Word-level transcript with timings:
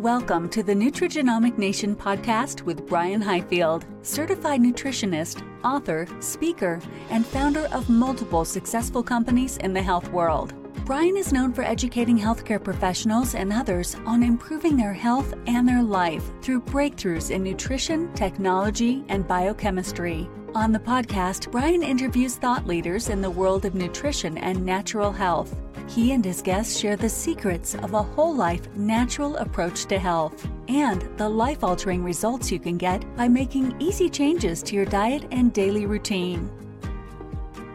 Welcome 0.00 0.50
to 0.50 0.62
the 0.62 0.74
Nutrigenomic 0.74 1.56
Nation 1.56 1.96
podcast 1.96 2.60
with 2.60 2.86
Brian 2.86 3.22
Highfield, 3.22 3.86
certified 4.02 4.60
nutritionist, 4.60 5.42
author, 5.64 6.06
speaker, 6.20 6.82
and 7.08 7.24
founder 7.24 7.66
of 7.72 7.88
multiple 7.88 8.44
successful 8.44 9.02
companies 9.02 9.56
in 9.56 9.72
the 9.72 9.80
health 9.80 10.06
world. 10.12 10.52
Brian 10.84 11.16
is 11.16 11.32
known 11.32 11.50
for 11.50 11.62
educating 11.62 12.18
healthcare 12.18 12.62
professionals 12.62 13.34
and 13.34 13.50
others 13.50 13.96
on 14.04 14.22
improving 14.22 14.76
their 14.76 14.92
health 14.92 15.32
and 15.46 15.66
their 15.66 15.82
life 15.82 16.30
through 16.42 16.60
breakthroughs 16.60 17.30
in 17.30 17.42
nutrition, 17.42 18.12
technology, 18.12 19.02
and 19.08 19.26
biochemistry. 19.26 20.28
On 20.56 20.72
the 20.72 20.78
podcast, 20.78 21.50
Brian 21.50 21.82
interviews 21.82 22.36
thought 22.36 22.66
leaders 22.66 23.10
in 23.10 23.20
the 23.20 23.30
world 23.30 23.66
of 23.66 23.74
nutrition 23.74 24.38
and 24.38 24.64
natural 24.64 25.12
health. 25.12 25.54
He 25.86 26.12
and 26.12 26.24
his 26.24 26.40
guests 26.40 26.80
share 26.80 26.96
the 26.96 27.10
secrets 27.10 27.74
of 27.74 27.92
a 27.92 28.02
whole 28.02 28.34
life 28.34 28.74
natural 28.74 29.36
approach 29.36 29.84
to 29.84 29.98
health 29.98 30.48
and 30.68 31.02
the 31.18 31.28
life 31.28 31.62
altering 31.62 32.02
results 32.02 32.50
you 32.50 32.58
can 32.58 32.78
get 32.78 33.04
by 33.16 33.28
making 33.28 33.78
easy 33.82 34.08
changes 34.08 34.62
to 34.62 34.74
your 34.74 34.86
diet 34.86 35.26
and 35.30 35.52
daily 35.52 35.84
routine. 35.84 36.50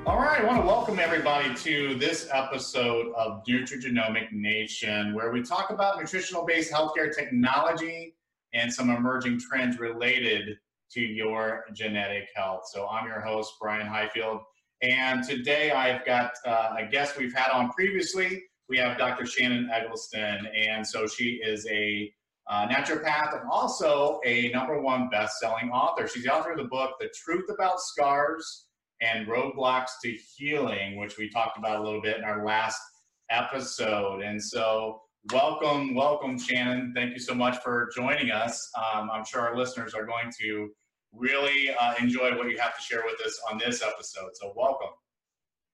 All 0.07 0.17
right, 0.17 0.41
I 0.41 0.43
want 0.43 0.61
to 0.61 0.65
welcome 0.65 0.98
everybody 0.98 1.53
to 1.53 1.93
this 1.99 2.29
episode 2.34 3.13
of 3.15 3.43
Nutrigenomic 3.48 4.31
Nation, 4.31 5.13
where 5.13 5.31
we 5.31 5.43
talk 5.43 5.70
about 5.70 5.99
nutritional 5.99 6.48
based 6.48 6.73
healthcare 6.73 7.15
technology 7.15 8.15
and 8.55 8.73
some 8.73 8.89
emerging 8.89 9.39
trends 9.39 9.77
related 9.77 10.57
to 10.93 11.01
your 11.01 11.65
genetic 11.73 12.29
health. 12.35 12.63
So, 12.71 12.87
I'm 12.87 13.07
your 13.07 13.21
host, 13.21 13.53
Brian 13.59 13.87
Highfield. 13.87 14.41
And 14.81 15.23
today 15.23 15.71
I've 15.71 16.03
got 16.05 16.31
uh, 16.45 16.75
a 16.79 16.85
guest 16.85 17.17
we've 17.17 17.33
had 17.33 17.51
on 17.51 17.69
previously. 17.69 18.43
We 18.67 18.77
have 18.77 18.97
Dr. 18.97 19.27
Shannon 19.27 19.69
Eggleston. 19.71 20.47
And 20.55 20.85
so 20.85 21.05
she 21.05 21.39
is 21.43 21.67
a 21.69 22.11
uh, 22.49 22.67
naturopath 22.67 23.39
and 23.39 23.49
also 23.49 24.19
a 24.25 24.49
number 24.49 24.81
one 24.81 25.07
best-selling 25.09 25.70
author. 25.70 26.07
She's 26.07 26.23
the 26.23 26.33
author 26.33 26.51
of 26.51 26.57
the 26.57 26.63
book, 26.63 26.95
The 26.99 27.09
Truth 27.23 27.45
About 27.49 27.79
Scars 27.79 28.65
and 29.01 29.27
Roadblocks 29.27 29.91
to 30.03 30.17
Healing, 30.35 30.98
which 30.98 31.17
we 31.17 31.29
talked 31.29 31.59
about 31.59 31.79
a 31.79 31.83
little 31.83 32.01
bit 32.01 32.17
in 32.17 32.23
our 32.23 32.43
last 32.43 32.81
episode. 33.29 34.21
And 34.21 34.43
so 34.43 35.01
welcome, 35.29 35.93
welcome, 35.93 36.37
Shannon. 36.37 36.93
Thank 36.95 37.13
you 37.13 37.19
so 37.19 37.33
much 37.33 37.57
for 37.63 37.89
joining 37.95 38.31
us. 38.31 38.69
Um, 38.75 39.09
I'm 39.11 39.23
sure 39.23 39.41
our 39.41 39.55
listeners 39.55 39.93
are 39.93 40.05
going 40.05 40.31
to 40.41 40.69
really 41.13 41.69
uh, 41.79 41.93
enjoy 41.99 42.35
what 42.35 42.49
you 42.49 42.57
have 42.57 42.75
to 42.75 42.81
share 42.81 43.03
with 43.05 43.25
us 43.25 43.39
on 43.51 43.57
this 43.57 43.83
episode. 43.83 44.31
So, 44.33 44.53
welcome. 44.55 44.89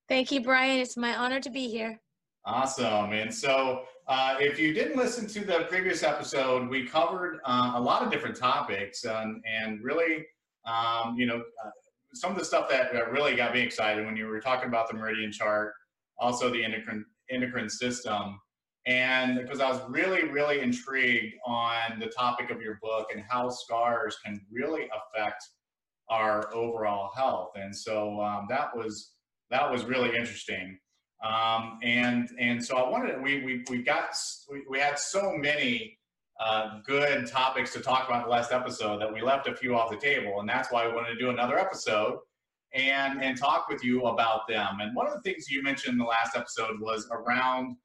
Thank 0.10 0.32
you, 0.32 0.42
Brian. 0.42 0.80
It's 0.80 0.98
my 0.98 1.16
honor 1.16 1.40
to 1.40 1.50
be 1.50 1.70
here. 1.70 2.00
Awesome. 2.46 3.12
And 3.14 3.34
so, 3.34 3.84
uh, 4.08 4.38
if 4.40 4.60
you 4.60 4.74
didn't 4.74 4.98
listen 4.98 5.28
to 5.28 5.46
the 5.46 5.66
previous 5.70 6.04
episode, 6.04 6.70
we 6.70 6.86
covered 6.86 7.40
uh, 7.46 7.74
a 7.76 7.82
lot 7.82 8.04
of 8.04 8.12
different 8.12 8.36
topics 8.36 9.04
and, 9.04 9.44
and 9.46 9.84
really, 9.84 10.26
um, 10.66 11.16
you 11.18 11.26
know, 11.26 11.38
uh, 11.38 11.70
some 12.14 12.32
of 12.32 12.38
the 12.38 12.46
stuff 12.46 12.70
that 12.70 12.94
really 13.12 13.36
got 13.36 13.54
me 13.54 13.62
excited 13.62 14.06
when 14.06 14.16
you 14.16 14.28
were 14.28 14.40
talking 14.40 14.70
about 14.70 14.88
the 14.90 14.94
meridian 14.94 15.32
chart, 15.32 15.74
also 16.18 16.50
the 16.50 16.64
endocrine 16.64 17.06
endocrine 17.30 17.70
system 17.70 18.40
and 18.88 19.38
because 19.38 19.60
I 19.60 19.70
was 19.70 19.82
really, 19.90 20.30
really 20.30 20.62
intrigued 20.62 21.36
on 21.46 22.00
the 22.00 22.08
topic 22.08 22.50
of 22.50 22.62
your 22.62 22.80
book 22.82 23.10
and 23.14 23.22
how 23.30 23.50
scars 23.50 24.18
can 24.24 24.40
really 24.50 24.90
affect 24.96 25.44
our 26.10 26.54
overall 26.56 27.12
health. 27.14 27.52
And 27.56 27.76
so 27.76 28.22
um, 28.22 28.48
that 28.50 28.76
was 28.76 29.12
that 29.52 29.70
was 29.70 29.84
really 29.84 30.16
interesting. 30.16 30.80
Um, 31.22 31.80
and 31.84 32.30
and 32.40 32.64
so 32.64 32.78
I 32.78 32.90
wanted 32.90 33.22
we 33.22 33.44
we 33.44 33.66
we 33.70 33.84
got 33.84 34.16
we, 34.50 34.64
we 34.70 34.80
had 34.80 34.98
so 34.98 35.34
many 35.36 35.98
uh, 36.40 36.80
good 36.86 37.28
topics 37.28 37.74
to 37.74 37.82
talk 37.82 38.08
about 38.08 38.24
the 38.24 38.32
last 38.32 38.54
episode 38.54 39.02
that 39.02 39.12
we 39.12 39.22
left 39.22 39.48
a 39.48 39.56
few 39.56 39.76
off 39.76 39.92
the 39.92 39.98
table, 39.98 40.40
and 40.40 40.48
that's 40.48 40.72
why 40.72 40.88
we 40.88 40.94
wanted 40.94 41.10
to 41.10 41.20
do 41.20 41.30
another 41.30 41.60
episode 41.60 42.20
and 42.74 43.22
and 43.22 43.38
talk 43.38 43.68
with 43.68 43.84
you 43.84 44.06
about 44.06 44.48
them. 44.48 44.78
And 44.80 44.96
one 44.96 45.08
of 45.08 45.14
the 45.14 45.22
things 45.22 45.50
you 45.50 45.62
mentioned 45.62 45.94
in 45.94 45.98
the 45.98 46.06
last 46.06 46.38
episode 46.38 46.80
was 46.80 47.06
around 47.12 47.76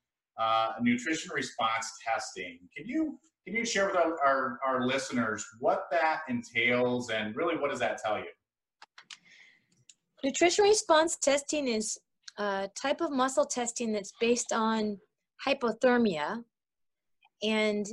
uh, 0.42 0.72
nutrition 0.80 1.30
response 1.34 1.92
testing. 2.04 2.58
Can 2.76 2.86
you 2.86 3.18
can 3.44 3.56
you 3.56 3.64
share 3.64 3.86
with 3.86 3.96
our, 3.96 4.16
our, 4.24 4.58
our 4.64 4.86
listeners 4.86 5.44
what 5.58 5.84
that 5.90 6.20
entails 6.28 7.10
and 7.10 7.34
really 7.34 7.56
what 7.56 7.70
does 7.70 7.80
that 7.80 7.98
tell 7.98 8.16
you? 8.18 8.30
Nutrition 10.22 10.64
response 10.64 11.16
testing 11.16 11.66
is 11.66 11.98
a 12.38 12.68
type 12.80 13.00
of 13.00 13.10
muscle 13.10 13.44
testing 13.44 13.92
that's 13.92 14.12
based 14.20 14.52
on 14.52 14.96
hypothermia. 15.44 16.44
And 17.42 17.84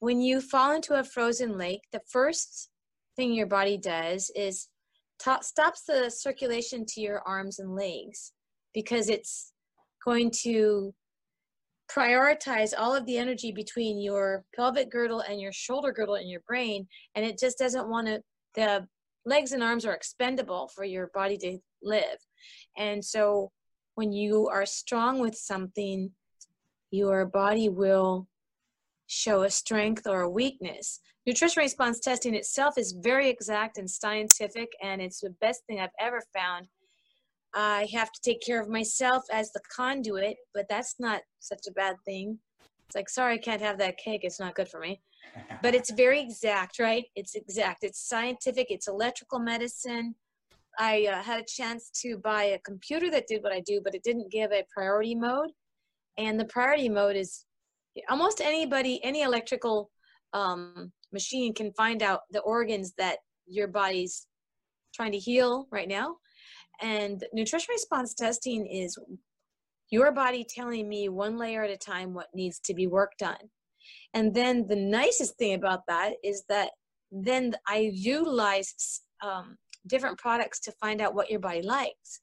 when 0.00 0.20
you 0.20 0.40
fall 0.40 0.72
into 0.72 0.94
a 0.94 1.04
frozen 1.04 1.56
lake, 1.56 1.82
the 1.92 2.00
first 2.10 2.70
thing 3.14 3.32
your 3.32 3.46
body 3.46 3.78
does 3.78 4.30
is 4.34 4.68
to- 5.20 5.38
stops 5.42 5.84
the 5.84 6.10
circulation 6.10 6.84
to 6.88 7.00
your 7.00 7.22
arms 7.26 7.60
and 7.60 7.76
legs 7.76 8.32
because 8.74 9.08
it's 9.08 9.52
going 10.04 10.32
to 10.42 10.92
prioritize 11.94 12.72
all 12.76 12.94
of 12.94 13.04
the 13.06 13.18
energy 13.18 13.52
between 13.52 14.00
your 14.00 14.44
pelvic 14.54 14.90
girdle 14.90 15.20
and 15.20 15.40
your 15.40 15.52
shoulder 15.52 15.92
girdle 15.92 16.14
in 16.14 16.28
your 16.28 16.42
brain 16.46 16.86
and 17.14 17.24
it 17.24 17.38
just 17.38 17.58
doesn't 17.58 17.88
want 17.88 18.06
to 18.06 18.22
the 18.54 18.86
legs 19.24 19.52
and 19.52 19.62
arms 19.62 19.84
are 19.84 19.94
expendable 19.94 20.68
for 20.74 20.84
your 20.84 21.10
body 21.14 21.36
to 21.38 21.58
live. 21.82 22.18
And 22.76 23.04
so 23.04 23.50
when 23.94 24.12
you 24.12 24.48
are 24.48 24.66
strong 24.66 25.20
with 25.20 25.36
something 25.36 26.10
your 26.90 27.26
body 27.26 27.68
will 27.68 28.26
show 29.06 29.42
a 29.42 29.50
strength 29.50 30.06
or 30.06 30.22
a 30.22 30.30
weakness. 30.30 31.00
Nutrition 31.26 31.62
response 31.62 32.00
testing 32.00 32.34
itself 32.34 32.78
is 32.78 32.96
very 33.00 33.28
exact 33.28 33.78
and 33.78 33.88
scientific 33.88 34.68
and 34.82 35.00
it's 35.00 35.20
the 35.20 35.34
best 35.40 35.62
thing 35.66 35.80
i've 35.80 35.90
ever 36.00 36.22
found 36.34 36.66
I 37.54 37.88
have 37.92 38.12
to 38.12 38.20
take 38.22 38.40
care 38.40 38.60
of 38.60 38.68
myself 38.68 39.24
as 39.32 39.52
the 39.52 39.60
conduit, 39.74 40.36
but 40.54 40.66
that's 40.68 40.96
not 40.98 41.22
such 41.40 41.66
a 41.68 41.72
bad 41.72 41.96
thing. 42.04 42.38
It's 42.86 42.94
like, 42.94 43.08
sorry, 43.08 43.34
I 43.34 43.38
can't 43.38 43.62
have 43.62 43.78
that 43.78 43.98
cake. 43.98 44.22
It's 44.24 44.40
not 44.40 44.54
good 44.54 44.68
for 44.68 44.80
me. 44.80 45.00
But 45.62 45.74
it's 45.74 45.92
very 45.92 46.20
exact, 46.20 46.78
right? 46.78 47.04
It's 47.14 47.34
exact. 47.34 47.84
It's 47.84 48.08
scientific. 48.08 48.68
It's 48.70 48.88
electrical 48.88 49.38
medicine. 49.38 50.14
I 50.78 51.06
uh, 51.06 51.22
had 51.22 51.40
a 51.40 51.44
chance 51.44 51.90
to 52.02 52.18
buy 52.18 52.44
a 52.44 52.58
computer 52.60 53.10
that 53.10 53.26
did 53.26 53.42
what 53.42 53.52
I 53.52 53.60
do, 53.60 53.80
but 53.84 53.94
it 53.94 54.02
didn't 54.02 54.32
give 54.32 54.50
a 54.50 54.64
priority 54.74 55.14
mode. 55.14 55.50
And 56.16 56.40
the 56.40 56.46
priority 56.46 56.88
mode 56.88 57.16
is 57.16 57.44
almost 58.08 58.40
anybody, 58.40 59.02
any 59.04 59.22
electrical 59.22 59.90
um, 60.32 60.90
machine 61.12 61.52
can 61.52 61.72
find 61.72 62.02
out 62.02 62.22
the 62.30 62.40
organs 62.40 62.94
that 62.98 63.18
your 63.46 63.68
body's 63.68 64.26
trying 64.94 65.12
to 65.12 65.18
heal 65.18 65.66
right 65.70 65.88
now 65.88 66.16
and 66.80 67.24
nutrition 67.32 67.72
response 67.72 68.14
testing 68.14 68.66
is 68.66 68.96
your 69.90 70.12
body 70.12 70.46
telling 70.48 70.88
me 70.88 71.08
one 71.08 71.36
layer 71.36 71.64
at 71.64 71.70
a 71.70 71.76
time 71.76 72.14
what 72.14 72.28
needs 72.34 72.60
to 72.60 72.74
be 72.74 72.86
worked 72.86 73.22
on. 73.22 73.36
And 74.14 74.34
then 74.34 74.66
the 74.68 74.76
nicest 74.76 75.36
thing 75.36 75.54
about 75.54 75.86
that 75.88 76.14
is 76.22 76.44
that 76.48 76.70
then 77.10 77.54
I 77.66 77.90
utilize 77.92 79.00
um, 79.22 79.56
different 79.86 80.18
products 80.18 80.60
to 80.60 80.72
find 80.72 81.00
out 81.00 81.14
what 81.14 81.30
your 81.30 81.40
body 81.40 81.62
likes. 81.62 82.20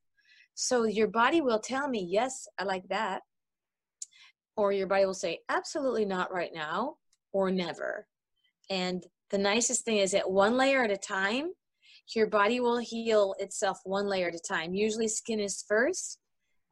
So 0.56 0.86
your 0.86 1.08
body 1.08 1.42
will 1.42 1.60
tell 1.60 1.88
me, 1.88 2.06
yes, 2.10 2.48
I 2.58 2.64
like 2.64 2.88
that. 2.90 3.22
Or 4.56 4.72
your 4.72 4.88
body 4.88 5.06
will 5.06 5.14
say, 5.14 5.40
absolutely 5.50 6.06
not 6.06 6.34
right 6.34 6.52
now, 6.54 6.96
or 7.32 7.52
never. 7.52 8.08
And 8.70 9.06
the 9.30 9.38
nicest 9.38 9.86
thing 9.86 9.98
is 9.98 10.12
that 10.12 10.32
one 10.32 10.58
layer 10.58 10.84
at 10.84 10.92
a 10.92 10.98
time, 10.98 11.52
your 12.16 12.28
body 12.28 12.60
will 12.60 12.78
heal 12.78 13.36
itself 13.40 13.80
one 13.84 14.08
layer 14.08 14.30
at 14.30 14.36
a 14.36 14.40
time. 14.40 14.74
Usually, 14.74 15.08
skin 15.08 15.40
is 15.40 15.64
first, 15.68 16.20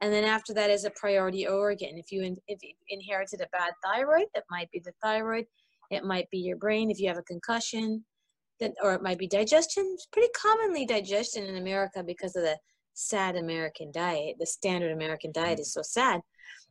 and 0.01 0.11
then 0.13 0.23
after 0.23 0.53
that 0.53 0.69
is 0.69 0.85
a 0.85 0.91
priority 0.91 1.47
organ. 1.47 1.97
If 1.97 2.11
you 2.11 2.23
in, 2.23 2.37
if 2.47 2.59
you 2.63 2.73
inherited 2.89 3.41
a 3.41 3.47
bad 3.51 3.73
thyroid, 3.83 4.27
that 4.33 4.45
might 4.49 4.71
be 4.71 4.79
the 4.79 4.93
thyroid. 5.03 5.45
It 5.91 6.03
might 6.03 6.29
be 6.29 6.39
your 6.39 6.57
brain. 6.57 6.89
If 6.89 6.99
you 6.99 7.07
have 7.07 7.17
a 7.17 7.23
concussion, 7.23 8.05
then 8.59 8.73
or 8.81 8.93
it 8.93 9.03
might 9.03 9.19
be 9.19 9.27
digestion. 9.27 9.89
It's 9.93 10.07
pretty 10.07 10.29
commonly 10.35 10.85
digestion 10.85 11.45
in 11.45 11.57
America 11.57 12.03
because 12.03 12.35
of 12.35 12.43
the 12.43 12.57
sad 12.93 13.35
American 13.35 13.91
diet. 13.91 14.35
The 14.39 14.45
standard 14.45 14.91
American 14.91 15.31
diet 15.33 15.59
is 15.59 15.73
so 15.73 15.81
sad. 15.83 16.21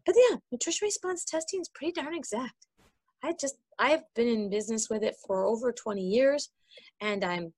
But 0.06 0.16
yeah, 0.30 0.36
nutrition 0.50 0.86
response 0.86 1.24
testing 1.24 1.60
is 1.60 1.70
pretty 1.74 1.92
darn 1.92 2.14
exact. 2.14 2.66
I 3.22 3.34
just 3.40 3.56
I've 3.78 4.02
been 4.14 4.28
in 4.28 4.50
business 4.50 4.88
with 4.90 5.02
it 5.02 5.16
for 5.26 5.44
over 5.44 5.72
20 5.72 6.02
years 6.02 6.50
and 7.00 7.24
I'm 7.24 7.52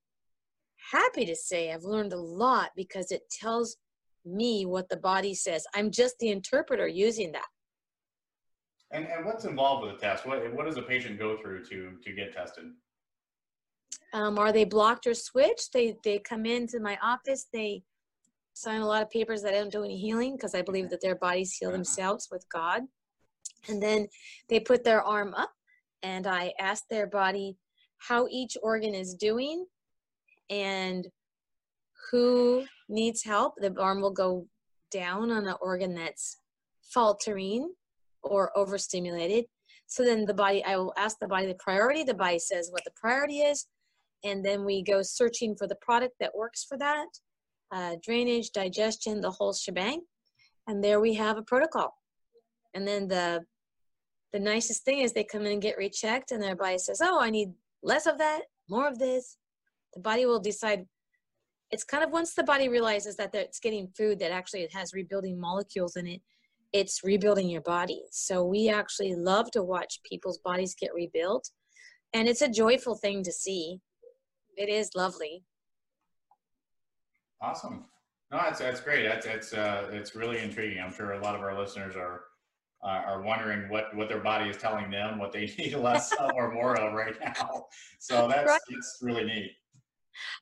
happy 0.91 1.25
to 1.27 1.37
say 1.37 1.73
I've 1.73 1.85
learned 1.85 2.12
a 2.12 2.19
lot 2.19 2.71
because 2.77 3.11
it 3.12 3.23
tells 3.31 3.77
me 4.25 4.67
what 4.67 4.88
the 4.88 4.97
body 4.97 5.35
says. 5.35 5.65
I'm 5.75 5.91
just 5.91 6.19
the 6.19 6.31
interpreter 6.31 6.87
using 6.87 7.33
that. 7.33 7.47
And, 8.91 9.06
and 9.06 9.25
what's 9.25 9.44
involved 9.44 9.85
with 9.87 9.94
the 9.94 10.06
test? 10.06 10.27
What, 10.27 10.53
what 10.55 10.67
does 10.67 10.77
a 10.77 10.83
patient 10.83 11.19
go 11.19 11.37
through 11.37 11.65
to, 11.65 11.93
to 12.03 12.12
get 12.12 12.33
tested? 12.33 12.65
Um, 14.12 14.38
are 14.38 14.53
they 14.53 14.65
blocked 14.65 15.06
or 15.06 15.15
switched? 15.15 15.73
They, 15.73 15.97
they 16.05 16.19
come 16.19 16.47
into 16.47 16.81
my 16.81 16.99
office, 17.03 17.47
they 17.53 17.83
sign 18.55 18.81
a 18.81 18.87
lot 18.87 19.03
of 19.03 19.11
papers 19.11 19.43
that 19.43 19.53
I 19.53 19.59
don't 19.59 19.73
do 19.73 19.85
any 19.85 19.99
healing 19.99 20.35
because 20.35 20.55
I 20.55 20.62
believe 20.62 20.88
that 20.91 21.03
their 21.03 21.17
bodies 21.17 21.53
heal 21.53 21.71
themselves 21.71 22.29
with 22.31 22.47
God. 22.49 22.83
And 23.69 23.83
then 23.83 24.06
they 24.49 24.61
put 24.61 24.83
their 24.83 25.03
arm 25.03 25.35
up 25.35 25.53
and 26.03 26.27
I 26.27 26.53
ask 26.59 26.85
their 26.88 27.06
body 27.06 27.56
how 27.99 28.29
each 28.31 28.56
organ 28.62 28.94
is 28.94 29.15
doing 29.15 29.67
and 30.50 31.06
who 32.10 32.64
needs 32.88 33.22
help. 33.25 33.54
The 33.58 33.75
arm 33.78 34.00
will 34.00 34.12
go 34.12 34.46
down 34.90 35.31
on 35.31 35.46
an 35.46 35.56
organ 35.60 35.94
that's 35.94 36.38
faltering 36.82 37.72
or 38.22 38.56
overstimulated. 38.56 39.46
So 39.87 40.04
then 40.04 40.25
the 40.25 40.34
body, 40.34 40.64
I 40.64 40.76
will 40.76 40.93
ask 40.96 41.19
the 41.19 41.28
body 41.28 41.46
the 41.46 41.54
priority. 41.54 42.02
The 42.02 42.14
body 42.14 42.38
says 42.38 42.70
what 42.70 42.84
the 42.84 42.93
priority 42.96 43.38
is. 43.38 43.66
And 44.25 44.44
then 44.44 44.64
we 44.64 44.82
go 44.82 45.02
searching 45.02 45.54
for 45.56 45.66
the 45.66 45.76
product 45.76 46.14
that 46.20 46.34
works 46.34 46.64
for 46.64 46.78
that 46.78 47.06
uh, 47.72 47.96
drainage, 48.02 48.50
digestion, 48.50 49.20
the 49.20 49.31
whole 49.31 49.52
shebang. 49.52 50.02
And 50.66 50.82
there 50.82 51.00
we 51.00 51.14
have 51.14 51.38
a 51.38 51.42
protocol. 51.42 51.94
And 52.75 52.87
then 52.87 53.08
the 53.08 53.44
the 54.32 54.40
nicest 54.40 54.84
thing 54.84 54.99
is 54.99 55.12
they 55.12 55.25
come 55.25 55.46
in 55.46 55.52
and 55.52 55.62
get 55.62 55.78
rechecked, 55.78 56.31
and 56.31 56.42
their 56.42 56.56
body 56.56 56.78
says, 56.78 57.00
"Oh, 57.02 57.19
I 57.20 57.31
need 57.31 57.52
less 57.82 58.06
of 58.06 58.19
that, 58.19 58.42
more 58.69 58.87
of 58.87 58.99
this." 58.99 59.38
The 59.96 60.02
body 60.02 60.26
will 60.26 60.40
decide. 60.40 60.87
It's 61.72 61.82
kind 61.82 62.04
of 62.04 62.10
once 62.10 62.34
the 62.34 62.44
body 62.44 62.69
realizes 62.69 63.16
that 63.16 63.34
it's 63.34 63.58
getting 63.58 63.88
food 63.88 64.20
that 64.20 64.31
actually 64.31 64.60
it 64.60 64.72
has 64.72 64.93
rebuilding 64.93 65.40
molecules 65.40 65.96
in 65.96 66.06
it, 66.06 66.20
it's 66.72 67.02
rebuilding 67.02 67.48
your 67.48 67.62
body. 67.62 68.02
So 68.12 68.44
we 68.44 68.69
actually 68.69 69.14
love 69.16 69.50
to 69.52 69.62
watch 69.62 69.98
people's 70.04 70.38
bodies 70.38 70.76
get 70.78 70.94
rebuilt, 70.94 71.50
and 72.12 72.28
it's 72.28 72.43
a 72.43 72.48
joyful 72.48 72.94
thing 72.94 73.25
to 73.25 73.32
see. 73.32 73.81
It 74.56 74.69
is 74.69 74.90
lovely. 74.94 75.43
Awesome. 77.40 77.87
No, 78.31 78.38
that's 78.38 78.58
that's 78.58 78.81
great. 78.81 79.04
That's 79.04 79.26
that's 79.26 79.52
uh, 79.54 79.88
it's 79.92 80.14
really 80.14 80.38
intriguing. 80.38 80.82
I'm 80.82 80.92
sure 80.92 81.12
a 81.12 81.22
lot 81.22 81.34
of 81.34 81.40
our 81.40 81.58
listeners 81.58 81.96
are 81.96 82.25
uh, 82.84 83.02
are 83.06 83.22
wondering 83.22 83.69
what 83.70 83.94
what 83.96 84.08
their 84.08 84.20
body 84.20 84.50
is 84.50 84.56
telling 84.56 84.90
them 84.90 85.19
what 85.19 85.32
they 85.32 85.46
need 85.58 85.75
less 85.75 86.12
of 86.12 86.32
or 86.34 86.52
more 86.52 86.78
of 86.78 86.92
right 86.92 87.14
now. 87.20 87.66
So 87.99 88.28
that's 88.28 88.46
right. 88.46 88.60
it's 88.69 88.99
really 89.00 89.25
neat. 89.25 89.52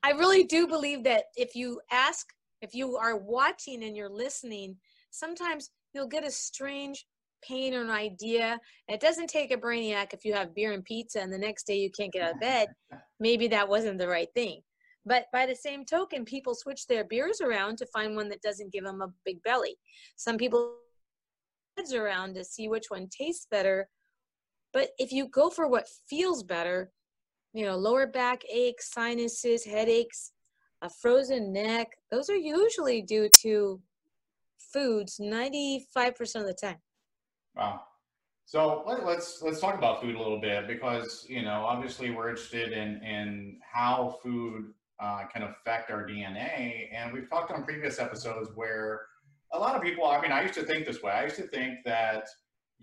I 0.03 0.11
really 0.13 0.45
do 0.45 0.67
believe 0.67 1.05
that 1.05 1.25
if 1.37 1.55
you 1.55 1.81
ask, 1.91 2.27
if 2.63 2.75
you 2.75 2.97
are 2.97 3.17
watching 3.17 3.85
and 3.85 3.97
you're 3.97 4.11
listening, 4.11 4.77
sometimes 5.11 5.71
you'll 5.93 6.09
get 6.09 6.27
a 6.27 6.31
strange 6.31 7.07
pain 7.47 7.75
or 7.75 7.83
an 7.83 7.91
idea. 7.91 8.59
It 8.89 9.01
doesn't 9.01 9.29
take 9.29 9.53
a 9.53 9.57
brainiac 9.57 10.13
if 10.13 10.25
you 10.25 10.33
have 10.35 10.55
beer 10.55 10.73
and 10.73 10.85
pizza 10.85 11.21
and 11.21 11.33
the 11.33 11.39
next 11.39 11.67
day 11.67 11.77
you 11.77 11.91
can't 11.91 12.13
get 12.13 12.23
out 12.23 12.35
of 12.35 12.41
bed. 12.41 12.69
Maybe 13.21 13.49
that 13.49 13.69
wasn't 13.69 13.99
the 13.99 14.09
right 14.09 14.29
thing. 14.35 14.61
But 15.07 15.27
by 15.33 15.45
the 15.45 15.55
same 15.55 15.85
token, 15.85 16.25
people 16.25 16.55
switch 16.55 16.87
their 16.87 17.05
beers 17.05 17.41
around 17.43 17.77
to 17.79 17.87
find 17.87 18.17
one 18.17 18.29
that 18.31 18.41
doesn't 18.41 18.73
give 18.73 18.85
them 18.85 19.03
a 19.03 19.13
big 19.25 19.43
belly. 19.43 19.77
Some 20.17 20.39
people 20.39 20.77
heads 21.77 21.93
around 21.93 22.35
to 22.35 22.45
see 22.45 22.69
which 22.69 22.87
one 22.89 23.09
tastes 23.09 23.47
better. 23.51 23.89
But 24.73 24.91
if 24.99 25.13
you 25.13 25.29
go 25.29 25.51
for 25.51 25.69
what 25.69 25.89
feels 26.09 26.43
better, 26.43 26.91
you 27.55 27.65
know, 27.65 27.77
lower 27.77 28.07
back 28.07 28.43
aches, 28.53 28.93
sinuses, 28.93 29.65
headaches, 29.65 30.33
a 30.83 30.91
frozen 30.91 31.53
neck, 31.53 31.97
those 32.11 32.29
are 32.29 32.37
usually 32.37 33.01
due 33.01 33.31
to 33.41 33.81
foods 34.59 35.19
95% 35.23 35.81
of 36.37 36.47
the 36.47 36.55
time. 36.61 36.77
Wow. 37.57 37.81
So 38.45 38.85
let, 38.87 38.99
us 38.99 39.07
let's, 39.07 39.43
let's 39.43 39.61
talk 39.61 39.79
about 39.79 40.03
food 40.03 40.17
a 40.17 40.19
little 40.19 40.41
bit 40.41 40.67
because 40.69 41.25
you 41.29 41.43
know 41.43 41.65
obviously 41.65 42.11
we're 42.11 42.29
interested 42.29 42.73
in 42.73 43.03
in 43.03 43.59
how 43.63 44.19
food 44.23 44.75
uh, 45.01 45.25
can 45.33 45.45
affect 45.45 45.91
our 45.91 46.07
DNA, 46.07 46.89
and 46.93 47.13
we've 47.13 47.29
talked 47.29 47.51
on 47.51 47.65
previous 47.65 47.99
episodes 47.99 48.51
where 48.55 49.07
a 49.53 49.59
lot 49.59 49.77
of 49.77 49.83
people, 49.83 50.07
I 50.07 50.21
mean, 50.21 50.33
I 50.33 50.43
used 50.43 50.55
to 50.55 50.65
think 50.65 50.85
this 50.85 51.03
way. 51.03 51.13
I 51.13 51.25
used 51.25 51.37
to 51.37 51.47
think 51.47 51.85
that 51.85 52.29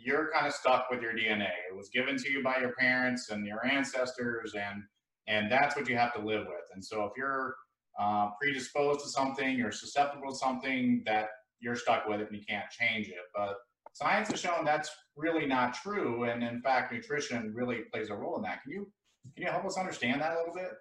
you're 0.04 0.32
kind 0.34 0.48
of 0.48 0.54
stuck 0.54 0.88
with 0.90 1.02
your 1.02 1.14
DNA. 1.14 1.50
It 1.70 1.76
was 1.76 1.90
given 1.90 2.18
to 2.18 2.32
you 2.32 2.44
by 2.44 2.58
your 2.60 2.74
parents 2.74 3.30
and 3.30 3.46
your 3.46 3.66
ancestors, 3.66 4.54
and 4.56 4.84
and 5.28 5.52
that's 5.52 5.76
what 5.76 5.88
you 5.88 5.96
have 5.98 6.14
to 6.14 6.20
live 6.20 6.46
with. 6.48 6.66
And 6.74 6.84
so 6.84 7.04
if 7.06 7.12
you're 7.16 7.56
uh, 8.00 8.30
predisposed 8.42 9.02
to 9.02 9.10
something, 9.10 9.58
you're 9.58 9.72
susceptible 9.72 10.32
to 10.32 10.36
something, 10.36 11.04
that 11.06 11.28
you're 11.60 11.76
stuck 11.76 12.08
with 12.08 12.22
it 12.22 12.28
and 12.30 12.38
you 12.38 12.44
can't 12.48 12.70
change 12.72 13.08
it. 13.08 13.16
But 13.36 13.56
science 13.94 14.32
has 14.32 14.40
shown 14.40 14.66
that's 14.66 14.90
really 15.16 15.46
not 15.46 15.74
true, 15.74 16.24
and 16.24 16.44
in 16.44 16.62
fact, 16.62 16.92
nutrition 16.92 17.54
really 17.54 17.82
plays 17.94 18.10
a 18.10 18.16
role 18.16 18.38
in 18.38 18.44
that. 18.44 18.64
Can 18.64 18.72
you 18.72 18.92
can 19.36 19.46
you 19.46 19.52
help 19.52 19.66
us 19.66 19.78
understand 19.78 20.22
that 20.22 20.34
a 20.34 20.40
little 20.40 20.56
bit? 20.56 20.72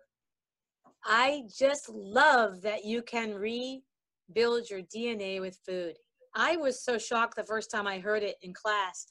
I 1.05 1.43
just 1.57 1.89
love 1.89 2.63
that 2.63 2.85
you 2.85 3.03
can 3.03 3.35
rebuild 3.35 4.71
your 4.71 4.83
DNA 4.83 5.41
with 5.41 5.59
food. 5.67 5.97
I 6.35 6.57
was 6.57 6.85
so 6.85 6.99
shocked 6.99 7.37
the 7.37 7.45
first 7.45 7.71
time 7.71 7.87
I 7.87 7.99
heard 7.99 8.23
it 8.23 8.37
in 8.43 8.53
class. 8.53 9.07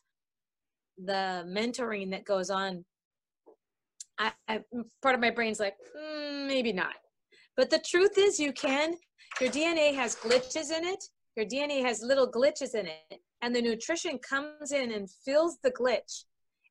The 0.97 1.45
mentoring 1.47 2.11
that 2.11 2.25
goes 2.25 2.49
on, 2.49 2.85
I, 4.17 4.31
I 4.47 4.61
part 5.01 5.15
of 5.15 5.21
my 5.21 5.29
brain's 5.29 5.59
like, 5.59 5.75
mm, 5.97 6.47
maybe 6.47 6.73
not. 6.73 6.95
But 7.55 7.69
the 7.69 7.79
truth 7.79 8.17
is, 8.17 8.39
you 8.39 8.53
can. 8.53 8.95
Your 9.39 9.49
DNA 9.49 9.93
has 9.95 10.15
glitches 10.15 10.71
in 10.71 10.85
it. 10.85 11.03
Your 11.35 11.45
DNA 11.45 11.83
has 11.83 12.01
little 12.01 12.29
glitches 12.29 12.75
in 12.75 12.87
it, 12.87 13.19
and 13.41 13.55
the 13.55 13.61
nutrition 13.61 14.19
comes 14.19 14.71
in 14.71 14.91
and 14.91 15.09
fills 15.25 15.57
the 15.63 15.71
glitch, 15.71 16.25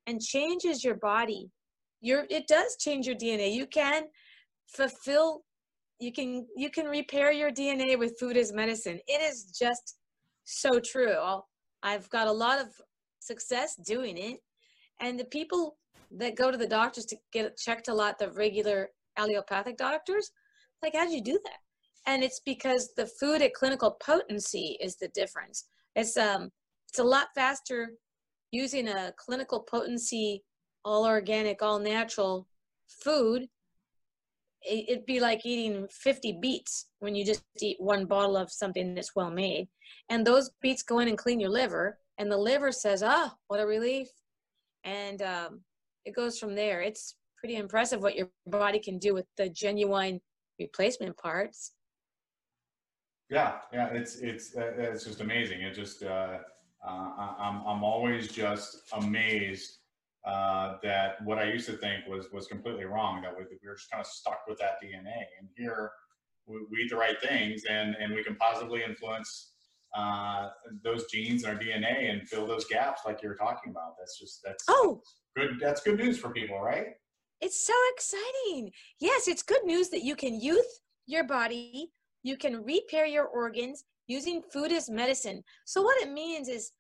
and 0.07 0.21
changes 0.21 0.85
your 0.85 0.97
body. 0.97 1.51
Your 2.01 2.27
it 2.29 2.47
does 2.47 2.77
change 2.79 3.07
your 3.07 3.17
DNA. 3.17 3.53
You 3.55 3.67
can 3.67 4.05
fulfill 4.67 5.43
you 5.99 6.13
can 6.13 6.47
you 6.57 6.71
can 6.71 6.87
repair 6.87 7.33
your 7.33 7.51
dna 7.51 7.99
with 7.99 8.19
food 8.19 8.37
as 8.37 8.53
medicine 8.53 9.01
it 9.07 9.21
is 9.21 9.45
just 9.59 9.98
so 10.49 10.81
true. 10.81 11.17
I've 11.83 12.09
got 12.11 12.27
a 12.27 12.33
lot 12.33 12.61
of 12.61 12.69
success 13.21 13.77
doing 13.77 14.17
it. 14.17 14.41
And 15.01 15.19
the 15.19 15.27
people 15.27 15.77
that 16.17 16.37
go 16.37 16.51
to 16.51 16.57
the 16.57 16.67
doctors 16.67 17.05
to 17.07 17.17
get 17.33 17.57
checked 17.57 17.89
a 17.89 17.95
lot 17.95 18.19
the 18.19 18.31
regular 18.31 18.89
allopathic 19.19 19.77
doctors 19.77 20.31
like 20.83 20.95
how'd 20.95 21.11
you 21.11 21.23
do 21.23 21.39
that? 21.45 21.59
And 22.07 22.23
it's 22.23 22.41
because 22.45 22.91
the 22.97 23.07
food 23.07 23.43
at 23.43 23.53
clinical 23.53 23.97
potency 24.03 24.79
is 24.81 24.97
the 24.97 25.09
difference. 25.09 25.67
It's 25.95 26.17
um 26.17 26.51
it's 26.89 26.99
a 26.99 27.05
lot 27.05 27.29
faster 27.35 27.93
using 28.51 28.89
a 28.89 29.13
clinical 29.19 29.61
potency 29.61 30.45
all 30.85 31.05
organic 31.05 31.63
all 31.63 31.79
natural 31.79 32.47
food 32.87 33.49
it'd 34.67 35.07
be 35.07 35.21
like 35.21 35.45
eating 35.45 35.87
50 35.91 36.39
beets 36.41 36.87
when 37.01 37.15
you 37.15 37.25
just 37.25 37.45
eat 37.61 37.77
one 37.79 38.07
bottle 38.07 38.37
of 38.37 38.51
something 38.51 38.95
that's 38.95 39.15
well 39.15 39.31
made. 39.31 39.69
And 40.09 40.27
those 40.27 40.51
beets 40.61 40.83
go 40.83 40.99
in 40.99 41.09
and 41.09 41.19
clean 41.19 41.41
your 41.41 41.51
liver, 41.51 41.99
and 42.19 42.31
the 42.31 42.37
liver 42.37 42.73
says, 42.73 43.03
"Ah, 43.03 43.31
oh, 43.31 43.37
what 43.49 43.61
a 43.61 43.67
relief!" 43.67 44.09
And 44.85 45.23
um, 45.23 45.61
it 46.05 46.15
goes 46.15 46.39
from 46.39 46.55
there. 46.55 46.81
It's 46.81 47.17
pretty 47.39 47.57
impressive 47.57 48.03
what 48.03 48.17
your 48.17 48.29
body 48.47 48.79
can 48.79 48.99
do 48.99 49.15
with 49.15 49.27
the 49.37 49.49
genuine 49.49 50.21
replacement 50.59 51.17
parts. 51.17 51.73
Yeah, 53.31 53.59
yeah, 53.73 53.89
it's 53.89 54.17
it's 54.17 54.57
uh, 54.57 54.73
it's 54.77 55.05
just 55.05 55.21
amazing. 55.21 55.61
It 55.61 55.75
just 55.75 56.03
uh, 56.03 56.39
uh, 56.87 57.35
I'm 57.39 57.63
I'm 57.67 57.85
always 57.85 58.29
just 58.29 58.83
amazed 58.95 59.79
uh, 60.27 60.77
that 60.83 61.23
what 61.25 61.39
I 61.39 61.45
used 61.45 61.67
to 61.67 61.77
think 61.77 62.07
was 62.07 62.27
was 62.33 62.47
completely 62.47 62.85
wrong. 62.85 63.23
That 63.23 63.33
we, 63.37 63.45
we 63.45 63.69
were 63.69 63.77
just 63.77 63.91
kind 63.91 64.01
of 64.01 64.07
stuck 64.07 64.41
with 64.49 64.59
that 64.59 64.77
DNA. 64.83 65.17
And 65.39 65.49
here 65.57 65.91
we, 66.47 66.59
we 66.71 66.79
eat 66.85 66.91
the 66.91 66.97
right 66.97 67.21
things, 67.21 67.65
and 67.69 67.97
and 68.01 68.15
we 68.15 68.23
can 68.25 68.37
positively 68.37 68.83
influence 68.83 69.53
uh, 69.97 70.51
those 70.85 71.07
genes 71.11 71.45
in 71.45 71.51
our 71.51 71.57
DNA 71.57 72.11
and 72.11 72.29
fill 72.29 72.47
those 72.47 72.67
gaps, 72.67 73.03
like 73.07 73.23
you're 73.23 73.35
talking 73.35 73.71
about. 73.71 73.95
That's 73.99 74.19
just 74.19 74.41
that's 74.45 74.65
oh 74.69 75.01
good. 75.37 75.59
That's 75.61 75.81
good 75.81 75.99
news 75.99 76.19
for 76.19 76.31
people, 76.31 76.61
right? 76.61 76.89
It's 77.41 77.65
so 77.65 77.75
exciting. 77.95 78.73
Yes, 79.01 79.29
it's 79.29 79.43
good 79.43 79.65
news 79.65 79.91
that 79.91 80.03
you 80.03 80.17
can 80.17 80.41
youth 80.41 80.81
your 81.07 81.25
body. 81.25 81.91
You 82.23 82.37
can 82.37 82.65
repair 82.65 83.07
your 83.07 83.27
organs 83.27 83.85
using 84.09 84.43
food 84.53 84.73
as 84.73 84.91
medicine. 84.91 85.43
So 85.65 85.83
what 85.83 86.01
it 86.03 86.11
means 86.11 86.49
is 86.49 86.73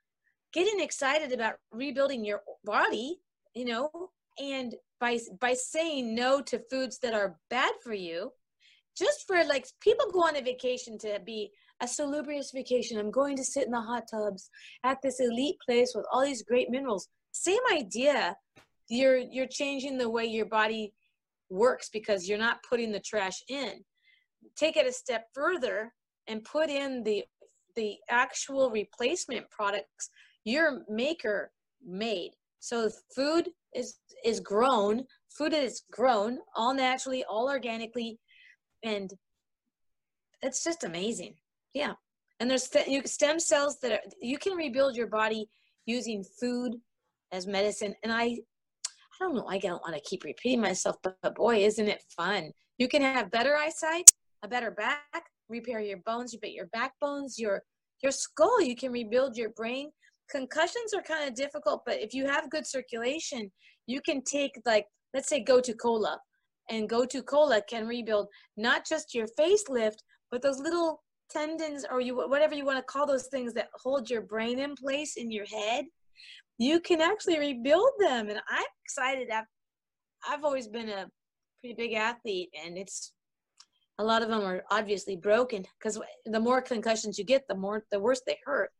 getting 0.52 0.80
excited 0.80 1.32
about 1.32 1.54
rebuilding 1.72 2.24
your 2.24 2.42
body 2.64 3.18
you 3.58 3.64
know 3.64 3.90
and 4.38 4.74
by 5.00 5.18
by 5.40 5.52
saying 5.52 6.14
no 6.14 6.40
to 6.40 6.60
foods 6.70 6.98
that 7.02 7.14
are 7.14 7.38
bad 7.50 7.72
for 7.82 7.92
you 7.92 8.30
just 8.96 9.26
for 9.26 9.44
like 9.44 9.66
people 9.80 10.06
go 10.12 10.20
on 10.20 10.36
a 10.36 10.42
vacation 10.42 10.98
to 10.98 11.20
be 11.24 11.50
a 11.80 11.86
salubrious 11.86 12.50
vacation. 12.52 12.98
I'm 12.98 13.10
going 13.10 13.36
to 13.36 13.44
sit 13.44 13.66
in 13.66 13.70
the 13.70 13.80
hot 13.80 14.04
tubs 14.10 14.50
at 14.84 14.98
this 15.02 15.20
elite 15.20 15.56
place 15.64 15.92
with 15.94 16.04
all 16.12 16.24
these 16.24 16.42
great 16.42 16.70
minerals. 16.70 17.08
Same 17.32 17.60
idea. 17.72 18.36
You're 18.88 19.18
you're 19.18 19.46
changing 19.46 19.98
the 19.98 20.10
way 20.10 20.24
your 20.24 20.46
body 20.46 20.92
works 21.50 21.88
because 21.92 22.28
you're 22.28 22.38
not 22.38 22.58
putting 22.68 22.90
the 22.90 23.00
trash 23.00 23.42
in. 23.48 23.84
Take 24.56 24.76
it 24.76 24.86
a 24.86 24.92
step 24.92 25.26
further 25.34 25.92
and 26.26 26.44
put 26.44 26.68
in 26.68 27.04
the 27.04 27.24
the 27.76 27.96
actual 28.10 28.70
replacement 28.70 29.48
products 29.50 30.10
your 30.44 30.82
maker 30.88 31.52
made 31.86 32.32
so 32.60 32.90
food 33.14 33.48
is 33.74 33.98
is 34.24 34.40
grown, 34.40 35.04
food 35.36 35.52
is 35.52 35.82
grown 35.92 36.38
all 36.56 36.74
naturally, 36.74 37.24
all 37.24 37.48
organically, 37.48 38.18
and 38.84 39.10
it's 40.42 40.64
just 40.64 40.84
amazing. 40.84 41.34
Yeah, 41.74 41.94
and 42.40 42.50
there's 42.50 42.68
stem 43.04 43.38
cells 43.40 43.78
that 43.80 43.92
are, 43.92 44.00
you 44.20 44.38
can 44.38 44.54
rebuild 44.54 44.96
your 44.96 45.06
body 45.06 45.48
using 45.86 46.24
food 46.40 46.74
as 47.32 47.46
medicine, 47.46 47.94
and 48.02 48.12
I 48.12 48.38
I 49.20 49.24
don't 49.24 49.34
know. 49.34 49.46
I 49.48 49.58
don't 49.58 49.82
want 49.82 49.96
to 49.96 50.08
keep 50.08 50.24
repeating 50.24 50.60
myself, 50.60 50.96
but, 51.02 51.16
but 51.22 51.34
boy, 51.34 51.56
isn't 51.56 51.88
it 51.88 52.02
fun? 52.16 52.52
You 52.78 52.88
can 52.88 53.02
have 53.02 53.30
better 53.32 53.56
eyesight, 53.56 54.10
a 54.44 54.48
better 54.48 54.70
back, 54.70 55.24
repair 55.48 55.80
your 55.80 55.98
bones, 56.06 56.32
repair 56.32 56.50
your 56.50 56.66
backbones, 56.66 57.38
your 57.38 57.62
your 58.02 58.12
skull. 58.12 58.60
You 58.60 58.76
can 58.76 58.92
rebuild 58.92 59.36
your 59.36 59.50
brain. 59.50 59.90
Concussions 60.30 60.92
are 60.94 61.02
kind 61.02 61.28
of 61.28 61.34
difficult, 61.34 61.82
but 61.86 62.00
if 62.00 62.12
you 62.12 62.26
have 62.26 62.50
good 62.50 62.66
circulation, 62.66 63.50
you 63.86 64.00
can 64.00 64.22
take 64.22 64.52
like 64.66 64.86
let's 65.14 65.28
say 65.28 65.42
gotu 65.42 65.74
kola, 65.80 66.18
and 66.70 66.88
gotu 66.88 67.24
kola 67.24 67.62
can 67.62 67.86
rebuild 67.86 68.28
not 68.56 68.86
just 68.86 69.14
your 69.14 69.26
facelift, 69.38 69.98
but 70.30 70.42
those 70.42 70.58
little 70.58 71.02
tendons 71.30 71.84
or 71.90 72.00
you 72.00 72.16
whatever 72.28 72.54
you 72.54 72.64
want 72.64 72.78
to 72.78 72.92
call 72.92 73.06
those 73.06 73.28
things 73.28 73.52
that 73.54 73.68
hold 73.82 74.08
your 74.08 74.22
brain 74.22 74.58
in 74.58 74.74
place 74.74 75.16
in 75.16 75.30
your 75.30 75.46
head 75.46 75.84
you 76.58 76.80
can 76.80 77.00
actually 77.00 77.38
rebuild 77.38 77.90
them. 77.98 78.28
And 78.28 78.40
i'm 78.48 78.64
excited. 78.84 79.28
I've, 79.30 79.44
I've 80.28 80.44
always 80.44 80.68
been 80.68 80.88
a 80.88 81.06
pretty 81.60 81.74
big 81.76 81.94
athlete 81.94 82.50
and 82.64 82.76
it's 82.76 83.12
a 84.00 84.04
lot 84.04 84.22
of 84.22 84.28
them 84.28 84.42
are 84.42 84.62
obviously 84.70 85.16
broken 85.16 85.64
because 85.78 86.00
the 86.24 86.40
more 86.40 86.60
concussions 86.62 87.18
you 87.18 87.24
get 87.24 87.42
the 87.48 87.54
more 87.56 87.84
the 87.90 87.98
worse 87.98 88.20
they 88.26 88.38
hurt 88.44 88.70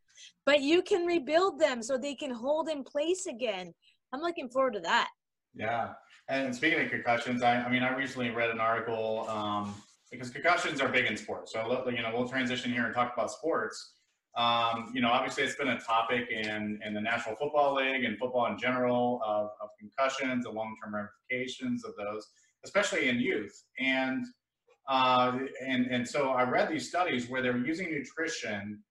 but 0.47 0.61
you 0.61 0.83
can 0.83 1.07
rebuild 1.07 1.59
them 1.59 1.83
so 1.83 1.97
they 1.97 2.15
can 2.15 2.31
hold 2.31 2.69
in 2.69 2.83
place 2.85 3.27
again 3.27 3.73
i'm 4.13 4.21
looking 4.21 4.49
forward 4.49 4.75
to 4.75 4.81
that 4.81 5.09
yeah 5.55 5.91
and 6.29 6.55
speaking 6.55 6.81
of 6.81 6.91
concussions 6.91 7.43
i, 7.43 7.57
I 7.57 7.71
mean 7.71 7.83
i 7.83 7.95
recently 7.95 8.31
read 8.31 8.51
an 8.51 8.61
article 8.61 9.29
um, 9.29 9.75
because 10.11 10.31
concussions 10.31 10.81
are 10.81 10.89
big 10.89 11.07
in 11.07 11.17
sports. 11.17 11.53
So 11.53 11.89
you 11.91 12.03
know, 12.03 12.11
we'll 12.15 12.29
transition 12.29 12.73
here 12.73 12.87
and 12.87 12.95
talk 12.95 13.13
about 13.15 13.31
sports. 13.31 13.95
Um, 14.37 14.91
you 14.95 15.01
know, 15.01 15.11
obviously 15.11 15.43
it's 15.43 15.57
been 15.57 15.69
a 15.69 15.81
topic 15.81 16.29
in, 16.31 16.79
in 16.85 16.95
the 16.95 17.01
National 17.01 17.35
Football 17.37 17.75
League 17.75 18.05
and 18.05 18.17
football 18.19 18.47
in 18.47 18.59
general 18.59 19.21
of, 19.27 19.51
of 19.61 19.71
concussions 19.79 20.47
and 20.47 20.55
long-term 20.55 20.95
ramifications 20.95 21.85
of 21.85 21.93
those, 21.97 22.27
especially 22.65 23.09
in 23.09 23.19
youth. 23.19 23.65
And 23.79 24.25
uh, 24.89 25.39
and 25.67 25.87
and 25.87 26.09
so 26.09 26.31
I 26.31 26.49
read 26.49 26.71
these 26.71 26.89
studies 26.89 27.29
where 27.29 27.43
they're 27.43 27.59
using 27.59 27.91
nutrition 27.91 28.83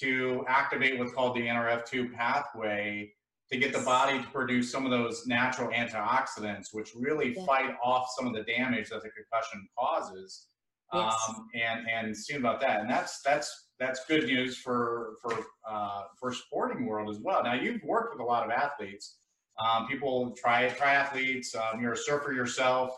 to 0.00 0.44
activate 0.48 0.98
what's 0.98 1.12
called 1.12 1.36
the 1.36 1.46
NRF2 1.46 2.12
pathway 2.12 3.12
to 3.52 3.58
get 3.58 3.72
the 3.72 3.80
body 3.80 4.20
to 4.20 4.26
produce 4.28 4.72
some 4.72 4.84
of 4.84 4.90
those 4.90 5.26
natural 5.26 5.70
antioxidants, 5.70 6.68
which 6.72 6.92
really 6.96 7.34
yeah. 7.36 7.44
fight 7.44 7.74
off 7.82 8.08
some 8.16 8.26
of 8.26 8.32
the 8.32 8.42
damage 8.42 8.88
that 8.88 9.02
the 9.02 9.10
concussion 9.10 9.68
causes 9.78 10.48
yes. 10.92 11.14
um, 11.28 11.46
and 11.54 11.86
and 11.88 12.16
soon 12.16 12.38
about 12.38 12.60
that. 12.60 12.80
And 12.80 12.90
that's 12.90 13.20
that's 13.22 13.68
that's 13.78 14.04
good 14.06 14.24
news 14.24 14.56
for 14.56 15.16
for 15.22 15.38
uh, 15.68 16.02
for 16.18 16.32
sporting 16.32 16.86
world 16.86 17.10
as 17.10 17.20
well. 17.20 17.42
Now 17.44 17.54
you've 17.54 17.82
worked 17.84 18.14
with 18.14 18.20
a 18.20 18.24
lot 18.24 18.44
of 18.44 18.50
athletes, 18.50 19.18
um, 19.58 19.86
people 19.86 20.34
try 20.36 20.68
triathletes. 20.68 21.54
Um, 21.56 21.80
you're 21.80 21.92
a 21.92 21.96
surfer 21.96 22.32
yourself. 22.32 22.96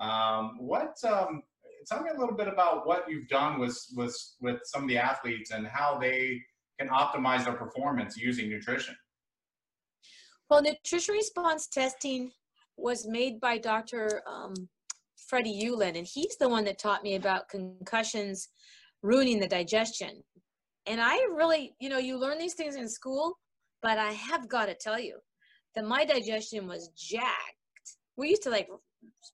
Um, 0.00 0.56
what? 0.58 0.96
Tell 1.86 2.02
me 2.02 2.10
a 2.14 2.18
little 2.18 2.34
bit 2.34 2.48
about 2.48 2.86
what 2.86 3.08
you've 3.08 3.28
done 3.28 3.58
with 3.58 3.78
with 3.96 4.16
with 4.40 4.60
some 4.64 4.82
of 4.82 4.88
the 4.88 4.98
athletes 4.98 5.50
and 5.50 5.66
how 5.66 5.98
they 5.98 6.40
can 6.78 6.88
optimize 6.88 7.44
their 7.44 7.54
performance 7.54 8.16
using 8.16 8.48
nutrition. 8.48 8.96
Well, 10.48 10.62
nutrition 10.62 11.14
response 11.14 11.66
testing 11.66 12.30
was 12.76 13.06
made 13.06 13.40
by 13.40 13.58
Dr. 13.58 14.22
Um, 14.26 14.54
Freddie 15.16 15.64
Ulan, 15.64 15.96
and 15.96 16.06
he's 16.06 16.36
the 16.36 16.48
one 16.48 16.64
that 16.64 16.78
taught 16.78 17.02
me 17.02 17.14
about 17.14 17.48
concussions 17.48 18.48
ruining 19.02 19.40
the 19.40 19.48
digestion. 19.48 20.22
And 20.86 21.00
I 21.00 21.14
really, 21.34 21.74
you 21.80 21.88
know, 21.88 21.98
you 21.98 22.18
learn 22.18 22.38
these 22.38 22.54
things 22.54 22.76
in 22.76 22.88
school, 22.88 23.38
but 23.80 23.98
I 23.98 24.12
have 24.12 24.48
got 24.48 24.66
to 24.66 24.74
tell 24.74 24.98
you 24.98 25.18
that 25.74 25.86
my 25.86 26.04
digestion 26.04 26.66
was 26.66 26.90
jacked. 26.96 27.96
We 28.16 28.30
used 28.30 28.42
to 28.42 28.50
like 28.50 28.68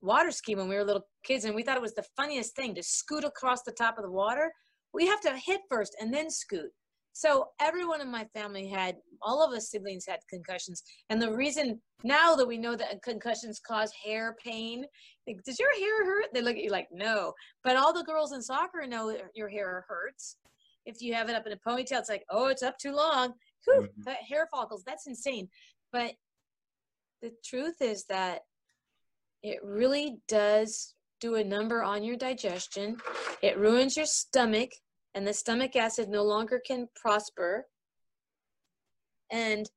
water 0.01 0.31
ski 0.31 0.55
when 0.55 0.67
we 0.69 0.75
were 0.75 0.83
little 0.83 1.07
kids, 1.23 1.45
and 1.45 1.55
we 1.55 1.63
thought 1.63 1.77
it 1.77 1.81
was 1.81 1.95
the 1.95 2.05
funniest 2.15 2.55
thing 2.55 2.75
to 2.75 2.83
scoot 2.83 3.23
across 3.23 3.63
the 3.63 3.71
top 3.71 3.97
of 3.97 4.03
the 4.03 4.11
water. 4.11 4.51
We 4.93 5.05
have 5.07 5.21
to 5.21 5.37
hit 5.37 5.61
first 5.69 5.95
and 5.99 6.13
then 6.13 6.29
scoot. 6.29 6.71
So 7.13 7.47
everyone 7.59 8.01
in 8.01 8.09
my 8.09 8.25
family 8.33 8.67
had, 8.67 8.95
all 9.21 9.45
of 9.45 9.53
us 9.53 9.69
siblings 9.69 10.05
had 10.07 10.19
concussions. 10.29 10.83
And 11.09 11.21
the 11.21 11.33
reason 11.33 11.81
now 12.03 12.35
that 12.35 12.47
we 12.47 12.57
know 12.57 12.75
that 12.75 13.03
concussions 13.03 13.59
cause 13.59 13.91
hair 14.05 14.35
pain, 14.43 14.85
like, 15.27 15.43
does 15.43 15.59
your 15.59 15.73
hair 15.77 16.05
hurt? 16.05 16.27
They 16.33 16.41
look 16.41 16.55
at 16.55 16.63
you 16.63 16.71
like, 16.71 16.87
no. 16.91 17.33
But 17.63 17.75
all 17.75 17.91
the 17.91 18.03
girls 18.03 18.31
in 18.31 18.41
soccer 18.41 18.87
know 18.87 19.15
your 19.35 19.49
hair 19.49 19.85
hurts. 19.87 20.37
If 20.85 21.01
you 21.01 21.13
have 21.13 21.29
it 21.29 21.35
up 21.35 21.45
in 21.45 21.51
a 21.51 21.57
ponytail, 21.57 21.99
it's 21.99 22.09
like, 22.09 22.23
oh, 22.29 22.47
it's 22.47 22.63
up 22.63 22.77
too 22.77 22.93
long. 22.93 23.33
Whew, 23.65 23.81
mm-hmm. 23.81 24.01
that 24.05 24.23
hair 24.27 24.47
follicles, 24.51 24.83
that's 24.85 25.07
insane. 25.07 25.49
But 25.91 26.13
the 27.21 27.31
truth 27.43 27.81
is 27.81 28.05
that 28.05 28.41
it 29.43 29.59
really 29.63 30.17
does 30.27 30.93
do 31.19 31.35
a 31.35 31.43
number 31.43 31.83
on 31.83 32.03
your 32.03 32.15
digestion. 32.15 32.97
It 33.41 33.57
ruins 33.57 33.95
your 33.97 34.05
stomach 34.05 34.71
and 35.15 35.27
the 35.27 35.33
stomach 35.33 35.75
acid 35.75 36.09
no 36.09 36.23
longer 36.23 36.61
can 36.65 36.87
prosper. 36.95 37.67
And 39.31 39.69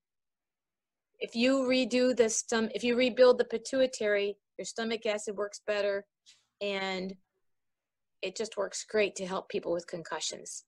if 1.18 1.34
you 1.34 1.60
redo 1.62 2.16
the 2.16 2.28
stomach, 2.28 2.72
if 2.74 2.84
you 2.84 2.96
rebuild 2.96 3.38
the 3.38 3.44
pituitary, 3.44 4.36
your 4.58 4.64
stomach 4.64 5.06
acid 5.06 5.36
works 5.36 5.60
better 5.66 6.04
and 6.60 7.14
it 8.22 8.36
just 8.36 8.56
works 8.56 8.84
great 8.88 9.16
to 9.16 9.26
help 9.26 9.48
people 9.48 9.72
with 9.72 9.86
concussions. 9.86 10.64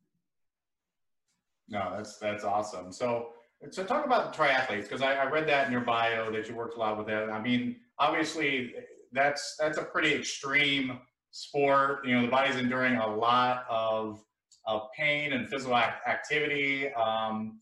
No, 1.68 1.92
that's 1.96 2.18
that's 2.18 2.44
awesome. 2.44 2.92
So 2.92 3.28
so 3.70 3.84
talk 3.84 4.04
about 4.04 4.34
triathletes 4.36 4.82
because 4.82 5.00
I, 5.00 5.14
I, 5.14 5.30
read 5.30 5.48
that 5.48 5.66
in 5.66 5.72
your 5.72 5.80
bio 5.80 6.30
that 6.30 6.48
you 6.48 6.54
worked 6.54 6.76
a 6.76 6.78
lot 6.78 6.98
with 6.98 7.06
that. 7.06 7.30
I 7.30 7.40
mean, 7.40 7.76
obviously 7.98 8.74
that's 9.12 9.56
that's 9.58 9.78
a 9.78 9.82
pretty 9.82 10.12
extreme 10.14 10.98
sport. 11.30 12.06
You 12.06 12.16
know, 12.16 12.22
the 12.22 12.28
body's 12.28 12.56
enduring 12.56 12.96
a 12.96 13.06
lot 13.06 13.64
of 13.68 14.20
of 14.66 14.82
pain 14.96 15.32
and 15.32 15.48
physical 15.48 15.76
activity. 15.76 16.92
Um, 16.94 17.60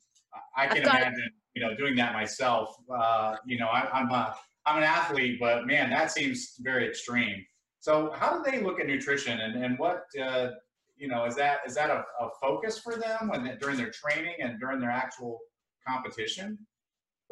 I 0.57 0.67
can 0.67 0.83
imagine, 0.83 1.31
you 1.55 1.63
know, 1.63 1.75
doing 1.75 1.97
that 1.97 2.13
myself. 2.13 2.75
Uh, 2.95 3.37
you 3.45 3.59
know, 3.59 3.67
I, 3.67 3.89
I'm 3.93 4.11
a, 4.11 4.37
I'm 4.67 4.79
an 4.79 4.85
athlete, 4.85 5.39
but 5.41 5.67
man, 5.67 5.91
that 5.91 6.11
seems 6.11 6.55
very 6.61 6.87
extreme. 6.87 7.45
So, 7.81 8.13
how 8.15 8.39
do 8.39 8.49
they 8.49 8.63
look 8.63 8.81
at 8.81 8.87
nutrition, 8.87 9.41
and 9.41 9.63
and 9.65 9.79
what 9.79 10.05
uh, 10.23 10.51
you 10.97 11.09
know 11.09 11.25
is 11.25 11.35
that 11.37 11.61
is 11.67 11.75
that 11.75 11.91
a, 11.91 12.05
a 12.21 12.29
focus 12.41 12.79
for 12.79 12.97
them 12.97 13.29
when 13.29 13.43
they, 13.43 13.57
during 13.61 13.77
their 13.77 13.91
training 13.91 14.37
and 14.41 14.61
during 14.61 14.81
their 14.81 14.91
actual 14.91 15.41
competition? 15.87 16.59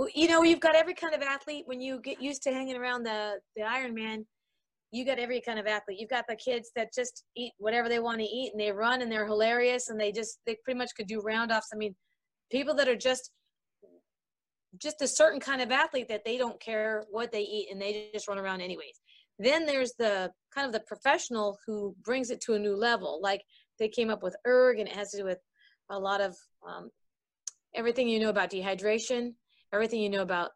Well, 0.01 0.09
you 0.15 0.29
know, 0.29 0.43
you've 0.43 0.61
got 0.61 0.75
every 0.75 0.95
kind 0.95 1.15
of 1.15 1.21
athlete. 1.21 1.65
When 1.67 1.79
you 1.79 2.01
get 2.01 2.23
used 2.23 2.43
to 2.45 2.51
hanging 2.51 2.75
around 2.75 3.03
the 3.03 3.35
the 3.55 3.61
Ironman, 3.61 4.25
you 4.91 5.05
got 5.05 5.19
every 5.19 5.43
kind 5.43 5.59
of 5.59 5.67
athlete. 5.67 5.99
You've 6.01 6.09
got 6.09 6.25
the 6.27 6.37
kids 6.37 6.71
that 6.75 6.95
just 6.95 7.25
eat 7.37 7.53
whatever 7.59 7.87
they 7.91 7.99
want 7.99 8.21
to 8.21 8.25
eat 8.25 8.53
and 8.55 8.59
they 8.59 8.73
run 8.73 9.03
and 9.03 9.13
they're 9.13 9.27
hilarious 9.27 9.91
and 9.91 10.01
they 10.01 10.11
just 10.11 10.39
they 10.47 10.57
pretty 10.65 10.79
much 10.79 10.93
could 10.97 11.07
do 11.07 11.21
roundoffs. 11.21 11.69
I 11.71 11.77
mean, 11.77 11.95
people 12.51 12.75
that 12.77 12.89
are 12.89 12.97
just 12.97 13.31
just 14.81 15.03
a 15.03 15.07
certain 15.07 15.39
kind 15.39 15.61
of 15.61 15.71
athlete 15.71 16.09
that 16.09 16.25
they 16.25 16.39
don't 16.39 16.59
care 16.59 17.05
what 17.11 17.31
they 17.31 17.43
eat 17.43 17.69
and 17.71 17.79
they 17.79 18.09
just 18.15 18.27
run 18.27 18.39
around 18.39 18.63
anyways. 18.63 18.99
Then 19.39 19.67
there's 19.67 19.93
the 19.99 20.33
kind 20.55 20.67
of 20.67 20.73
the 20.73 20.81
professional 20.81 21.59
who 21.67 21.95
brings 22.03 22.31
it 22.31 22.41
to 22.47 22.55
a 22.55 22.59
new 22.59 22.75
level. 22.75 23.21
Like 23.23 23.43
they 23.79 23.89
came 23.89 24.09
up 24.09 24.23
with 24.23 24.35
erg 24.47 24.79
and 24.79 24.89
it 24.89 24.97
has 24.97 25.11
to 25.11 25.19
do 25.19 25.25
with 25.25 25.41
a 25.91 25.99
lot 25.99 26.23
of 26.23 26.35
um, 26.67 26.89
everything 27.75 28.09
you 28.09 28.19
know 28.19 28.31
about 28.31 28.51
dehydration, 28.51 29.35
everything 29.73 30.01
you 30.01 30.11
know 30.11 30.23
about 30.23 30.51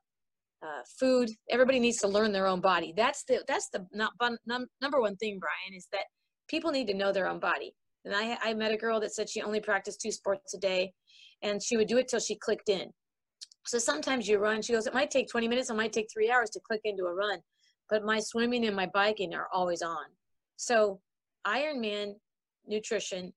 uh, 0.63 0.83
food. 0.99 1.31
Everybody 1.51 1.79
needs 1.79 1.99
to 1.99 2.09
learn 2.09 2.33
their 2.33 2.47
own 2.47 2.61
body. 2.61 2.95
That's 2.97 3.25
the 3.25 3.45
that's 3.47 3.69
the 3.71 3.87
not, 3.93 4.13
num, 4.47 4.67
number 4.81 5.01
one 5.01 5.17
thing, 5.17 5.39
Brian, 5.41 5.77
is 5.77 5.87
that 5.93 6.05
people 6.49 6.71
need 6.71 6.87
to 6.89 6.95
know 6.95 7.13
their 7.13 7.29
own 7.29 7.41
body. 7.41 7.75
And 8.05 8.15
I 8.15 8.39
I 8.43 8.55
met 8.55 8.73
a 8.73 8.77
girl 8.77 9.01
that 9.01 9.15
said 9.15 9.29
she 9.29 9.43
only 9.43 9.61
practiced 9.61 10.01
two 10.01 10.13
sports 10.13 10.55
a 10.55 10.59
day, 10.59 10.93
and 11.43 11.63
she 11.63 11.77
would 11.77 11.89
do 11.89 11.99
it 11.99 12.09
till 12.09 12.21
she 12.21 12.37
clicked 12.37 12.69
in. 12.69 12.91
So 13.67 13.79
sometimes 13.79 14.29
you 14.29 14.39
run. 14.39 14.63
She 14.63 14.75
goes, 14.75 14.87
it 14.87 14.95
might 14.95 15.11
take 15.11 15.29
20 15.29 15.49
minutes. 15.49 15.71
It 15.71 15.77
might 15.77 15.93
take 15.93 16.09
three 16.13 16.31
hours 16.31 16.51
to 16.51 16.61
click 16.67 16.83
into 16.85 17.05
a 17.05 17.15
run, 17.15 17.39
but 17.89 18.05
my 18.05 18.21
swimming 18.21 18.67
and 18.67 18.77
my 18.77 18.89
biking 18.93 19.35
are 19.35 19.49
always 19.53 19.81
on. 19.81 20.05
So 20.57 21.01
Ironman 21.47 22.15
nutrition 22.67 23.33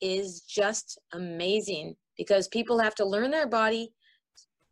is 0.00 0.42
just 0.42 0.98
amazing 1.12 1.94
because 2.16 2.48
people 2.48 2.78
have 2.78 2.94
to 2.96 3.04
learn 3.04 3.30
their 3.30 3.48
body 3.48 3.92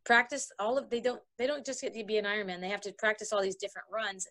practice 0.07 0.49
all 0.59 0.79
of 0.79 0.89
they 0.89 1.01
don't 1.01 1.21
they 1.37 1.47
don't 1.47 1.67
just 1.67 1.83
get 1.83 1.93
to 1.93 2.05
be 2.05 2.17
an 2.17 2.25
Ironman. 2.25 2.61
They 2.61 2.69
have 2.69 2.81
to 2.83 2.93
practice 2.93 3.33
all 3.33 3.43
these 3.43 3.57
different 3.57 3.89
runs, 3.93 4.27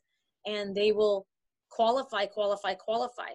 and 0.47 0.73
they 0.73 0.91
will 0.91 1.27
qualify, 1.69 2.25
qualify, 2.25 2.73
qualify. 2.73 3.29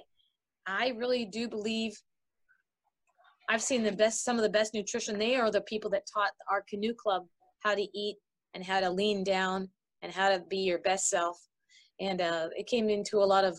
I 0.67 0.95
really 0.97 1.27
do 1.27 1.49
believe 1.49 1.93
I've 3.49 3.63
seen 3.63 3.83
the 3.83 3.93
best 3.93 4.25
some 4.25 4.37
of 4.37 4.43
the 4.43 4.49
best 4.49 4.75
nutrition. 4.75 5.19
They 5.19 5.37
are 5.37 5.51
the 5.51 5.61
people 5.63 5.91
that 5.91 6.05
taught 6.13 6.33
our 6.51 6.65
canoe 6.69 6.95
club 6.95 7.27
how 7.61 7.75
to 7.75 7.87
eat 7.99 8.17
and 8.55 8.65
how 8.65 8.81
to 8.81 8.91
lean 8.91 9.23
down 9.23 9.69
and 10.03 10.13
how 10.13 10.31
to 10.31 10.43
be 10.49 10.59
your 10.59 10.79
best 10.79 11.09
self. 11.09 11.39
And 12.01 12.21
uh, 12.21 12.49
it 12.57 12.67
came 12.67 12.89
into 12.89 13.19
a 13.19 13.25
lot 13.25 13.45
of 13.45 13.59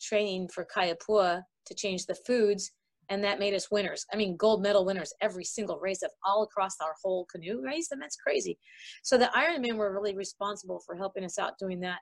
training 0.00 0.48
for 0.48 0.66
Kayapua 0.74 1.42
to 1.66 1.74
change 1.74 2.06
the 2.06 2.14
foods. 2.26 2.72
And 3.08 3.22
that 3.22 3.38
made 3.38 3.54
us 3.54 3.70
winners. 3.70 4.06
I 4.12 4.16
mean, 4.16 4.36
gold 4.36 4.62
medal 4.62 4.84
winners 4.84 5.12
every 5.20 5.44
single 5.44 5.78
race 5.78 6.02
of 6.02 6.10
all 6.24 6.42
across 6.42 6.76
our 6.80 6.94
whole 7.02 7.26
canoe 7.26 7.62
race, 7.62 7.88
and 7.90 8.00
that's 8.00 8.16
crazy. 8.16 8.58
So 9.02 9.18
the 9.18 9.30
Ironman 9.36 9.76
were 9.76 9.92
really 9.92 10.16
responsible 10.16 10.80
for 10.84 10.96
helping 10.96 11.24
us 11.24 11.38
out 11.38 11.58
doing 11.58 11.80
that, 11.80 11.98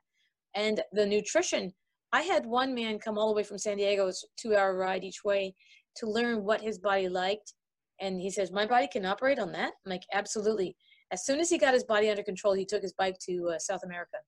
and 0.55 0.81
the 0.93 1.07
nutrition. 1.07 1.73
I 2.15 2.23
had 2.23 2.45
one 2.45 2.75
man 2.75 2.99
come 2.99 3.17
all 3.17 3.29
the 3.29 3.35
way 3.35 3.43
from 3.43 3.57
San 3.59 3.79
Diego, 3.79 4.07
it's 4.07 4.25
two-hour 4.37 4.77
ride 4.77 5.03
each 5.03 5.25
way, 5.25 5.55
to 5.97 6.07
learn 6.07 6.45
what 6.45 6.61
his 6.61 6.79
body 6.79 7.09
liked, 7.09 7.55
and 8.01 8.21
he 8.21 8.31
says 8.31 8.53
my 8.53 8.67
body 8.67 8.87
can 8.87 9.07
operate 9.07 9.39
on 9.39 9.53
that. 9.53 9.73
I'm 9.87 9.91
like, 9.91 10.03
absolutely. 10.13 10.77
As 11.11 11.25
soon 11.25 11.41
as 11.41 11.51
he 11.51 11.59
got 11.59 11.75
his 11.75 11.85
body 11.85 12.11
under 12.11 12.23
control, 12.23 12.55
he 12.55 12.65
took 12.65 12.83
his 12.83 12.95
bike 12.95 13.17
to 13.27 13.53
uh, 13.55 13.59
South 13.59 13.83
America, 13.85 14.19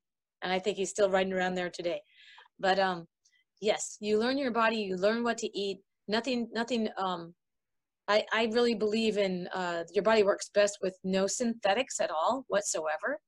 and 0.42 0.52
I 0.52 0.58
think 0.58 0.76
he's 0.76 0.90
still 0.90 1.10
riding 1.10 1.32
around 1.32 1.54
there 1.54 1.70
today. 1.70 2.00
But 2.58 2.78
um, 2.78 3.06
yes, 3.60 3.96
you 4.00 4.18
learn 4.18 4.38
your 4.38 4.50
body, 4.50 4.76
you 4.76 4.96
learn 4.96 5.22
what 5.22 5.38
to 5.38 5.58
eat 5.58 5.80
nothing 6.08 6.48
nothing 6.52 6.88
um 6.98 7.34
i 8.08 8.24
i 8.32 8.48
really 8.52 8.74
believe 8.74 9.16
in 9.16 9.48
uh 9.54 9.82
your 9.92 10.02
body 10.02 10.22
works 10.22 10.50
best 10.54 10.78
with 10.82 10.96
no 11.04 11.26
synthetics 11.26 12.00
at 12.00 12.10
all 12.10 12.44
whatsoever. 12.48 13.18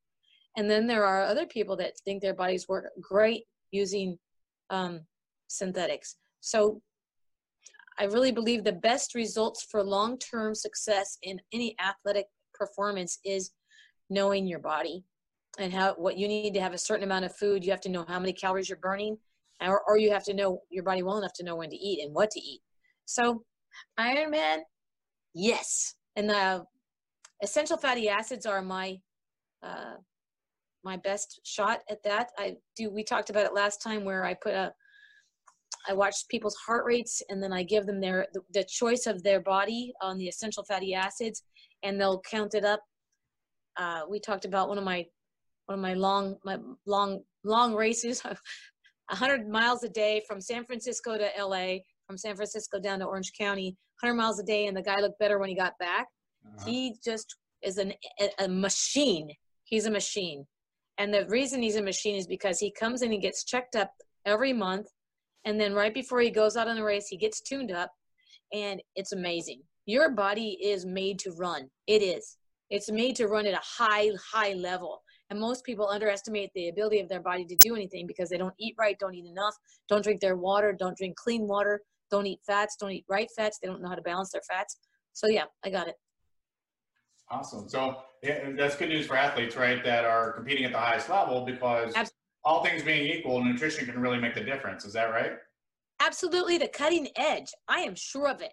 And 0.59 0.71
then 0.71 0.87
there 0.87 1.04
are 1.04 1.23
other 1.23 1.47
people 1.47 1.76
that 1.76 1.92
think 2.04 2.23
their 2.23 2.35
bodies 2.35 2.66
work 2.68 2.87
great 3.00 3.45
using 3.71 4.18
um 4.71 5.00
synthetics. 5.49 6.16
So 6.40 6.80
i 7.99 8.04
really 8.04 8.33
believe 8.33 8.62
the 8.62 8.73
best 8.73 9.14
results 9.14 9.66
for 9.71 9.83
long-term 9.83 10.54
success 10.54 11.18
in 11.23 11.40
any 11.52 11.75
athletic 11.80 12.26
performance 12.52 13.18
is 13.25 13.52
knowing 14.11 14.47
your 14.47 14.59
body 14.59 15.04
and 15.59 15.73
how 15.73 15.95
what 15.95 16.18
you 16.18 16.28
need 16.28 16.52
to 16.54 16.61
have 16.61 16.75
a 16.75 16.78
certain 16.78 17.04
amount 17.04 17.25
of 17.25 17.35
food. 17.35 17.64
You 17.64 17.71
have 17.71 17.80
to 17.83 17.88
know 17.88 18.04
how 18.09 18.18
many 18.18 18.33
calories 18.33 18.68
you're 18.68 18.78
burning 18.78 19.16
or, 19.61 19.83
or 19.88 19.97
you 19.99 20.11
have 20.11 20.25
to 20.25 20.35
know 20.35 20.61
your 20.71 20.85
body 20.85 21.02
well 21.02 21.18
enough 21.18 21.33
to 21.35 21.45
know 21.45 21.56
when 21.56 21.71
to 21.71 21.76
eat 21.76 22.04
and 22.04 22.14
what 22.14 22.30
to 22.30 22.40
eat 22.40 22.61
so, 23.06 23.42
Iron 23.96 24.30
Man, 24.30 24.60
yes. 25.34 25.94
And 26.16 26.28
the 26.28 26.64
essential 27.42 27.76
fatty 27.76 28.08
acids 28.08 28.46
are 28.46 28.62
my 28.62 28.98
uh, 29.62 29.94
my 30.84 30.96
best 30.98 31.40
shot 31.44 31.80
at 31.90 32.02
that. 32.04 32.30
I 32.38 32.56
do. 32.76 32.90
We 32.90 33.02
talked 33.02 33.30
about 33.30 33.46
it 33.46 33.54
last 33.54 33.82
time 33.82 34.04
where 34.04 34.25
I 34.25 34.34
put 34.34 34.54
a 34.54 34.72
I 35.88 35.92
watch 35.92 36.16
people's 36.28 36.56
heart 36.66 36.84
rates 36.84 37.22
and 37.28 37.42
then 37.42 37.52
I 37.52 37.62
give 37.62 37.86
them 37.86 38.00
their 38.00 38.26
the, 38.34 38.40
the 38.52 38.64
choice 38.64 39.06
of 39.06 39.22
their 39.22 39.40
body 39.40 39.92
on 40.02 40.18
the 40.18 40.28
essential 40.28 40.64
fatty 40.64 40.94
acids, 40.94 41.42
and 41.82 42.00
they'll 42.00 42.20
count 42.20 42.54
it 42.54 42.64
up. 42.64 42.80
Uh, 43.76 44.02
we 44.08 44.18
talked 44.18 44.44
about 44.44 44.68
one 44.68 44.78
of 44.78 44.84
my 44.84 45.04
one 45.66 45.78
of 45.78 45.82
my 45.82 45.94
long 45.94 46.36
my 46.44 46.58
long 46.86 47.20
long 47.44 47.75
races 47.75 48.22
100 49.08 49.48
miles 49.48 49.84
a 49.84 49.88
day 49.88 50.22
from 50.26 50.40
san 50.40 50.64
francisco 50.64 51.16
to 51.16 51.28
la 51.44 51.76
from 52.06 52.16
San 52.16 52.36
Francisco 52.36 52.78
down 52.78 53.00
to 53.00 53.06
Orange 53.06 53.32
County, 53.38 53.76
100 54.00 54.14
miles 54.14 54.38
a 54.38 54.44
day, 54.44 54.66
and 54.66 54.76
the 54.76 54.82
guy 54.82 55.00
looked 55.00 55.18
better 55.18 55.38
when 55.38 55.48
he 55.48 55.54
got 55.54 55.78
back. 55.78 56.06
Uh-huh. 56.46 56.66
He 56.66 56.94
just 57.04 57.36
is 57.62 57.78
an, 57.78 57.92
a, 58.20 58.44
a 58.44 58.48
machine. 58.48 59.30
He's 59.64 59.86
a 59.86 59.90
machine. 59.90 60.46
And 60.98 61.12
the 61.12 61.26
reason 61.28 61.60
he's 61.60 61.76
a 61.76 61.82
machine 61.82 62.16
is 62.16 62.26
because 62.26 62.58
he 62.58 62.70
comes 62.70 63.02
in 63.02 63.12
and 63.12 63.20
gets 63.20 63.44
checked 63.44 63.76
up 63.76 63.90
every 64.25 64.52
month. 64.52 64.86
And 65.44 65.60
then 65.60 65.75
right 65.75 65.92
before 65.92 66.20
he 66.20 66.30
goes 66.30 66.56
out 66.56 66.68
on 66.68 66.76
the 66.76 66.84
race, 66.84 67.08
he 67.08 67.16
gets 67.16 67.40
tuned 67.40 67.70
up. 67.70 67.90
And 68.52 68.80
it's 68.94 69.12
amazing. 69.12 69.62
Your 69.86 70.10
body 70.10 70.58
is 70.62 70.86
made 70.86 71.18
to 71.20 71.32
run. 71.32 71.68
It 71.86 72.02
is. 72.02 72.36
It's 72.70 72.90
made 72.90 73.16
to 73.16 73.28
run 73.28 73.46
at 73.46 73.54
a 73.54 73.60
high, 73.62 74.10
high 74.32 74.54
level. 74.54 75.02
And 75.30 75.38
most 75.40 75.64
people 75.64 75.88
underestimate 75.88 76.50
the 76.54 76.68
ability 76.68 77.00
of 77.00 77.08
their 77.08 77.20
body 77.20 77.44
to 77.44 77.56
do 77.60 77.75
anything 77.75 78.06
because 78.06 78.28
they 78.28 78.38
don't 78.38 78.54
eat 78.58 78.75
right, 78.78 78.96
don't 78.98 79.14
eat 79.14 79.26
enough, 79.26 79.54
don't 79.88 80.02
drink 80.02 80.20
their 80.20 80.36
water, 80.36 80.72
don't 80.72 80.96
drink 80.96 81.16
clean 81.16 81.46
water, 81.48 81.82
don't 82.10 82.26
eat 82.26 82.40
fats, 82.46 82.76
don't 82.78 82.92
eat 82.92 83.04
right 83.08 83.28
fats. 83.36 83.58
They 83.60 83.68
don't 83.68 83.82
know 83.82 83.88
how 83.88 83.94
to 83.94 84.02
balance 84.02 84.30
their 84.30 84.42
fats. 84.48 84.78
So 85.12 85.26
yeah, 85.28 85.44
I 85.64 85.70
got 85.70 85.88
it. 85.88 85.96
Awesome. 87.30 87.68
So 87.68 87.96
yeah, 88.22 88.50
that's 88.56 88.76
good 88.76 88.88
news 88.88 89.06
for 89.06 89.16
athletes, 89.16 89.56
right? 89.56 89.82
That 89.84 90.04
are 90.04 90.32
competing 90.32 90.64
at 90.64 90.72
the 90.72 90.78
highest 90.78 91.08
level 91.08 91.44
because 91.44 91.88
Absolutely. 91.88 92.12
all 92.44 92.64
things 92.64 92.82
being 92.82 93.06
equal, 93.06 93.42
nutrition 93.42 93.86
can 93.86 94.00
really 94.00 94.18
make 94.18 94.34
the 94.34 94.44
difference. 94.44 94.84
Is 94.84 94.92
that 94.92 95.10
right? 95.10 95.32
Absolutely, 96.00 96.58
the 96.58 96.69
cutting 96.69 97.08
edge. 97.16 97.52
I 97.69 97.80
am 97.80 97.95
sure 97.95 98.28
of 98.28 98.42
it. 98.42 98.52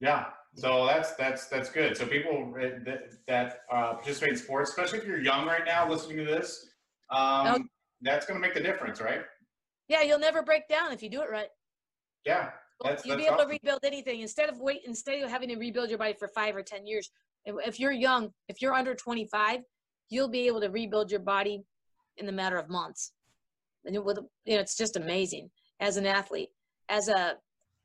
Yeah. 0.00 0.26
So 0.54 0.86
that's 0.86 1.14
that's 1.14 1.46
that's 1.46 1.70
good. 1.70 1.96
So 1.96 2.06
people 2.06 2.54
uh, 2.56 2.84
that, 2.84 3.12
that 3.26 3.60
uh, 3.72 3.94
participate 3.94 4.30
in 4.30 4.36
sports, 4.36 4.70
especially 4.70 4.98
if 4.98 5.06
you're 5.06 5.20
young 5.20 5.46
right 5.46 5.64
now, 5.64 5.88
listening 5.88 6.18
to 6.18 6.24
this, 6.24 6.66
um, 7.10 7.46
okay. 7.46 7.64
that's 8.02 8.26
going 8.26 8.40
to 8.40 8.46
make 8.46 8.54
the 8.54 8.60
difference, 8.60 9.00
right? 9.00 9.22
Yeah, 9.88 10.02
you'll 10.02 10.18
never 10.18 10.42
break 10.42 10.68
down 10.68 10.92
if 10.92 11.02
you 11.02 11.08
do 11.08 11.22
it 11.22 11.30
right. 11.30 11.48
Yeah. 12.24 12.50
That's, 12.82 13.04
You'll 13.04 13.16
that's 13.16 13.22
be 13.22 13.26
able 13.26 13.36
awesome. 13.36 13.48
to 13.48 13.52
rebuild 13.52 13.80
anything 13.84 14.20
instead 14.20 14.48
of 14.48 14.58
wait 14.58 14.80
instead 14.84 15.22
of 15.22 15.30
having 15.30 15.48
to 15.50 15.56
rebuild 15.56 15.88
your 15.88 15.98
body 15.98 16.14
for 16.18 16.28
five 16.28 16.56
or 16.56 16.62
ten 16.62 16.86
years. 16.86 17.10
If 17.44 17.78
you're 17.78 17.92
young, 17.92 18.30
if 18.48 18.62
you're 18.62 18.74
under 18.74 18.94
25, 18.94 19.60
you'll 20.08 20.28
be 20.28 20.46
able 20.46 20.60
to 20.60 20.68
rebuild 20.68 21.10
your 21.10 21.20
body 21.20 21.62
in 22.16 22.26
the 22.26 22.32
matter 22.32 22.56
of 22.56 22.68
months. 22.68 23.12
And 23.84 23.96
it, 23.96 24.02
you 24.44 24.54
know, 24.54 24.60
it's 24.60 24.76
just 24.76 24.96
amazing 24.96 25.50
as 25.80 25.96
an 25.96 26.06
athlete. 26.06 26.50
As 26.88 27.08
a 27.08 27.34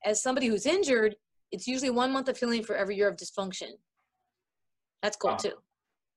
as 0.05 0.21
somebody 0.21 0.47
who's 0.47 0.65
injured, 0.65 1.15
it's 1.51 1.67
usually 1.67 1.89
one 1.89 2.11
month 2.11 2.27
of 2.29 2.37
healing 2.37 2.63
for 2.63 2.75
every 2.75 2.95
year 2.95 3.07
of 3.07 3.15
dysfunction. 3.15 3.71
That's 5.01 5.17
cool 5.17 5.31
wow. 5.31 5.37
too. 5.37 5.53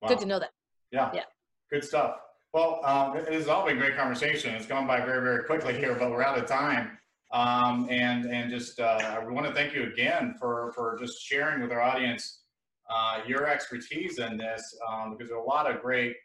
Wow. 0.02 0.09
Good 0.09 0.18
to 0.20 0.26
know 0.26 0.38
that. 0.38 0.50
Yeah. 0.90 1.11
Yeah. 1.14 1.24
Good 1.70 1.85
stuff. 1.85 2.16
Well, 2.52 2.80
um, 2.85 3.16
it 3.16 3.33
has 3.33 3.46
all 3.46 3.64
been 3.64 3.78
great 3.78 3.96
conversation. 3.96 4.54
It's 4.54 4.66
gone 4.66 4.87
by 4.87 5.00
very, 5.00 5.22
very 5.22 5.44
quickly 5.44 5.74
here, 5.74 5.94
but 5.94 6.11
we're 6.11 6.22
out 6.22 6.37
of 6.37 6.46
time. 6.46 6.98
Um, 7.32 7.86
and 7.90 8.26
and 8.26 8.50
just 8.50 8.80
uh, 8.80 8.98
I 9.02 9.24
want 9.24 9.46
to 9.46 9.52
thank 9.52 9.74
you 9.74 9.84
again 9.84 10.34
for 10.38 10.72
for 10.74 10.98
just 10.98 11.22
sharing 11.22 11.62
with 11.62 11.70
our 11.70 11.80
audience 11.80 12.42
uh, 12.90 13.20
your 13.26 13.46
expertise 13.46 14.18
in 14.18 14.36
this 14.36 14.62
um, 14.88 15.12
because 15.12 15.28
there 15.28 15.38
are 15.38 15.42
a 15.42 15.46
lot 15.46 15.70
of 15.70 15.80
great 15.80 16.16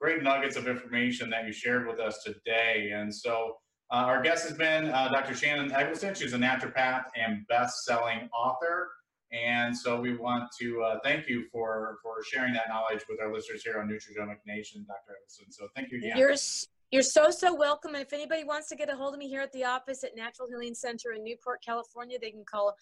great 0.00 0.22
nuggets 0.22 0.56
of 0.56 0.68
information 0.68 1.30
that 1.30 1.46
you 1.46 1.52
shared 1.52 1.86
with 1.86 2.00
us 2.00 2.22
today. 2.22 2.90
And 2.94 3.14
so 3.14 3.56
uh, 3.90 3.96
our 3.96 4.22
guest 4.22 4.48
has 4.48 4.56
been 4.56 4.86
uh, 4.86 5.08
Dr. 5.08 5.34
Shannon 5.34 5.72
Eggleston. 5.72 6.14
She's 6.14 6.34
a 6.34 6.38
naturopath 6.38 7.04
and 7.16 7.46
best-selling 7.48 8.28
author. 8.36 8.88
And 9.32 9.76
so 9.76 10.00
we 10.00 10.16
want 10.16 10.44
to 10.60 10.82
uh, 10.82 10.98
thank 11.04 11.28
you 11.28 11.44
for 11.52 11.98
for 12.02 12.22
sharing 12.24 12.54
that 12.54 12.68
knowledge 12.68 13.04
with 13.08 13.20
our 13.20 13.32
listeners 13.32 13.62
here 13.62 13.78
on 13.78 13.88
Nutrigenomic 13.88 14.38
Nation, 14.46 14.84
Dr. 14.88 15.16
Eggleston. 15.18 15.52
So 15.52 15.68
thank 15.76 15.90
you 15.92 15.98
again. 15.98 16.16
You're 16.16 16.34
you're 16.90 17.02
so, 17.02 17.30
so 17.30 17.54
welcome. 17.54 17.94
And 17.94 18.02
if 18.02 18.12
anybody 18.12 18.44
wants 18.44 18.68
to 18.68 18.76
get 18.76 18.90
a 18.90 18.96
hold 18.96 19.14
of 19.14 19.18
me 19.18 19.28
here 19.28 19.42
at 19.42 19.52
the 19.52 19.64
office 19.64 20.04
at 20.04 20.16
Natural 20.16 20.48
Healing 20.48 20.74
Center 20.74 21.12
in 21.12 21.22
Newport, 21.22 21.62
California, 21.64 22.18
they 22.20 22.30
can 22.30 22.44
call 22.44 22.74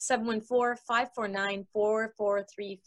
714-549-4435. 0.00 2.78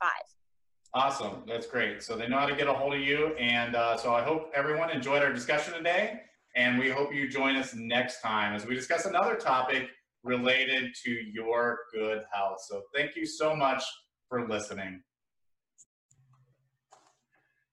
Awesome. 0.94 1.44
That's 1.46 1.68
great. 1.68 2.02
So 2.02 2.16
they 2.16 2.28
know 2.28 2.40
how 2.40 2.46
to 2.46 2.56
get 2.56 2.68
a 2.68 2.74
hold 2.74 2.94
of 2.94 3.02
you. 3.02 3.36
And 3.36 3.76
uh, 3.76 3.98
so 3.98 4.16
I 4.16 4.24
hope 4.24 4.52
everyone 4.56 4.90
enjoyed 4.90 5.22
our 5.22 5.34
discussion 5.34 5.74
today. 5.74 6.22
And 6.56 6.80
we 6.80 6.90
hope 6.90 7.14
you 7.14 7.30
join 7.30 7.58
us 7.58 7.76
next 7.76 8.22
time 8.22 8.56
as 8.56 8.66
we 8.66 8.76
discuss 8.76 9.06
another 9.06 9.36
topic 9.36 9.90
related 10.24 10.96
to 11.04 11.12
your 11.12 11.80
good 11.94 12.24
health. 12.34 12.60
So 12.68 12.82
thank 12.94 13.16
you 13.16 13.26
so 13.26 13.56
much 13.56 13.84
for 14.30 14.48
listening. 14.48 15.04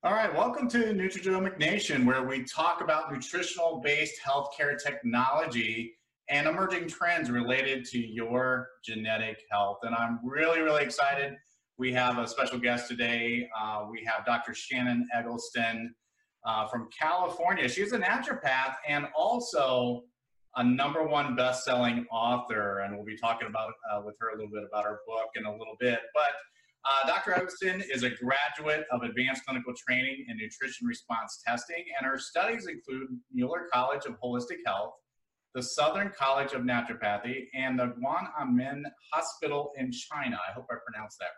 All 0.05 0.15
right, 0.15 0.35
welcome 0.35 0.69
to 0.71 0.79
Nutrigenomic 0.79 1.59
Nation, 1.59 2.05
where 2.05 2.25
we 2.25 2.43
talk 2.43 2.81
about 2.81 3.12
nutritional 3.12 3.81
based 3.85 4.21
healthcare 4.21 4.77
technology 4.77 5.95
and 6.29 6.49
emerging 6.49 6.88
trends 6.88 7.31
related 7.31 7.85
to 7.91 8.01
your 8.01 8.67
genetic 8.85 9.45
health. 9.49 9.79
And 9.85 9.95
I'm 9.95 10.19
really, 10.25 10.59
really 10.59 10.83
excited. 10.83 11.35
We 11.79 11.93
have 11.93 12.19
a 12.19 12.27
special 12.27 12.59
guest 12.59 12.88
today. 12.88 13.49
Uh, 13.57 13.85
we 13.88 14.05
have 14.05 14.27
Dr. 14.27 14.55
Shannon 14.55 15.07
Eggleston 15.15 15.95
uh, 16.45 16.67
from 16.67 16.88
California. 16.99 17.69
She's 17.69 17.93
a 17.93 17.99
naturopath 18.01 18.75
and 18.88 19.07
also 19.17 20.03
a 20.57 20.65
number 20.65 21.07
one 21.07 21.37
best-selling 21.37 22.07
author. 22.11 22.81
And 22.81 22.97
we'll 22.97 23.07
be 23.07 23.17
talking 23.17 23.47
about 23.47 23.71
uh, 23.88 24.03
with 24.05 24.17
her 24.19 24.31
a 24.31 24.33
little 24.33 24.51
bit 24.51 24.65
about 24.69 24.83
her 24.83 24.99
book 25.07 25.29
in 25.37 25.45
a 25.47 25.53
little 25.53 25.77
bit. 25.79 26.01
But 26.12 26.33
uh, 26.85 27.07
Dr. 27.07 27.35
Eggleston 27.35 27.83
is 27.92 28.03
a 28.03 28.11
graduate 28.11 28.87
of 28.90 29.03
advanced 29.03 29.45
clinical 29.47 29.73
training 29.87 30.27
in 30.29 30.37
nutrition 30.37 30.87
response 30.87 31.40
testing, 31.47 31.85
and 31.99 32.07
her 32.07 32.18
studies 32.18 32.66
include 32.66 33.09
Mueller 33.33 33.68
College 33.73 34.05
of 34.07 34.16
Holistic 34.21 34.59
Health, 34.66 34.95
the 35.55 35.62
Southern 35.62 36.11
College 36.18 36.55
of 36.55 36.62
Naturopathy, 36.62 37.45
and 37.55 37.79
the 37.79 37.95
Guanmin 38.01 38.83
Hospital 39.12 39.73
in 39.77 39.92
China. 39.92 40.38
I 40.49 40.53
hope 40.53 40.66
I 40.71 40.77
pronounced 40.85 41.18
that 41.21 41.31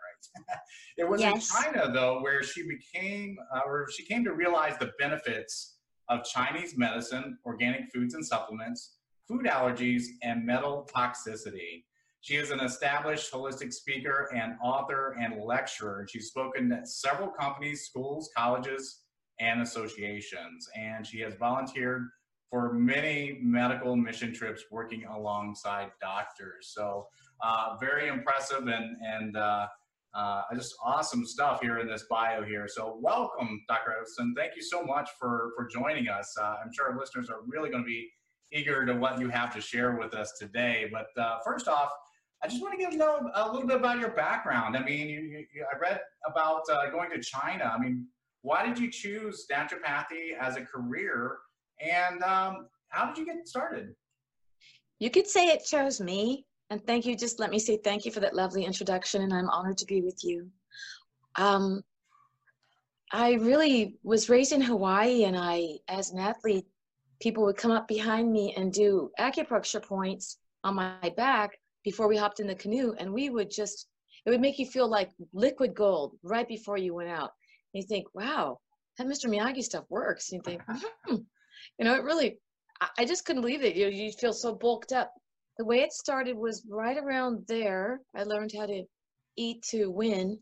right. 0.49 0.59
it 0.97 1.09
was 1.09 1.21
yes. 1.21 1.35
in 1.35 1.63
China, 1.63 1.93
though, 1.93 2.23
where 2.23 2.43
she 2.43 2.63
became, 2.67 3.37
uh, 3.55 3.61
or 3.67 3.87
she 3.91 4.05
came 4.05 4.25
to 4.25 4.33
realize 4.33 4.79
the 4.79 4.93
benefits 4.99 5.77
of 6.09 6.25
Chinese 6.25 6.77
medicine, 6.77 7.37
organic 7.45 7.93
foods 7.93 8.15
and 8.15 8.25
supplements, 8.25 8.97
food 9.29 9.47
allergies, 9.47 10.05
and 10.23 10.45
metal 10.45 10.89
toxicity. 10.95 11.85
She 12.25 12.37
is 12.37 12.51
an 12.51 12.61
established 12.61 13.31
holistic 13.31 13.71
speaker 13.71 14.31
and 14.35 14.55
author 14.63 15.15
and 15.21 15.45
lecturer. 15.45 16.07
She's 16.09 16.29
spoken 16.29 16.73
at 16.73 16.89
several 16.89 17.29
companies, 17.29 17.85
schools, 17.85 18.31
colleges, 18.35 19.03
and 19.41 19.61
associations. 19.61 20.67
And 20.75 21.07
she 21.07 21.21
has 21.21 21.35
volunteered 21.35 22.09
for 22.49 22.73
many 22.73 23.41
medical 23.43 23.95
mission 23.95 24.33
trips 24.33 24.65
working 24.71 25.05
alongside 25.05 25.91
doctors. 26.01 26.73
So 26.75 27.07
uh, 27.43 27.77
very 27.79 28.09
impressive 28.09 28.69
and 28.69 28.97
and 29.03 29.37
uh, 29.37 29.67
uh, 30.15 30.43
just 30.55 30.75
awesome 30.83 31.27
stuff 31.27 31.61
here 31.61 31.79
in 31.81 31.87
this 31.87 32.07
bio 32.09 32.43
here. 32.43 32.67
So 32.69 32.99
welcome, 33.03 33.63
Dr. 33.69 33.97
Edison. 34.01 34.33
Thank 34.35 34.57
you 34.57 34.63
so 34.63 34.83
much 34.83 35.11
for 35.21 35.53
for 35.55 35.69
joining 35.69 36.09
us. 36.09 36.35
Uh, 36.41 36.55
I'm 36.65 36.73
sure 36.73 36.91
our 36.91 36.99
listeners 36.99 37.29
are 37.29 37.41
really 37.47 37.69
going 37.69 37.83
to 37.83 37.87
be 37.87 38.09
eager 38.51 38.87
to 38.87 38.95
what 38.95 39.21
you 39.21 39.29
have 39.29 39.53
to 39.55 39.61
share 39.61 39.99
with 39.99 40.15
us 40.15 40.33
today. 40.41 40.91
But 40.91 41.09
uh, 41.23 41.41
first 41.45 41.69
off, 41.69 41.91
I 42.45 42.47
just 42.47 42.61
want 42.61 42.75
to 42.75 42.79
get 42.79 42.91
to 42.93 42.99
know 42.99 43.31
a 43.35 43.51
little 43.51 43.67
bit 43.67 43.79
about 43.79 43.99
your 43.99 44.11
background. 44.11 44.77
I 44.77 44.85
mean, 44.85 45.09
you, 45.09 45.47
you, 45.55 45.65
I 45.65 45.79
read 45.79 45.99
about 46.31 46.61
uh, 46.71 46.91
going 46.91 47.09
to 47.13 47.21
China. 47.23 47.73
I 47.75 47.81
mean, 47.81 48.07
why 48.43 48.67
did 48.67 48.79
you 48.79 48.91
choose 48.91 49.47
naturopathy 49.51 50.37
as 50.39 50.57
a 50.59 50.61
career, 50.61 51.39
and 51.81 52.23
um, 52.23 52.69
how 52.91 53.07
did 53.07 53.17
you 53.17 53.25
get 53.25 53.49
started? 53.49 53.95
You 54.99 55.09
could 55.11 55.27
say 55.27 55.47
it 55.47 55.65
chose 55.65 56.03
me. 56.03 56.45
And 56.69 56.87
thank 56.87 57.07
you. 57.07 57.17
Just 57.17 57.41
let 57.41 57.51
me 57.51 57.59
say 57.59 57.79
thank 57.83 58.05
you 58.05 58.11
for 58.11 58.21
that 58.21 58.35
lovely 58.35 58.67
introduction, 58.67 59.23
and 59.23 59.33
I'm 59.33 59.49
honored 59.49 59.79
to 59.79 59.87
be 59.87 60.03
with 60.03 60.21
you. 60.23 60.51
Um, 61.37 61.83
I 63.11 63.35
really 63.35 63.97
was 64.03 64.29
raised 64.29 64.53
in 64.53 64.61
Hawaii, 64.61 65.25
and 65.25 65.37
I, 65.39 65.79
as 65.89 66.11
an 66.11 66.19
athlete, 66.19 66.67
people 67.23 67.45
would 67.45 67.57
come 67.57 67.71
up 67.71 67.89
behind 67.89 68.31
me 68.31 68.53
and 68.55 68.71
do 68.71 69.11
acupuncture 69.19 69.83
points 69.83 70.37
on 70.63 70.75
my 70.75 71.11
back 71.17 71.59
before 71.85 72.09
we 72.09 72.17
hopped 72.17 72.41
in 72.41 72.47
the 72.47 72.55
canoe, 72.55 72.95
and 72.99 73.13
we 73.13 73.31
would 73.31 73.51
just, 73.51 73.87
it 74.27 74.31
would 74.31 74.41
make 74.41 74.59
you 74.59 74.67
feel 74.67 74.89
like 74.89 75.11
liquid 75.33 75.75
gold 75.75 76.17
right 76.23 76.49
before 76.49 76.79
you 76.79 76.95
went 76.95 77.11
out. 77.11 77.31
And 77.73 77.83
you 77.83 77.87
think, 77.87 78.07
wow, 78.15 78.59
that 78.99 79.07
Mr. 79.07 79.27
Miyagi 79.27 79.63
stuff 79.63 79.85
works. 79.91 80.33
And 80.33 80.39
you 80.39 80.53
think, 80.53 80.63
hmm. 81.07 81.17
you 81.79 81.85
know, 81.85 81.95
it 81.95 82.03
really, 82.05 82.39
I 82.99 83.05
just 83.05 83.25
couldn't 83.25 83.43
believe 83.43 83.63
it. 83.63 83.77
You, 83.77 83.89
you 83.89 84.11
feel 84.13 84.33
so 84.33 84.55
bulked 84.55 84.93
up 84.93 85.13
the 85.59 85.65
way 85.65 85.81
it 85.81 85.93
started 85.93 86.37
was 86.37 86.65
right 86.69 86.97
around 86.97 87.45
there. 87.47 88.01
I 88.17 88.25
learned 88.25 88.53
how 88.57 88.67
to 88.67 88.83
eat 89.37 89.63
to 89.71 89.91
win. 89.91 90.39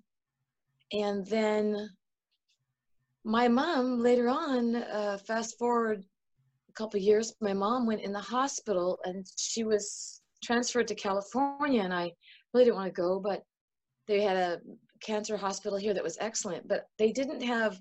And 0.93 1.27
then 1.27 1.89
my 3.25 3.49
mom 3.49 4.01
later 4.01 4.29
on, 4.29 4.77
uh, 4.77 5.19
fast 5.27 5.59
forward 5.59 6.05
a 6.69 6.73
couple 6.73 6.99
years, 7.01 7.35
my 7.41 7.53
mom 7.53 7.87
went 7.87 8.01
in 8.01 8.13
the 8.13 8.21
hospital 8.21 8.99
and 9.05 9.27
she 9.37 9.65
was 9.65 10.22
transferred 10.43 10.89
to 10.89 10.95
California. 10.95 11.83
And 11.83 11.95
I 11.95 12.13
really 12.53 12.67
didn't 12.67 12.77
want 12.77 12.95
to 12.95 13.01
go, 13.01 13.21
but 13.21 13.43
they 14.07 14.21
had 14.21 14.37
a 14.37 14.61
cancer 15.01 15.37
hospital 15.37 15.79
here 15.79 15.95
that 15.95 16.03
was 16.03 16.19
excellent, 16.21 16.67
but 16.69 16.87
they 16.99 17.13
didn't 17.13 17.43
have 17.43 17.81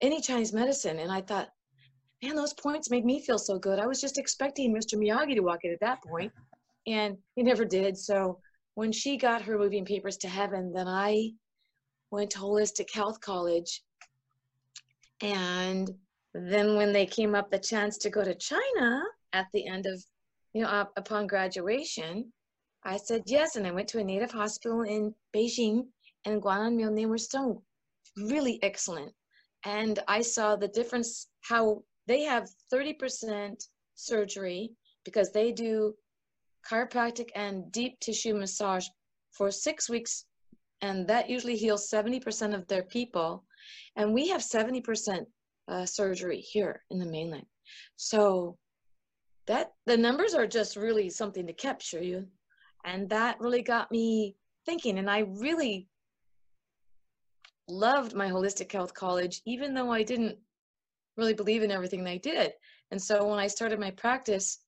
any 0.00 0.20
Chinese 0.20 0.52
medicine. 0.52 0.98
And 0.98 1.10
I 1.10 1.20
thought, 1.20 1.48
man, 2.22 2.36
those 2.36 2.54
points 2.54 2.90
made 2.90 3.04
me 3.04 3.20
feel 3.20 3.38
so 3.38 3.58
good. 3.58 3.78
I 3.78 3.86
was 3.86 4.00
just 4.00 4.18
expecting 4.18 4.74
Mr. 4.74 4.98
Miyagi 4.98 5.34
to 5.34 5.42
walk 5.42 5.60
in 5.64 5.72
at 5.72 5.80
that 5.80 6.02
point 6.02 6.32
and 6.86 7.16
he 7.34 7.42
never 7.42 7.64
did. 7.64 7.96
So 7.96 8.38
when 8.74 8.92
she 8.92 9.16
got 9.16 9.42
her 9.42 9.58
moving 9.58 9.84
papers 9.84 10.16
to 10.18 10.28
heaven, 10.28 10.72
then 10.72 10.88
I 10.88 11.30
went 12.10 12.30
to 12.30 12.38
Holistic 12.38 12.92
Health 12.92 13.20
College. 13.20 13.82
And 15.20 15.90
then 16.34 16.76
when 16.76 16.92
they 16.92 17.06
came 17.06 17.34
up 17.34 17.50
the 17.50 17.58
chance 17.58 17.98
to 17.98 18.10
go 18.10 18.24
to 18.24 18.34
China 18.34 19.02
at 19.32 19.46
the 19.52 19.66
end 19.66 19.86
of, 19.86 20.02
you 20.54 20.62
know, 20.62 20.68
up, 20.68 20.92
upon 20.96 21.26
graduation, 21.26 22.32
I 22.84 22.96
said 22.96 23.22
yes. 23.26 23.56
And 23.56 23.66
I 23.66 23.72
went 23.72 23.88
to 23.88 23.98
a 23.98 24.04
native 24.04 24.30
hospital 24.30 24.82
in 24.82 25.14
Beijing 25.34 25.86
and 26.24 26.40
Guananmiao. 26.40 26.94
They 26.94 27.06
were 27.06 27.18
so 27.18 27.62
really 28.16 28.62
excellent. 28.62 29.12
And 29.64 29.98
I 30.08 30.22
saw 30.22 30.56
the 30.56 30.68
difference 30.68 31.28
how 31.42 31.82
they 32.06 32.22
have 32.22 32.48
30% 32.72 33.54
surgery 33.94 34.70
because 35.04 35.32
they 35.32 35.52
do 35.52 35.94
chiropractic 36.70 37.28
and 37.34 37.70
deep 37.72 37.98
tissue 38.00 38.34
massage 38.34 38.86
for 39.32 39.50
six 39.50 39.88
weeks, 39.90 40.26
and 40.80 41.06
that 41.08 41.28
usually 41.28 41.56
heals 41.56 41.90
70% 41.90 42.54
of 42.54 42.66
their 42.68 42.84
people. 42.84 43.44
And 43.96 44.14
we 44.14 44.28
have 44.28 44.40
70% 44.40 45.24
uh, 45.68 45.86
surgery 45.86 46.40
here 46.40 46.82
in 46.90 46.98
the 46.98 47.06
mainland. 47.06 47.46
So 47.96 48.56
that 49.46 49.72
the 49.86 49.96
numbers 49.96 50.34
are 50.34 50.46
just 50.46 50.76
really 50.76 51.10
something 51.10 51.46
to 51.46 51.52
capture 51.52 52.02
you. 52.02 52.26
And 52.84 53.08
that 53.10 53.40
really 53.40 53.62
got 53.62 53.90
me 53.90 54.36
thinking. 54.66 54.98
And 54.98 55.10
I 55.10 55.20
really 55.20 55.88
loved 57.68 58.14
my 58.14 58.28
holistic 58.28 58.70
health 58.72 58.94
college, 58.94 59.40
even 59.46 59.74
though 59.74 59.90
I 59.90 60.02
didn't 60.02 60.38
really 61.16 61.34
believe 61.34 61.62
in 61.62 61.70
everything 61.70 62.04
they 62.04 62.18
did. 62.18 62.52
And 62.90 63.00
so 63.00 63.26
when 63.26 63.38
I 63.38 63.46
started 63.46 63.80
my 63.80 63.90
practice, 63.92 64.60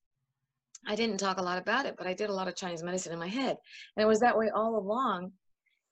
I 0.87 0.95
didn't 0.95 1.19
talk 1.19 1.37
a 1.37 1.43
lot 1.43 1.57
about 1.57 1.85
it, 1.85 1.95
but 1.97 2.07
I 2.07 2.13
did 2.13 2.29
a 2.29 2.33
lot 2.33 2.47
of 2.47 2.55
Chinese 2.55 2.83
medicine 2.83 3.13
in 3.13 3.19
my 3.19 3.27
head. 3.27 3.57
And 3.95 4.03
it 4.03 4.07
was 4.07 4.19
that 4.19 4.37
way 4.37 4.49
all 4.53 4.77
along. 4.77 5.31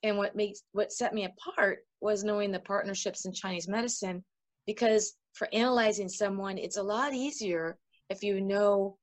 And 0.04 0.17
what 0.17 0.36
makes 0.36 0.62
what 0.71 0.91
set 0.91 1.13
me 1.13 1.26
apart 1.26 1.80
was 2.02 2.24
knowing 2.24 2.52
the 2.52 2.60
partnerships 2.60 3.26
in 3.26 3.34
Chinese 3.34 3.67
medicine 3.67 4.24
because 4.67 5.15
for 5.34 5.48
analyzing 5.54 6.08
someone, 6.08 6.58
it's 6.58 6.78
a 6.78 6.84
lot 6.84 7.13
easier 7.13 7.78
if 8.10 8.24
you 8.24 8.41
know 8.41 8.98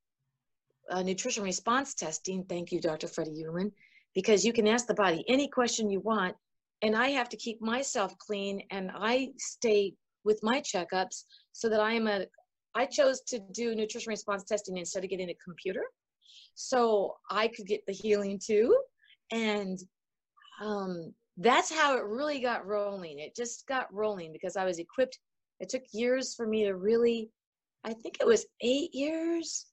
uh, 0.90 1.02
nutrition 1.02 1.44
response 1.44 1.94
testing. 1.94 2.44
Thank 2.48 2.72
you, 2.72 2.80
Dr. 2.80 3.08
Freddie 3.08 3.44
Ulan, 3.46 3.72
because 4.14 4.44
you 4.44 4.52
can 4.52 4.66
ask 4.66 4.86
the 4.86 4.94
body 4.94 5.24
any 5.28 5.48
question 5.48 5.90
you 5.90 6.00
want. 6.00 6.34
And 6.82 6.96
I 6.96 7.08
have 7.10 7.28
to 7.30 7.36
keep 7.36 7.60
myself 7.62 8.16
clean 8.18 8.62
and 8.70 8.90
I 8.92 9.28
stay 9.38 9.94
with 10.24 10.40
my 10.42 10.60
checkups 10.60 11.24
so 11.52 11.68
that 11.68 11.80
I 11.80 11.92
am 11.92 12.08
a, 12.08 12.26
I 12.74 12.86
chose 12.86 13.20
to 13.28 13.40
do 13.52 13.74
nutrition 13.74 14.10
response 14.10 14.44
testing 14.44 14.76
instead 14.76 15.04
of 15.04 15.10
getting 15.10 15.30
a 15.30 15.36
computer. 15.44 15.84
So 16.54 17.14
I 17.30 17.48
could 17.48 17.66
get 17.66 17.86
the 17.86 17.92
healing 17.92 18.40
too. 18.44 18.76
And 19.30 19.78
um, 20.60 21.14
that's 21.36 21.72
how 21.72 21.96
it 21.96 22.04
really 22.04 22.40
got 22.40 22.66
rolling. 22.66 23.18
It 23.18 23.34
just 23.34 23.66
got 23.66 23.92
rolling 23.92 24.32
because 24.32 24.56
I 24.56 24.64
was 24.64 24.78
equipped. 24.78 25.18
It 25.60 25.68
took 25.68 25.82
years 25.92 26.34
for 26.34 26.46
me 26.46 26.64
to 26.64 26.74
really, 26.74 27.30
I 27.84 27.92
think 27.94 28.18
it 28.20 28.26
was 28.26 28.46
eight 28.60 28.94
years. 28.94 29.66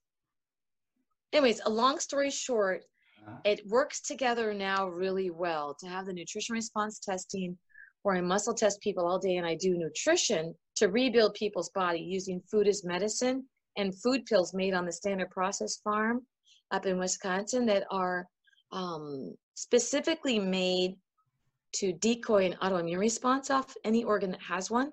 Anyways, 1.32 1.62
a 1.66 1.70
long 1.70 2.00
story 2.00 2.32
short, 2.32 2.84
uh-huh. 3.28 3.38
it 3.46 3.68
works 3.68 4.02
together 4.02 4.54
now 4.54 4.88
really 4.88 5.30
well 5.30 5.76
to 5.80 5.88
have 5.88 6.06
the 6.06 6.14
nutrition 6.14 6.54
response 6.54 7.00
testing 7.00 7.58
where 8.04 8.16
I 8.16 8.22
muscle 8.22 8.54
test 8.54 8.82
people 8.82 9.06
all 9.06 9.20
day 9.20 9.36
and 9.36 9.46
I 9.46 9.56
do 9.56 9.78
nutrition 9.78 10.56
to 10.78 10.88
rebuild 10.88 11.34
people's 11.34 11.70
body 11.70 12.00
using 12.00 12.42
food 12.50 12.68
as 12.68 12.84
medicine 12.84 13.46
and 13.78 13.94
food 14.02 14.26
pills 14.26 14.54
made 14.54 14.74
on 14.74 14.86
the 14.86 14.92
standard 14.92 15.30
process 15.30 15.78
farm 15.84 16.26
up 16.72 16.86
in 16.86 16.98
Wisconsin 16.98 17.66
that 17.66 17.84
are 17.92 18.26
um, 18.72 19.36
specifically 19.56 20.40
made 20.40 20.96
to 21.74 21.94
decoy 21.94 22.46
an 22.46 22.56
autoimmune 22.62 23.00
response 23.00 23.50
off 23.50 23.76
any 23.84 24.04
organ 24.04 24.32
that 24.32 24.42
has 24.42 24.72
one, 24.72 24.92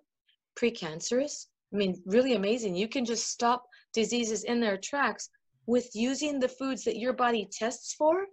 precancerous. 0.58 1.46
I 1.76 1.78
mean, 1.78 2.02
really 2.06 2.32
amazing. 2.32 2.74
You 2.74 2.88
can 2.88 3.04
just 3.04 3.28
stop 3.28 3.64
diseases 3.92 4.44
in 4.44 4.60
their 4.60 4.78
tracks 4.78 5.28
with 5.66 5.90
using 5.94 6.40
the 6.40 6.48
foods 6.48 6.84
that 6.84 6.96
your 6.96 7.12
body 7.12 7.46
tests 7.52 7.92
for 7.92 8.24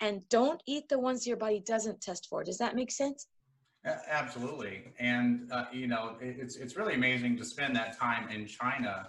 and 0.00 0.28
don't 0.30 0.60
eat 0.66 0.88
the 0.88 0.98
ones 0.98 1.28
your 1.28 1.36
body 1.36 1.62
doesn't 1.64 2.00
test 2.00 2.26
for. 2.28 2.42
Does 2.42 2.58
that 2.58 2.74
make 2.74 2.90
sense? 2.90 3.28
Absolutely, 4.08 4.82
and 4.98 5.48
uh, 5.52 5.66
you 5.72 5.86
know 5.86 6.16
it's 6.20 6.56
it's 6.56 6.76
really 6.76 6.94
amazing 6.94 7.36
to 7.36 7.44
spend 7.44 7.76
that 7.76 7.96
time 7.96 8.28
in 8.30 8.44
China 8.44 9.08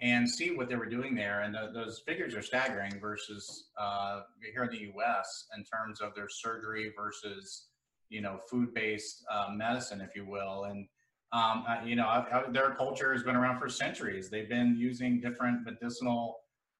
and 0.00 0.28
see 0.28 0.56
what 0.56 0.68
they 0.68 0.74
were 0.74 0.86
doing 0.86 1.14
there, 1.14 1.42
and 1.42 1.54
the, 1.54 1.70
those 1.72 2.00
figures 2.04 2.34
are 2.34 2.42
staggering 2.42 2.98
versus 3.00 3.68
uh, 3.78 4.22
here 4.52 4.64
in 4.64 4.70
the 4.70 4.90
U.S. 4.92 5.46
in 5.56 5.62
terms 5.62 6.00
of 6.00 6.16
their 6.16 6.28
surgery 6.28 6.92
versus 6.96 7.66
you 8.08 8.20
know 8.20 8.40
food-based 8.50 9.24
uh, 9.30 9.50
medicine, 9.54 10.00
if 10.00 10.16
you 10.16 10.26
will, 10.26 10.64
and 10.64 10.88
um, 11.32 11.64
uh, 11.68 11.84
you 11.84 11.96
know 11.96 12.06
I, 12.06 12.26
I, 12.32 12.50
their 12.50 12.70
culture 12.74 13.12
has 13.12 13.22
been 13.22 13.36
around 13.36 13.58
for 13.58 13.68
centuries. 13.68 14.30
They've 14.30 14.48
been 14.48 14.76
using 14.78 15.20
different 15.20 15.64
medicinal 15.64 16.38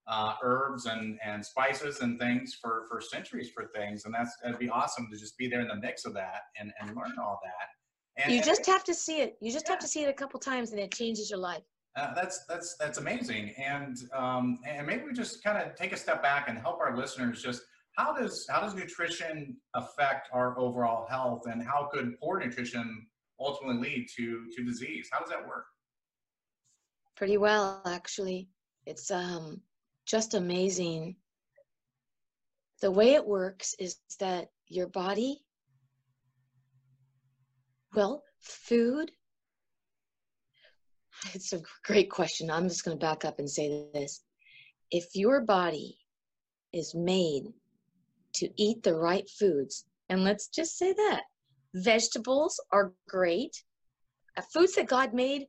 uh, 0.09 0.35
herbs 0.43 0.87
and, 0.87 1.19
and 1.25 1.45
spices 1.45 2.01
and 2.01 2.19
things 2.19 2.57
for, 2.61 2.87
for 2.89 3.01
centuries 3.01 3.51
for 3.55 3.71
things. 3.77 4.07
And 4.07 4.15
that's, 4.15 4.35
that'd 4.43 4.59
be 4.59 4.71
awesome 4.71 5.09
to 5.13 5.19
just 5.19 5.37
be 5.37 5.49
there 5.49 5.61
in 5.61 5.69
the 5.69 5.77
mix 5.77 6.07
of 6.07 6.15
that 6.15 6.43
and, 6.59 6.73
and 6.81 6.97
learn 6.97 7.13
all 7.21 7.39
that. 7.45 8.25
And, 8.25 8.35
you 8.35 8.43
just 8.43 8.67
and, 8.67 8.69
have 8.69 8.85
to 8.85 8.95
see 8.95 9.21
it. 9.21 9.37
You 9.41 9.53
just 9.53 9.67
yeah. 9.67 9.73
have 9.73 9.81
to 9.81 9.87
see 9.87 10.03
it 10.03 10.09
a 10.09 10.15
couple 10.15 10.41
times 10.41 10.73
and 10.73 10.81
it 10.81 10.93
changes 10.93 11.31
your 11.31 11.39
life. 11.39 11.63
Uh, 11.97 12.15
that's 12.15 12.45
that's 12.49 12.77
that's 12.79 12.99
amazing, 12.99 13.53
and 13.59 13.97
um, 14.15 14.59
and 14.69 14.87
maybe 14.87 15.03
we 15.05 15.13
just 15.13 15.43
kind 15.43 15.59
of 15.59 15.75
take 15.75 15.93
a 15.93 15.97
step 15.97 16.23
back 16.23 16.49
and 16.49 16.57
help 16.57 16.79
our 16.79 16.97
listeners. 16.97 17.43
Just 17.43 17.63
how 17.97 18.13
does 18.13 18.47
how 18.49 18.61
does 18.61 18.75
nutrition 18.75 19.57
affect 19.75 20.29
our 20.33 20.57
overall 20.61 21.09
health, 21.09 21.43
and 21.47 21.61
how 21.61 21.89
could 21.93 22.13
poor 22.21 22.39
nutrition 22.39 23.07
ultimately 23.41 23.89
lead 23.89 24.07
to 24.17 24.51
to 24.57 24.65
disease? 24.65 25.09
How 25.13 25.21
does 25.21 25.31
that 25.31 25.47
work? 25.47 25.67
Pretty 27.17 27.37
well, 27.37 27.83
actually. 27.87 28.49
It's 28.87 29.11
um, 29.11 29.61
just 30.07 30.35
amazing. 30.35 31.17
The 32.81 32.91
way 32.91 33.15
it 33.15 33.27
works 33.27 33.75
is 33.79 33.97
that 34.21 34.49
your 34.69 34.87
body, 34.87 35.41
well, 37.95 38.23
food, 38.41 39.11
It's 41.35 41.53
a 41.53 41.61
great 41.85 42.11
question. 42.11 42.51
I'm 42.51 42.69
just 42.69 42.85
going 42.85 42.99
to 42.99 43.05
back 43.05 43.25
up 43.25 43.39
and 43.39 43.51
say 43.51 43.87
this. 43.93 44.23
If 44.91 45.07
your 45.15 45.43
body 45.43 45.99
is 46.73 46.95
made 46.95 47.45
to 48.35 48.49
eat 48.57 48.83
the 48.83 48.95
right 48.95 49.29
foods, 49.39 49.87
and 50.09 50.25
let's 50.25 50.49
just 50.49 50.79
say 50.79 50.93
that 50.93 51.23
vegetables 51.75 52.61
are 52.73 52.93
great, 53.09 53.63
uh, 54.37 54.43
foods 54.43 54.75
that 54.75 54.87
God 54.87 55.15
made 55.15 55.47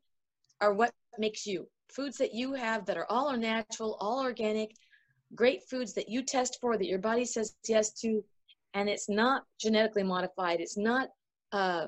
are 0.62 0.73
what 0.73 0.91
makes 1.17 1.45
you. 1.45 1.67
Foods 1.89 2.17
that 2.17 2.34
you 2.34 2.53
have 2.53 2.86
that 2.86 2.97
are 2.97 3.08
all 3.10 3.27
are 3.27 3.38
natural, 3.38 3.97
all 3.99 4.21
organic, 4.21 4.71
great 5.36 5.62
foods 5.69 5.93
that 5.93 6.10
you 6.10 6.23
test 6.23 6.58
for, 6.62 6.77
that 6.77 6.88
your 6.88 6.99
body 6.99 7.25
says 7.25 7.55
yes 7.67 7.91
to, 7.93 8.23
and 8.73 8.88
it's 8.88 9.10
not 9.10 9.43
genetically 9.60 10.03
modified. 10.03 10.60
It's 10.60 10.77
not 10.77 11.10
uh, 11.51 11.88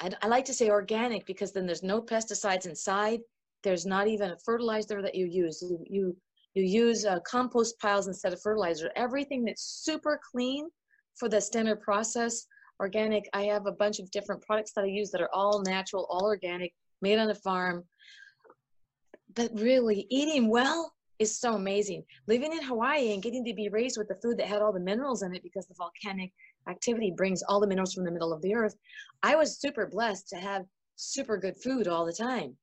I, 0.00 0.10
I 0.22 0.26
like 0.26 0.44
to 0.46 0.54
say 0.54 0.70
organic 0.70 1.26
because 1.26 1.52
then 1.52 1.66
there's 1.66 1.82
no 1.82 2.00
pesticides 2.00 2.66
inside. 2.66 3.20
There's 3.62 3.86
not 3.86 4.08
even 4.08 4.30
a 4.30 4.38
fertilizer 4.44 5.00
that 5.02 5.14
you 5.14 5.26
use. 5.26 5.62
You 5.62 5.84
you, 5.88 6.16
you 6.54 6.62
use 6.64 7.04
uh, 7.04 7.20
compost 7.20 7.78
piles 7.78 8.06
instead 8.06 8.32
of 8.32 8.42
fertilizer. 8.42 8.90
Everything 8.96 9.44
that's 9.44 9.82
super 9.84 10.20
clean 10.30 10.68
for 11.14 11.28
the 11.28 11.40
standard 11.40 11.80
process 11.80 12.46
organic. 12.80 13.28
I 13.32 13.42
have 13.44 13.66
a 13.66 13.72
bunch 13.72 13.98
of 13.98 14.10
different 14.10 14.42
products 14.42 14.72
that 14.74 14.84
I 14.84 14.88
use 14.88 15.10
that 15.10 15.20
are 15.20 15.34
all 15.34 15.62
natural, 15.62 16.06
all 16.10 16.24
organic, 16.24 16.72
made 17.02 17.18
on 17.18 17.30
a 17.30 17.34
farm. 17.34 17.84
But 19.34 19.50
really, 19.54 20.06
eating 20.10 20.48
well 20.48 20.92
is 21.18 21.38
so 21.38 21.54
amazing. 21.54 22.04
Living 22.26 22.52
in 22.52 22.62
Hawaii 22.62 23.12
and 23.12 23.22
getting 23.22 23.44
to 23.44 23.54
be 23.54 23.68
raised 23.68 23.98
with 23.98 24.08
the 24.08 24.18
food 24.22 24.38
that 24.38 24.46
had 24.46 24.62
all 24.62 24.72
the 24.72 24.80
minerals 24.80 25.22
in 25.22 25.34
it 25.34 25.42
because 25.42 25.66
the 25.66 25.74
volcanic 25.74 26.32
activity 26.68 27.12
brings 27.16 27.42
all 27.42 27.60
the 27.60 27.66
minerals 27.66 27.94
from 27.94 28.04
the 28.04 28.10
middle 28.10 28.32
of 28.32 28.42
the 28.42 28.54
earth. 28.54 28.74
I 29.22 29.36
was 29.36 29.60
super 29.60 29.86
blessed 29.86 30.28
to 30.30 30.36
have 30.36 30.64
super 30.96 31.36
good 31.36 31.56
food 31.62 31.88
all 31.88 32.04
the 32.04 32.12
time. 32.12 32.56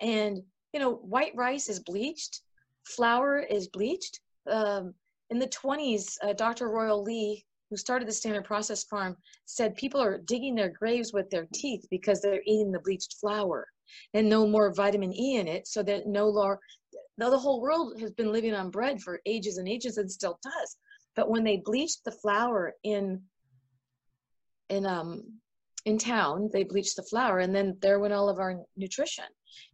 And, 0.00 0.42
you 0.72 0.80
know, 0.80 0.96
white 0.96 1.32
rice 1.34 1.68
is 1.68 1.80
bleached, 1.80 2.42
flour 2.84 3.38
is 3.38 3.68
bleached. 3.68 4.20
Um, 4.50 4.94
in 5.30 5.38
the 5.38 5.48
20s, 5.48 6.16
uh, 6.22 6.34
Dr. 6.34 6.68
Royal 6.68 7.02
Lee, 7.02 7.44
who 7.70 7.76
started 7.76 8.06
the 8.06 8.12
Standard 8.12 8.44
Process 8.44 8.84
Farm, 8.84 9.16
said 9.46 9.74
people 9.76 10.00
are 10.00 10.18
digging 10.18 10.54
their 10.54 10.68
graves 10.70 11.12
with 11.12 11.30
their 11.30 11.46
teeth 11.52 11.84
because 11.90 12.20
they're 12.20 12.42
eating 12.46 12.72
the 12.72 12.80
bleached 12.80 13.16
flour 13.20 13.66
and 14.14 14.28
no 14.28 14.46
more 14.46 14.74
vitamin 14.74 15.12
E 15.12 15.36
in 15.36 15.48
it, 15.48 15.66
so 15.66 15.82
that 15.82 16.06
no 16.06 16.28
longer, 16.28 16.58
now 17.18 17.30
the 17.30 17.38
whole 17.38 17.60
world 17.60 18.00
has 18.00 18.12
been 18.12 18.32
living 18.32 18.54
on 18.54 18.70
bread 18.70 19.00
for 19.00 19.20
ages 19.26 19.58
and 19.58 19.68
ages 19.68 19.98
and 19.98 20.10
still 20.10 20.38
does. 20.42 20.76
But 21.16 21.30
when 21.30 21.44
they 21.44 21.58
bleached 21.58 22.04
the 22.04 22.12
flour 22.12 22.74
in 22.82 23.22
in 24.70 24.86
um 24.86 25.22
in 25.84 25.98
town 25.98 26.48
they 26.52 26.64
bleached 26.64 26.96
the 26.96 27.02
flour 27.02 27.40
and 27.40 27.54
then 27.54 27.76
there 27.80 27.98
went 27.98 28.14
all 28.14 28.28
of 28.28 28.38
our 28.38 28.56
nutrition 28.76 29.24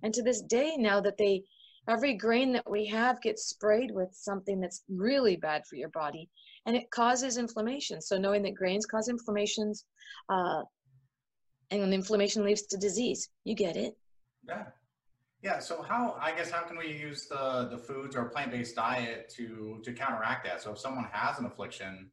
and 0.02 0.12
to 0.12 0.22
this 0.22 0.42
day 0.42 0.74
now 0.76 1.00
that 1.00 1.16
they 1.16 1.42
every 1.88 2.14
grain 2.14 2.52
that 2.52 2.68
we 2.68 2.86
have 2.86 3.22
gets 3.22 3.46
sprayed 3.46 3.90
with 3.92 4.08
something 4.12 4.60
that's 4.60 4.82
really 4.88 5.36
bad 5.36 5.62
for 5.68 5.76
your 5.76 5.88
body 5.90 6.28
and 6.66 6.76
it 6.76 6.90
causes 6.90 7.36
inflammation 7.36 8.00
so 8.00 8.18
knowing 8.18 8.42
that 8.42 8.54
grains 8.54 8.86
cause 8.86 9.08
inflammations 9.08 9.84
uh, 10.28 10.62
and 11.70 11.80
when 11.80 11.92
inflammation 11.92 12.44
leads 12.44 12.62
to 12.62 12.76
disease 12.76 13.28
you 13.44 13.54
get 13.54 13.76
it 13.76 13.94
yeah 14.46 14.64
yeah 15.42 15.58
so 15.58 15.82
how 15.82 16.16
i 16.20 16.32
guess 16.32 16.50
how 16.50 16.62
can 16.62 16.76
we 16.76 16.92
use 16.92 17.26
the 17.28 17.68
the 17.70 17.78
foods 17.78 18.14
or 18.16 18.24
plant-based 18.26 18.74
diet 18.74 19.32
to 19.34 19.80
to 19.84 19.92
counteract 19.92 20.44
that 20.44 20.60
so 20.60 20.72
if 20.72 20.78
someone 20.78 21.06
has 21.12 21.38
an 21.38 21.46
affliction 21.46 22.10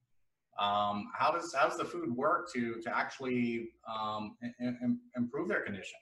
um, 0.60 1.10
how 1.14 1.32
does 1.32 1.54
how 1.54 1.68
does 1.68 1.78
the 1.78 1.86
food 1.86 2.16
work 2.16 2.52
to 2.54 2.82
to 2.82 2.96
actually 2.96 3.70
um, 3.88 4.36
in, 4.60 5.00
improve 5.16 5.48
their 5.48 5.62
condition? 5.62 6.00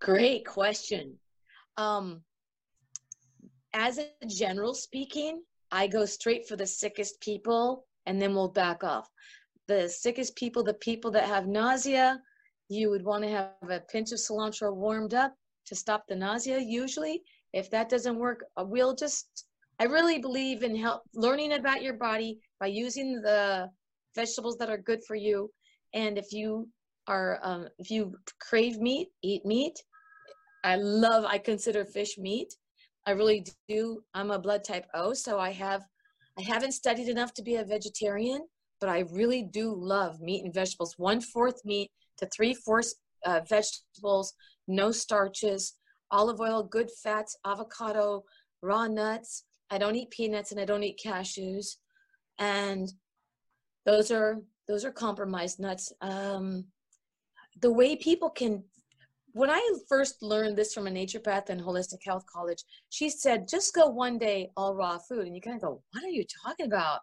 Great 0.00 0.44
question. 0.46 1.18
Um, 1.78 2.22
as 3.72 3.98
a 3.98 4.08
general 4.26 4.74
speaking, 4.74 5.42
I 5.72 5.86
go 5.86 6.04
straight 6.04 6.46
for 6.46 6.54
the 6.54 6.66
sickest 6.66 7.20
people, 7.20 7.86
and 8.06 8.20
then 8.20 8.34
we'll 8.34 8.48
back 8.48 8.84
off. 8.84 9.08
The 9.66 9.88
sickest 9.88 10.36
people, 10.36 10.62
the 10.62 10.74
people 10.74 11.10
that 11.12 11.24
have 11.24 11.46
nausea, 11.46 12.20
you 12.68 12.90
would 12.90 13.04
want 13.04 13.24
to 13.24 13.30
have 13.30 13.70
a 13.70 13.80
pinch 13.90 14.12
of 14.12 14.18
cilantro 14.18 14.74
warmed 14.74 15.14
up 15.14 15.34
to 15.66 15.74
stop 15.74 16.04
the 16.06 16.14
nausea. 16.14 16.58
Usually, 16.60 17.22
if 17.52 17.70
that 17.70 17.88
doesn't 17.88 18.18
work, 18.18 18.44
uh, 18.56 18.64
we'll 18.66 18.94
just 18.94 19.46
I 19.82 19.84
really 19.86 20.18
believe 20.18 20.62
in 20.62 20.76
help 20.76 21.02
learning 21.14 21.54
about 21.54 21.82
your 21.82 21.94
body 21.94 22.38
by 22.60 22.66
using 22.66 23.20
the 23.20 23.68
vegetables 24.14 24.56
that 24.58 24.70
are 24.70 24.78
good 24.78 25.02
for 25.04 25.16
you. 25.16 25.50
And 25.92 26.18
if 26.18 26.32
you 26.32 26.68
are, 27.08 27.40
um, 27.42 27.66
if 27.78 27.90
you 27.90 28.14
crave 28.38 28.78
meat, 28.78 29.08
eat 29.22 29.44
meat. 29.44 29.82
I 30.62 30.76
love, 30.76 31.24
I 31.24 31.38
consider 31.38 31.84
fish 31.84 32.16
meat. 32.16 32.54
I 33.06 33.12
really 33.12 33.46
do. 33.68 34.02
I'm 34.14 34.30
a 34.30 34.38
blood 34.38 34.64
type 34.64 34.86
O, 34.94 35.12
so 35.12 35.38
I 35.38 35.50
have, 35.50 35.82
I 36.38 36.42
haven't 36.42 36.72
studied 36.72 37.08
enough 37.08 37.34
to 37.34 37.42
be 37.42 37.56
a 37.56 37.64
vegetarian, 37.64 38.46
but 38.80 38.88
I 38.88 39.00
really 39.12 39.42
do 39.42 39.74
love 39.74 40.20
meat 40.20 40.44
and 40.44 40.54
vegetables. 40.54 40.94
One 40.98 41.20
fourth 41.20 41.64
meat 41.64 41.90
to 42.18 42.26
three 42.26 42.54
fourths 42.54 42.94
uh, 43.24 43.40
vegetables, 43.48 44.34
no 44.66 44.90
starches, 44.90 45.74
olive 46.10 46.40
oil, 46.40 46.62
good 46.62 46.90
fats, 47.02 47.36
avocado, 47.44 48.24
raw 48.62 48.86
nuts, 48.86 49.44
I 49.72 49.78
don't 49.78 49.96
eat 49.96 50.10
peanuts 50.10 50.52
and 50.52 50.60
I 50.60 50.66
don't 50.66 50.82
eat 50.82 51.00
cashews. 51.02 51.76
And 52.38 52.92
those 53.86 54.10
are 54.10 54.42
those 54.68 54.84
are 54.84 54.92
compromised 54.92 55.58
nuts. 55.58 55.92
Um, 56.02 56.66
the 57.60 57.72
way 57.72 57.96
people 57.96 58.28
can 58.28 58.64
when 59.32 59.50
I 59.50 59.60
first 59.88 60.22
learned 60.22 60.56
this 60.56 60.74
from 60.74 60.86
a 60.86 60.90
naturopath 60.90 61.48
and 61.48 61.60
holistic 61.60 62.04
health 62.04 62.24
college, 62.32 62.64
she 62.90 63.08
said, 63.08 63.48
just 63.48 63.74
go 63.74 63.86
one 63.88 64.18
day 64.18 64.50
all 64.56 64.74
raw 64.74 64.98
food. 64.98 65.26
And 65.26 65.34
you 65.34 65.40
kind 65.40 65.56
of 65.56 65.62
go, 65.62 65.82
what 65.92 66.04
are 66.04 66.08
you 66.08 66.24
talking 66.44 66.66
about? 66.66 67.00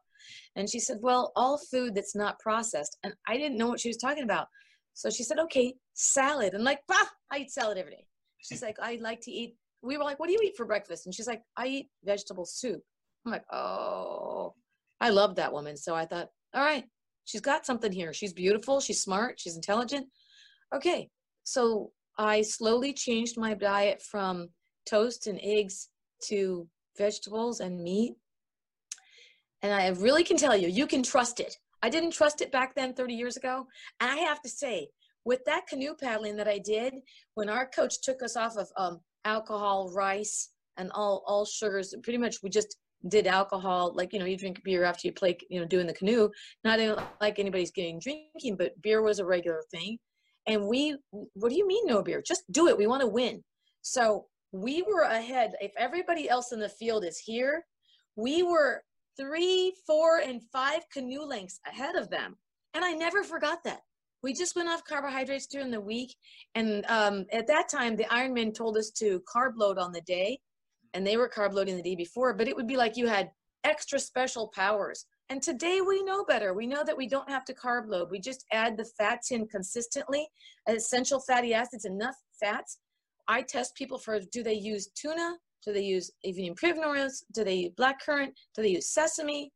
And 0.55 0.69
she 0.69 0.79
said, 0.79 0.97
well, 1.01 1.31
all 1.35 1.57
food 1.57 1.95
that's 1.95 2.15
not 2.15 2.39
processed. 2.39 2.97
And 3.03 3.13
I 3.27 3.37
didn't 3.37 3.57
know 3.57 3.67
what 3.67 3.79
she 3.79 3.89
was 3.89 3.97
talking 3.97 4.23
about. 4.23 4.47
So 4.93 5.09
she 5.09 5.23
said, 5.23 5.39
okay, 5.39 5.73
salad. 5.93 6.53
And 6.53 6.63
like, 6.63 6.81
bah, 6.87 7.05
I 7.31 7.39
eat 7.39 7.51
salad 7.51 7.77
every 7.77 7.91
day. 7.91 8.05
She's 8.39 8.61
like, 8.61 8.77
I 8.81 8.99
like 9.01 9.21
to 9.21 9.31
eat 9.31 9.55
we 9.81 9.97
were 9.97 10.03
like, 10.03 10.19
what 10.19 10.27
do 10.27 10.33
you 10.33 10.39
eat 10.43 10.57
for 10.57 10.65
breakfast? 10.65 11.05
And 11.05 11.15
she's 11.15 11.27
like, 11.27 11.41
I 11.55 11.67
eat 11.67 11.89
vegetable 12.03 12.45
soup. 12.45 12.81
I'm 13.25 13.31
like, 13.31 13.45
oh, 13.51 14.53
I 14.99 15.09
love 15.09 15.35
that 15.35 15.53
woman. 15.53 15.77
So 15.77 15.95
I 15.95 16.05
thought, 16.05 16.29
all 16.53 16.63
right, 16.63 16.83
she's 17.25 17.41
got 17.41 17.65
something 17.65 17.91
here. 17.91 18.13
She's 18.13 18.33
beautiful. 18.33 18.79
She's 18.79 19.01
smart. 19.01 19.39
She's 19.39 19.55
intelligent. 19.55 20.07
Okay. 20.73 21.09
So 21.43 21.91
I 22.19 22.41
slowly 22.41 22.93
changed 22.93 23.37
my 23.37 23.53
diet 23.53 24.03
from 24.03 24.49
toast 24.85 25.25
and 25.27 25.39
eggs 25.41 25.89
to 26.27 26.67
vegetables 26.97 27.61
and 27.61 27.81
meat. 27.81 28.13
And 29.61 29.73
I 29.73 29.87
really 29.87 30.23
can 30.23 30.37
tell 30.37 30.55
you, 30.55 30.67
you 30.67 30.85
can 30.85 31.01
trust 31.01 31.39
it. 31.39 31.55
I 31.81 31.89
didn't 31.89 32.11
trust 32.11 32.41
it 32.41 32.51
back 32.51 32.75
then 32.75 32.93
30 32.93 33.13
years 33.13 33.37
ago. 33.37 33.65
And 34.01 34.11
I 34.11 34.17
have 34.17 34.41
to 34.41 34.49
say, 34.49 34.89
with 35.23 35.39
that 35.45 35.67
canoe 35.67 35.95
paddling 35.99 36.35
that 36.35 36.47
I 36.47 36.59
did, 36.59 36.93
when 37.35 37.49
our 37.49 37.67
coach 37.67 38.01
took 38.03 38.21
us 38.21 38.35
off 38.35 38.57
of 38.57 38.67
um, 38.75 38.99
alcohol, 39.23 39.91
rice, 39.93 40.49
and 40.77 40.91
all 40.93 41.23
all 41.25 41.45
sugars. 41.45 41.93
Pretty 42.03 42.17
much, 42.17 42.37
we 42.41 42.49
just 42.49 42.77
did 43.07 43.27
alcohol. 43.27 43.93
Like 43.95 44.13
you 44.13 44.19
know, 44.19 44.25
you 44.25 44.37
drink 44.37 44.61
beer 44.63 44.83
after 44.83 45.07
you 45.07 45.13
play, 45.13 45.37
you 45.49 45.59
know, 45.59 45.67
doing 45.67 45.87
the 45.87 45.93
canoe. 45.93 46.29
Not 46.63 46.79
like 47.21 47.39
anybody's 47.39 47.71
getting 47.71 47.99
drinking, 47.99 48.57
but 48.57 48.81
beer 48.81 49.01
was 49.01 49.19
a 49.19 49.25
regular 49.25 49.61
thing. 49.71 49.99
And 50.49 50.67
we, 50.67 50.97
what 51.11 51.49
do 51.49 51.55
you 51.55 51.67
mean 51.67 51.85
no 51.85 52.03
beer? 52.03 52.21
Just 52.25 52.43
do 52.51 52.67
it. 52.67 52.77
We 52.77 52.87
want 52.87 53.01
to 53.01 53.07
win. 53.07 53.43
So 53.81 54.25
we 54.51 54.81
were 54.81 55.03
ahead. 55.03 55.53
If 55.61 55.71
everybody 55.77 56.27
else 56.27 56.51
in 56.51 56.59
the 56.59 56.69
field 56.69 57.05
is 57.05 57.17
here, 57.17 57.63
we 58.15 58.43
were 58.43 58.83
three, 59.17 59.73
four, 59.87 60.17
and 60.17 60.41
five 60.51 60.81
canoe 60.91 61.21
lengths 61.21 61.59
ahead 61.65 61.95
of 61.95 62.09
them. 62.09 62.35
And 62.73 62.83
I 62.83 62.91
never 62.91 63.23
forgot 63.23 63.63
that 63.63 63.81
we 64.21 64.33
just 64.33 64.55
went 64.55 64.69
off 64.69 64.83
carbohydrates 64.83 65.47
during 65.47 65.71
the 65.71 65.79
week 65.79 66.15
and 66.55 66.85
um, 66.87 67.25
at 67.31 67.47
that 67.47 67.69
time 67.69 67.95
the 67.95 68.05
ironman 68.05 68.53
told 68.53 68.77
us 68.77 68.91
to 68.91 69.21
carb 69.33 69.53
load 69.55 69.77
on 69.77 69.91
the 69.91 70.01
day 70.01 70.39
and 70.93 71.05
they 71.05 71.17
were 71.17 71.29
carb 71.29 71.53
loading 71.53 71.75
the 71.75 71.83
day 71.83 71.95
before 71.95 72.33
but 72.33 72.47
it 72.47 72.55
would 72.55 72.67
be 72.67 72.77
like 72.77 72.97
you 72.97 73.07
had 73.07 73.29
extra 73.63 73.99
special 73.99 74.51
powers 74.53 75.05
and 75.29 75.41
today 75.41 75.81
we 75.81 76.03
know 76.03 76.25
better. 76.25 76.53
We 76.53 76.65
know 76.65 76.83
that 76.83 76.97
we 76.97 77.07
don't 77.07 77.29
have 77.29 77.45
to 77.45 77.53
carb 77.53 77.87
load. 77.87 78.09
We 78.09 78.19
just 78.19 78.45
add 78.51 78.77
the 78.77 78.85
fats 78.97 79.31
in 79.31 79.47
consistently 79.47 80.27
essential 80.67 81.19
fatty 81.19 81.53
acids 81.53 81.85
enough 81.85 82.15
fats. 82.39 82.79
I 83.27 83.43
test 83.43 83.75
people 83.75 83.99
for 83.99 84.19
do 84.31 84.41
they 84.41 84.53
use 84.53 84.89
tuna? 84.95 85.37
Do 85.63 85.73
they 85.73 85.83
use 85.83 86.09
evening 86.23 86.55
primrose 86.55 87.23
do 87.33 87.43
they 87.43 87.55
use 87.55 87.73
black 87.77 88.03
currant? 88.03 88.33
Do 88.55 88.63
they 88.63 88.69
use 88.69 88.89
sesame? 88.89 89.51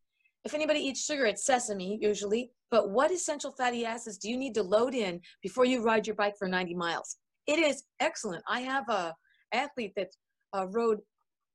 If 0.45 0.53
anybody 0.53 0.79
eats 0.79 1.03
sugar 1.03 1.25
it's 1.25 1.45
sesame 1.45 1.97
usually. 2.01 2.51
But 2.69 2.89
what 2.89 3.11
essential 3.11 3.51
fatty 3.51 3.85
acids 3.85 4.17
do 4.17 4.29
you 4.29 4.37
need 4.37 4.53
to 4.55 4.63
load 4.63 4.93
in 4.93 5.21
before 5.41 5.65
you 5.65 5.83
ride 5.83 6.07
your 6.07 6.15
bike 6.15 6.35
for 6.37 6.47
90 6.47 6.73
miles? 6.75 7.17
It 7.47 7.59
is 7.59 7.83
excellent. 7.99 8.43
I 8.47 8.61
have 8.61 8.89
a 8.89 9.15
athlete 9.53 9.93
that 9.95 10.09
uh, 10.53 10.67
rode. 10.67 10.99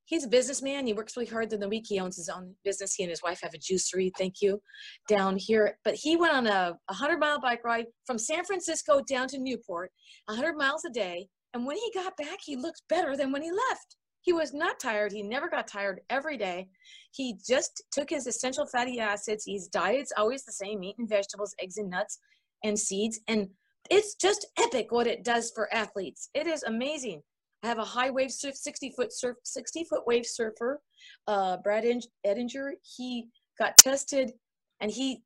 He's 0.08 0.24
a 0.24 0.28
businessman. 0.28 0.86
He 0.86 0.94
works 0.94 1.18
really 1.18 1.28
hard 1.28 1.52
in 1.52 1.60
the 1.60 1.68
week. 1.68 1.84
He 1.86 2.00
owns 2.00 2.16
his 2.16 2.30
own 2.30 2.54
business. 2.64 2.94
He 2.94 3.02
and 3.02 3.10
his 3.10 3.22
wife 3.22 3.40
have 3.42 3.52
a 3.52 3.58
juicery. 3.58 4.10
Thank 4.16 4.36
you, 4.40 4.58
down 5.06 5.36
here. 5.36 5.78
But 5.84 5.96
he 5.96 6.16
went 6.16 6.32
on 6.32 6.46
a 6.46 6.78
100 6.86 7.18
mile 7.18 7.38
bike 7.38 7.62
ride 7.62 7.84
from 8.06 8.18
San 8.18 8.42
Francisco 8.46 9.02
down 9.06 9.28
to 9.28 9.38
Newport, 9.38 9.90
100 10.24 10.56
miles 10.56 10.86
a 10.86 10.90
day, 10.90 11.28
And 11.52 11.66
when 11.66 11.76
he 11.76 11.90
got 11.94 12.16
back, 12.16 12.38
he 12.42 12.56
looked 12.56 12.82
better 12.88 13.18
than 13.18 13.32
when 13.32 13.42
he 13.42 13.50
left. 13.50 13.96
He 14.22 14.32
was 14.32 14.54
not 14.54 14.80
tired. 14.80 15.12
He 15.12 15.22
never 15.22 15.48
got 15.48 15.68
tired 15.68 16.00
every 16.08 16.38
day. 16.38 16.68
He 17.12 17.36
just 17.46 17.82
took 17.92 18.08
his 18.08 18.26
essential 18.26 18.66
fatty 18.66 19.00
acids. 19.00 19.44
His 19.46 19.68
diet's 19.68 20.12
always 20.16 20.44
the 20.44 20.52
same 20.52 20.80
meat 20.80 20.96
and 20.98 21.08
vegetables, 21.08 21.54
eggs 21.60 21.76
and 21.76 21.90
nuts, 21.90 22.18
and 22.64 22.78
seeds. 22.78 23.20
And 23.28 23.48
it's 23.90 24.14
just 24.14 24.46
epic 24.58 24.90
what 24.90 25.06
it 25.06 25.22
does 25.24 25.52
for 25.54 25.72
athletes. 25.72 26.30
It 26.34 26.46
is 26.46 26.62
amazing. 26.62 27.22
I 27.62 27.66
have 27.66 27.78
a 27.78 27.84
high 27.84 28.10
wave 28.10 28.30
surf, 28.30 28.54
60 28.54 28.92
foot 28.96 29.12
surf, 29.12 29.36
60 29.42 29.84
foot 29.84 30.06
wave 30.06 30.26
surfer, 30.26 30.80
uh, 31.26 31.56
Brad 31.58 31.84
Edinger. 32.26 32.72
He 32.96 33.28
got 33.58 33.76
tested 33.76 34.32
and 34.80 34.90
he, 34.90 35.22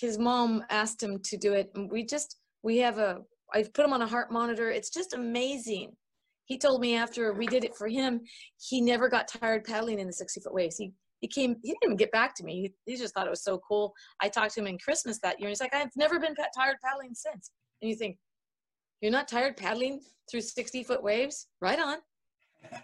his 0.00 0.18
mom 0.18 0.64
asked 0.70 1.02
him 1.02 1.18
to 1.24 1.36
do 1.36 1.54
it. 1.54 1.70
And 1.74 1.90
we 1.90 2.04
just, 2.04 2.36
we 2.62 2.78
have 2.78 2.98
a, 2.98 3.18
I've 3.52 3.72
put 3.74 3.84
him 3.84 3.92
on 3.92 4.02
a 4.02 4.06
heart 4.06 4.30
monitor. 4.30 4.70
It's 4.70 4.90
just 4.90 5.12
amazing. 5.12 5.92
He 6.44 6.56
told 6.56 6.80
me 6.80 6.96
after 6.96 7.32
we 7.32 7.46
did 7.46 7.64
it 7.64 7.74
for 7.74 7.88
him, 7.88 8.20
he 8.60 8.80
never 8.80 9.08
got 9.08 9.28
tired 9.28 9.64
paddling 9.64 9.98
in 9.98 10.06
the 10.06 10.12
60 10.12 10.40
foot 10.40 10.54
waves. 10.54 10.76
He, 10.76 10.92
he 11.20 11.26
came, 11.26 11.56
he 11.62 11.70
didn't 11.70 11.84
even 11.84 11.96
get 11.96 12.12
back 12.12 12.34
to 12.36 12.44
me. 12.44 12.72
He, 12.84 12.92
he 12.92 12.96
just 12.96 13.14
thought 13.14 13.26
it 13.26 13.30
was 13.30 13.44
so 13.44 13.60
cool. 13.66 13.92
I 14.20 14.28
talked 14.28 14.54
to 14.54 14.60
him 14.60 14.66
in 14.68 14.78
Christmas 14.78 15.18
that 15.20 15.40
year. 15.40 15.48
And 15.48 15.50
he's 15.50 15.60
like, 15.60 15.74
I've 15.74 15.90
never 15.96 16.20
been 16.20 16.34
tired 16.56 16.76
paddling 16.84 17.14
since. 17.14 17.50
And 17.80 17.90
you 17.90 17.96
think, 17.96 18.18
you're 19.02 19.10
not 19.10 19.28
tired 19.28 19.56
paddling 19.56 20.00
through 20.30 20.40
60 20.40 20.84
foot 20.84 21.02
waves? 21.02 21.48
Right 21.60 21.78
on. 21.78 21.98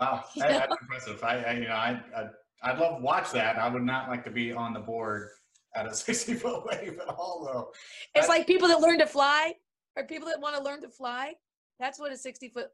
wow, 0.00 0.24
that, 0.36 0.48
that's 0.48 0.76
impressive. 0.80 1.22
I, 1.22 1.42
I, 1.42 1.52
you 1.52 1.68
know, 1.68 1.74
I, 1.74 2.00
I, 2.16 2.24
I'd 2.62 2.78
love 2.78 2.96
to 2.96 3.02
watch 3.02 3.30
that. 3.32 3.58
I 3.58 3.68
would 3.68 3.84
not 3.84 4.08
like 4.08 4.24
to 4.24 4.30
be 4.30 4.52
on 4.52 4.72
the 4.72 4.80
board 4.80 5.28
at 5.76 5.86
a 5.86 5.94
60 5.94 6.34
foot 6.34 6.64
wave 6.66 6.98
at 7.00 7.08
all, 7.08 7.44
though. 7.44 7.70
It's 8.14 8.28
like 8.28 8.46
people 8.46 8.66
that 8.68 8.80
learn 8.80 8.98
to 8.98 9.06
fly, 9.06 9.52
or 9.94 10.04
people 10.04 10.28
that 10.28 10.40
want 10.40 10.56
to 10.56 10.62
learn 10.62 10.80
to 10.80 10.88
fly. 10.88 11.34
That's 11.78 12.00
what 12.00 12.10
a 12.10 12.16
60 12.16 12.48
foot 12.48 12.68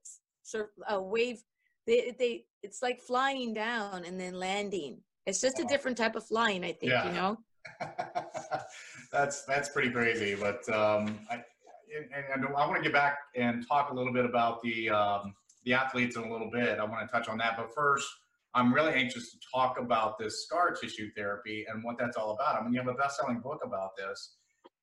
surf, 0.45 0.69
uh, 0.90 1.01
wave. 1.01 1.43
They, 1.87 2.14
they, 2.16 2.45
it's 2.62 2.81
like 2.81 3.01
flying 3.01 3.53
down 3.53 4.05
and 4.05 4.21
then 4.21 4.35
landing. 4.35 4.99
It's 5.27 5.40
just 5.40 5.59
a 5.59 5.64
different 5.64 5.97
type 5.97 6.14
of 6.14 6.25
flying, 6.25 6.62
I 6.64 6.73
think. 6.73 6.93
Yeah. 6.93 7.09
You 7.09 7.12
know. 7.12 7.38
that's 9.12 9.45
that's 9.45 9.69
pretty 9.69 9.90
crazy, 9.90 10.35
but 10.35 10.66
um, 10.71 11.19
I, 11.31 11.43
and, 11.96 12.24
and 12.33 12.57
I 12.57 12.66
want 12.66 12.76
to 12.76 12.83
get 12.83 12.92
back 12.92 13.18
and 13.35 13.66
talk 13.66 13.90
a 13.90 13.94
little 13.94 14.12
bit 14.12 14.24
about 14.24 14.62
the 14.62 14.90
um, 14.90 15.35
the 15.64 15.74
athletes 15.74 16.16
in 16.16 16.22
a 16.24 16.31
little 16.31 16.50
bit. 16.50 16.79
I 16.79 16.85
want 16.85 17.07
to 17.07 17.12
touch 17.12 17.29
on 17.29 17.38
that, 17.38 17.57
but 17.57 17.74
first, 17.74 18.09
I'm 18.55 18.72
really 18.72 18.94
anxious 18.94 19.31
to 19.33 19.38
talk 19.53 19.79
about 19.79 20.18
this 20.18 20.44
scar 20.44 20.72
tissue 20.72 21.11
therapy 21.16 21.66
and 21.70 21.85
what 21.85 21.98
that's 21.98 22.16
all 22.16 22.33
about. 22.33 22.61
I 22.61 22.64
mean, 22.64 22.72
you 22.72 22.81
have 22.81 22.88
a 22.88 22.94
best-selling 22.94 23.40
book 23.40 23.61
about 23.64 23.90
this, 23.96 24.37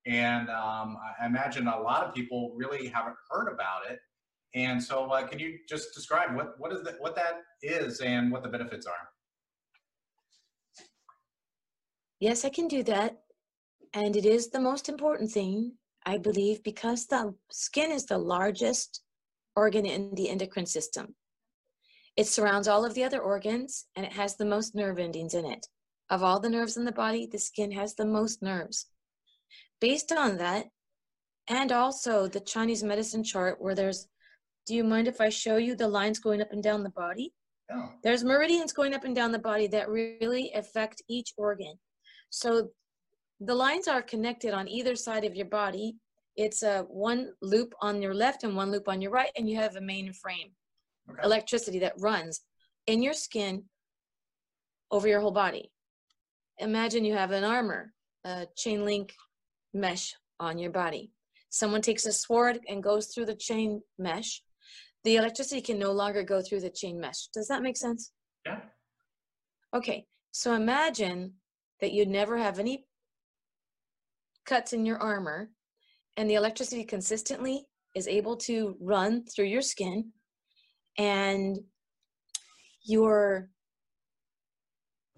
and 0.05 0.49
um, 0.49 0.97
I 1.19 1.25
imagine 1.25 1.67
a 1.67 1.79
lot 1.79 2.03
of 2.03 2.13
people 2.13 2.53
really 2.55 2.87
haven't 2.87 3.15
heard 3.29 3.47
about 3.51 3.89
it. 3.89 3.99
And 4.55 4.81
so, 4.81 5.09
uh, 5.11 5.27
can 5.27 5.39
you 5.39 5.59
just 5.67 5.93
describe 5.93 6.35
what 6.35 6.59
what 6.59 6.71
is 6.71 6.83
that, 6.83 6.95
what 6.99 7.15
that 7.15 7.41
is 7.61 7.99
and 7.99 8.31
what 8.31 8.43
the 8.43 8.49
benefits 8.49 8.85
are? 8.85 9.09
Yes, 12.19 12.45
I 12.45 12.49
can 12.49 12.67
do 12.67 12.83
that. 12.83 13.19
And 13.93 14.15
it 14.15 14.25
is 14.25 14.49
the 14.49 14.59
most 14.59 14.89
important 14.89 15.31
thing 15.31 15.73
I 16.07 16.17
believe 16.17 16.63
because 16.63 17.05
the 17.05 17.35
skin 17.51 17.91
is 17.91 18.05
the 18.05 18.17
largest 18.17 19.01
organ 19.57 19.85
in 19.85 20.15
the 20.15 20.29
endocrine 20.29 20.65
system. 20.65 21.15
It 22.15 22.27
surrounds 22.27 22.69
all 22.69 22.85
of 22.85 22.93
the 22.93 23.03
other 23.03 23.19
organs 23.19 23.87
and 23.93 24.05
it 24.05 24.13
has 24.13 24.37
the 24.37 24.45
most 24.45 24.73
nerve 24.73 24.99
endings 24.99 25.33
in 25.33 25.43
it. 25.43 25.67
Of 26.09 26.23
all 26.23 26.39
the 26.39 26.49
nerves 26.49 26.77
in 26.77 26.85
the 26.85 26.93
body, 26.93 27.27
the 27.29 27.37
skin 27.37 27.73
has 27.73 27.93
the 27.93 28.05
most 28.05 28.41
nerves. 28.41 28.85
Based 29.81 30.13
on 30.13 30.37
that, 30.37 30.67
and 31.49 31.73
also 31.73 32.25
the 32.25 32.39
Chinese 32.39 32.83
medicine 32.83 33.23
chart 33.23 33.57
where 33.59 33.75
there's, 33.75 34.07
do 34.65 34.75
you 34.75 34.85
mind 34.85 35.09
if 35.09 35.19
I 35.19 35.27
show 35.27 35.57
you 35.57 35.75
the 35.75 35.89
lines 35.89 36.19
going 36.19 36.41
up 36.41 36.53
and 36.53 36.63
down 36.63 36.83
the 36.83 36.89
body? 36.91 37.33
Yeah. 37.69 37.89
There's 38.01 38.23
meridians 38.23 38.71
going 38.71 38.93
up 38.93 39.03
and 39.03 39.13
down 39.13 39.33
the 39.33 39.39
body 39.39 39.67
that 39.67 39.89
really 39.89 40.53
affect 40.55 41.01
each 41.09 41.33
organ. 41.35 41.77
So 42.29 42.69
the 43.39 43.56
lines 43.56 43.88
are 43.88 44.02
connected 44.02 44.54
on 44.54 44.67
either 44.67 44.95
side 44.95 45.23
of 45.23 45.36
your 45.36 45.45
body. 45.45 45.95
It's 46.36 46.63
a 46.63 46.84
one 46.84 47.32
loop 47.41 47.73
on 47.82 48.02
your 48.02 48.13
left 48.13 48.43
and 48.43 48.56
one 48.56 48.71
loop 48.71 48.88
on 48.88 49.02
your 49.02 49.12
right, 49.12 49.32
and 49.38 49.50
you 49.50 49.58
have 49.58 49.76
a 49.76 49.82
main 49.82 50.13
frame 50.13 50.52
okay. 51.10 51.19
electricity 51.23 51.80
that 51.80 51.93
runs 52.00 52.41
in 52.86 53.02
your 53.02 53.13
skin 53.13 53.63
over 54.91 55.08
your 55.08 55.19
whole 55.19 55.32
body. 55.32 55.71
Imagine 56.60 57.06
you 57.06 57.13
have 57.13 57.32
an 57.32 57.43
armor, 57.43 57.93
a 58.23 58.47
chain 58.56 58.86
link 58.86 59.13
mesh 59.73 60.15
on 60.39 60.58
your 60.58 60.71
body. 60.71 61.12
Someone 61.50 61.82
takes 61.82 62.06
a 62.06 62.12
sword 62.12 62.60
and 62.67 62.84
goes 62.84 63.08
through 63.08 63.26
the 63.26 63.36
chain 63.36 63.82
mesh. 63.97 64.41
The 65.04 65.15
electricity 65.15 65.62
can 65.62 65.80
no 65.80 65.91
longer 65.91 66.23
go 66.23 66.41
through 66.41 66.62
the 66.62 66.69
chain 66.69 67.00
mesh. 67.00 67.28
Does 67.34 67.47
that 67.47 67.62
make 67.62 67.78
sense? 67.78 68.12
Yeah. 68.45 68.60
Okay, 69.76 70.06
so 70.32 70.54
imagine 70.54 71.34
that 71.82 71.93
you'd 71.93 72.08
never 72.08 72.38
have 72.38 72.60
any 72.60 72.87
cuts 74.47 74.73
in 74.73 74.86
your 74.86 74.97
armor 74.97 75.49
and 76.15 76.27
the 76.27 76.36
electricity 76.36 76.83
consistently 76.83 77.67
is 77.95 78.07
able 78.07 78.36
to 78.36 78.75
run 78.79 79.23
through 79.25 79.45
your 79.45 79.62
skin 79.62 80.12
and 80.97 81.60
your 82.83 83.49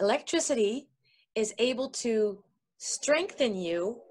electricity 0.02 0.90
is 1.36 1.54
able 1.60 1.90
to 1.90 2.44
strengthen 2.80 3.56
you 3.56 4.02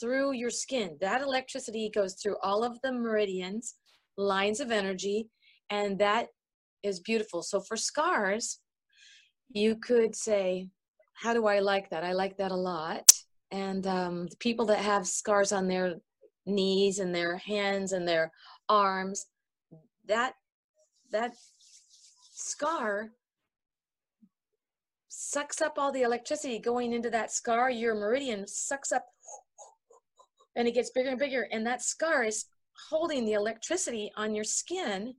through 0.00 0.32
your 0.32 0.50
skin. 0.50 0.98
That 1.00 1.22
electricity 1.22 1.90
goes 1.94 2.16
through 2.20 2.36
all 2.42 2.64
of 2.64 2.80
the 2.82 2.92
meridians, 2.92 3.74
lines 4.16 4.58
of 4.58 4.72
energy, 4.72 5.28
and 5.70 5.98
that 6.00 6.26
is 6.82 7.00
beautiful. 7.00 7.42
So 7.42 7.60
for 7.60 7.76
scars, 7.76 8.58
you 9.48 9.76
could 9.76 10.16
say, 10.16 10.68
How 11.14 11.34
do 11.34 11.46
I 11.46 11.60
like 11.60 11.90
that? 11.90 12.02
I 12.02 12.12
like 12.12 12.36
that 12.38 12.50
a 12.50 12.56
lot 12.56 13.12
and 13.52 13.86
um, 13.86 14.26
the 14.26 14.36
people 14.36 14.64
that 14.66 14.78
have 14.78 15.06
scars 15.06 15.52
on 15.52 15.68
their 15.68 15.96
knees 16.46 16.98
and 16.98 17.14
their 17.14 17.36
hands 17.36 17.92
and 17.92 18.08
their 18.08 18.32
arms 18.68 19.26
that 20.06 20.34
that 21.12 21.32
scar 22.32 23.10
sucks 25.08 25.60
up 25.60 25.74
all 25.76 25.92
the 25.92 26.02
electricity 26.02 26.58
going 26.58 26.92
into 26.92 27.10
that 27.10 27.30
scar. 27.30 27.70
Your 27.70 27.94
meridian 27.94 28.46
sucks 28.46 28.90
up 28.90 29.04
and 30.56 30.66
it 30.66 30.74
gets 30.74 30.90
bigger 30.90 31.10
and 31.10 31.18
bigger 31.18 31.46
and 31.52 31.66
that 31.66 31.82
scar 31.82 32.24
is 32.24 32.46
holding 32.88 33.24
the 33.24 33.34
electricity 33.34 34.10
on 34.16 34.34
your 34.34 34.44
skin 34.44 35.14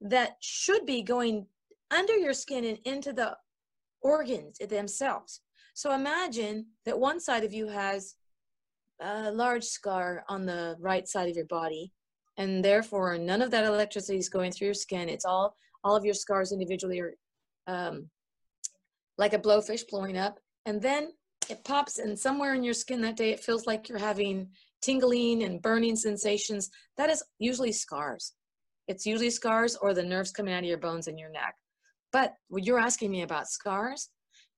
that 0.00 0.36
should 0.40 0.86
be 0.86 1.02
going 1.02 1.46
under 1.90 2.16
your 2.16 2.32
skin 2.32 2.64
and 2.64 2.78
into 2.84 3.12
the 3.12 3.36
organs 4.00 4.58
themselves 4.58 5.40
so 5.74 5.92
imagine 5.92 6.66
that 6.84 6.98
one 6.98 7.20
side 7.20 7.44
of 7.44 7.52
you 7.52 7.68
has 7.68 8.14
a 9.00 9.32
large 9.32 9.64
scar 9.64 10.24
on 10.28 10.46
the 10.46 10.76
right 10.78 11.08
side 11.08 11.28
of 11.28 11.36
your 11.36 11.46
body, 11.46 11.92
and 12.36 12.64
therefore 12.64 13.18
none 13.18 13.42
of 13.42 13.50
that 13.50 13.64
electricity 13.64 14.18
is 14.18 14.28
going 14.28 14.52
through 14.52 14.66
your 14.68 14.74
skin. 14.74 15.08
It's 15.08 15.24
all 15.24 15.56
all 15.84 15.96
of 15.96 16.04
your 16.04 16.14
scars 16.14 16.52
individually 16.52 17.00
are 17.00 17.14
um, 17.66 18.08
like 19.18 19.32
a 19.32 19.38
blowfish 19.38 19.82
blowing 19.90 20.16
up, 20.16 20.38
and 20.66 20.80
then 20.80 21.12
it 21.50 21.64
pops, 21.64 21.98
and 21.98 22.18
somewhere 22.18 22.54
in 22.54 22.62
your 22.62 22.74
skin 22.74 23.00
that 23.02 23.16
day 23.16 23.30
it 23.30 23.40
feels 23.40 23.66
like 23.66 23.88
you're 23.88 23.98
having 23.98 24.48
tingling 24.80 25.42
and 25.42 25.62
burning 25.62 25.96
sensations. 25.96 26.70
That 26.96 27.10
is 27.10 27.22
usually 27.38 27.72
scars. 27.72 28.32
It's 28.88 29.06
usually 29.06 29.30
scars 29.30 29.76
or 29.76 29.94
the 29.94 30.02
nerves 30.02 30.32
coming 30.32 30.54
out 30.54 30.64
of 30.64 30.68
your 30.68 30.78
bones 30.78 31.08
in 31.08 31.18
your 31.18 31.30
neck. 31.30 31.54
But 32.12 32.34
you're 32.50 32.78
asking 32.78 33.10
me 33.10 33.22
about 33.22 33.48
scars, 33.48 34.10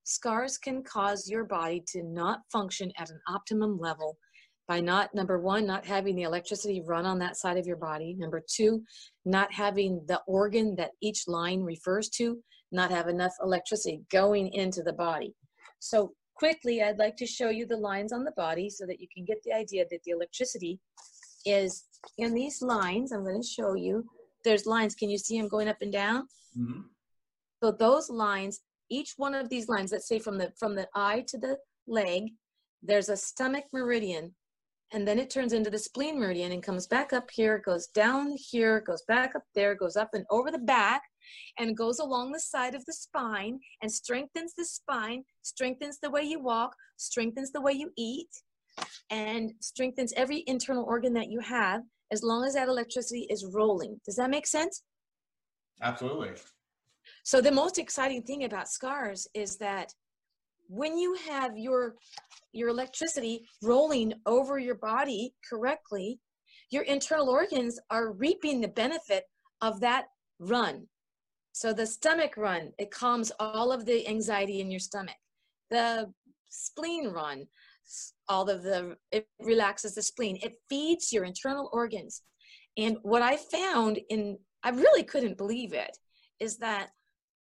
Scars 0.04 0.58
can 0.58 0.82
cause 0.82 1.28
your 1.28 1.44
body 1.44 1.82
to 1.88 2.02
not 2.02 2.40
function 2.52 2.92
at 2.98 3.10
an 3.10 3.20
optimum 3.28 3.78
level 3.78 4.16
by 4.68 4.80
not, 4.80 5.14
number 5.14 5.38
one, 5.38 5.66
not 5.66 5.84
having 5.84 6.16
the 6.16 6.22
electricity 6.22 6.82
run 6.86 7.04
on 7.04 7.18
that 7.18 7.36
side 7.36 7.56
of 7.56 7.66
your 7.66 7.76
body. 7.76 8.14
Number 8.18 8.42
two, 8.46 8.82
not 9.24 9.52
having 9.52 10.02
the 10.06 10.20
organ 10.26 10.74
that 10.76 10.92
each 11.02 11.26
line 11.26 11.62
refers 11.62 12.08
to, 12.10 12.38
not 12.72 12.90
have 12.90 13.08
enough 13.08 13.32
electricity 13.42 14.02
going 14.10 14.52
into 14.52 14.82
the 14.82 14.92
body. 14.92 15.34
So 15.80 16.12
quickly, 16.34 16.82
I'd 16.82 16.98
like 16.98 17.16
to 17.16 17.26
show 17.26 17.50
you 17.50 17.66
the 17.66 17.76
lines 17.76 18.12
on 18.12 18.24
the 18.24 18.32
body 18.32 18.70
so 18.70 18.86
that 18.86 19.00
you 19.00 19.06
can 19.14 19.24
get 19.24 19.42
the 19.44 19.52
idea 19.52 19.84
that 19.90 20.00
the 20.04 20.12
electricity 20.12 20.80
is 21.44 21.84
in 22.18 22.34
these 22.34 22.62
lines. 22.62 23.12
I'm 23.12 23.24
going 23.24 23.40
to 23.40 23.46
show 23.46 23.74
you. 23.74 24.04
There's 24.44 24.66
lines. 24.66 24.94
Can 24.94 25.10
you 25.10 25.18
see 25.18 25.38
them 25.38 25.48
going 25.48 25.68
up 25.68 25.78
and 25.80 25.92
down? 25.92 26.26
Mm-hmm. 26.58 26.80
So 27.62 27.72
those 27.72 28.10
lines 28.10 28.60
each 28.94 29.14
one 29.16 29.34
of 29.34 29.48
these 29.48 29.68
lines, 29.68 29.92
let's 29.92 30.08
say 30.08 30.18
from 30.18 30.38
the 30.38 30.52
from 30.58 30.74
the 30.74 30.88
eye 30.94 31.24
to 31.28 31.38
the 31.38 31.56
leg, 31.86 32.30
there's 32.82 33.08
a 33.08 33.16
stomach 33.16 33.64
meridian, 33.72 34.34
and 34.92 35.06
then 35.08 35.18
it 35.18 35.30
turns 35.30 35.52
into 35.52 35.70
the 35.70 35.78
spleen 35.78 36.18
meridian 36.20 36.52
and 36.52 36.62
comes 36.62 36.86
back 36.86 37.12
up 37.12 37.28
here, 37.32 37.62
goes 37.64 37.88
down 37.88 38.32
here, 38.36 38.80
goes 38.80 39.02
back 39.08 39.34
up 39.34 39.42
there, 39.54 39.74
goes 39.74 39.96
up 39.96 40.10
and 40.12 40.24
over 40.30 40.50
the 40.50 40.58
back, 40.58 41.02
and 41.58 41.76
goes 41.76 41.98
along 41.98 42.30
the 42.30 42.40
side 42.40 42.74
of 42.74 42.84
the 42.84 42.92
spine 42.92 43.58
and 43.82 43.90
strengthens 43.90 44.54
the 44.56 44.64
spine, 44.64 45.24
strengthens 45.42 45.98
the 45.98 46.10
way 46.10 46.22
you 46.22 46.40
walk, 46.40 46.74
strengthens 46.96 47.50
the 47.50 47.60
way 47.60 47.72
you 47.72 47.90
eat, 47.96 48.28
and 49.10 49.52
strengthens 49.60 50.12
every 50.16 50.44
internal 50.46 50.84
organ 50.84 51.12
that 51.14 51.30
you 51.30 51.40
have, 51.40 51.82
as 52.12 52.22
long 52.22 52.44
as 52.44 52.54
that 52.54 52.68
electricity 52.68 53.26
is 53.30 53.46
rolling. 53.52 54.00
Does 54.04 54.16
that 54.16 54.30
make 54.30 54.46
sense? 54.46 54.82
Absolutely. 55.82 56.30
So 57.24 57.40
the 57.40 57.50
most 57.50 57.78
exciting 57.78 58.22
thing 58.22 58.44
about 58.44 58.68
scars 58.68 59.26
is 59.34 59.56
that 59.56 59.92
when 60.68 60.96
you 60.96 61.16
have 61.28 61.56
your 61.56 61.96
your 62.52 62.68
electricity 62.68 63.46
rolling 63.62 64.12
over 64.26 64.58
your 64.58 64.76
body 64.76 65.34
correctly, 65.48 66.20
your 66.70 66.84
internal 66.84 67.28
organs 67.28 67.80
are 67.90 68.12
reaping 68.12 68.60
the 68.60 68.68
benefit 68.68 69.24
of 69.60 69.80
that 69.80 70.04
run. 70.38 70.86
So 71.52 71.72
the 71.72 71.86
stomach 71.86 72.36
run, 72.36 72.72
it 72.78 72.90
calms 72.90 73.32
all 73.40 73.72
of 73.72 73.86
the 73.86 74.06
anxiety 74.06 74.60
in 74.60 74.70
your 74.70 74.80
stomach. 74.80 75.16
The 75.70 76.12
spleen 76.50 77.08
run, 77.08 77.46
all 78.28 78.48
of 78.48 78.62
the, 78.62 78.96
it 79.10 79.26
relaxes 79.40 79.94
the 79.94 80.02
spleen. 80.02 80.38
It 80.42 80.54
feeds 80.68 81.12
your 81.12 81.24
internal 81.24 81.70
organs. 81.72 82.22
And 82.76 82.98
what 83.02 83.22
I 83.22 83.36
found 83.36 83.98
in, 84.10 84.38
I 84.62 84.70
really 84.70 85.04
couldn't 85.04 85.38
believe 85.38 85.72
it, 85.72 85.96
is 86.40 86.56
that 86.58 86.90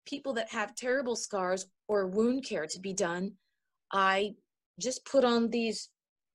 people 0.05 0.33
that 0.33 0.51
have 0.51 0.75
terrible 0.75 1.15
scars 1.15 1.67
or 1.87 2.07
wound 2.07 2.45
care 2.45 2.67
to 2.67 2.79
be 2.79 2.93
done, 2.93 3.33
I 3.91 4.35
just 4.79 5.05
put 5.05 5.23
on 5.23 5.49
these 5.49 5.89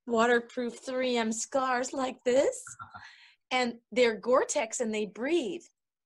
waterproof 0.07 0.85
3M 0.85 1.33
scars 1.33 1.93
like 1.93 2.23
this, 2.25 2.62
and 3.51 3.75
they're 3.93 4.17
Gore-Tex 4.17 4.81
and 4.81 4.95
they 4.95 5.07
breathe. 5.07 5.62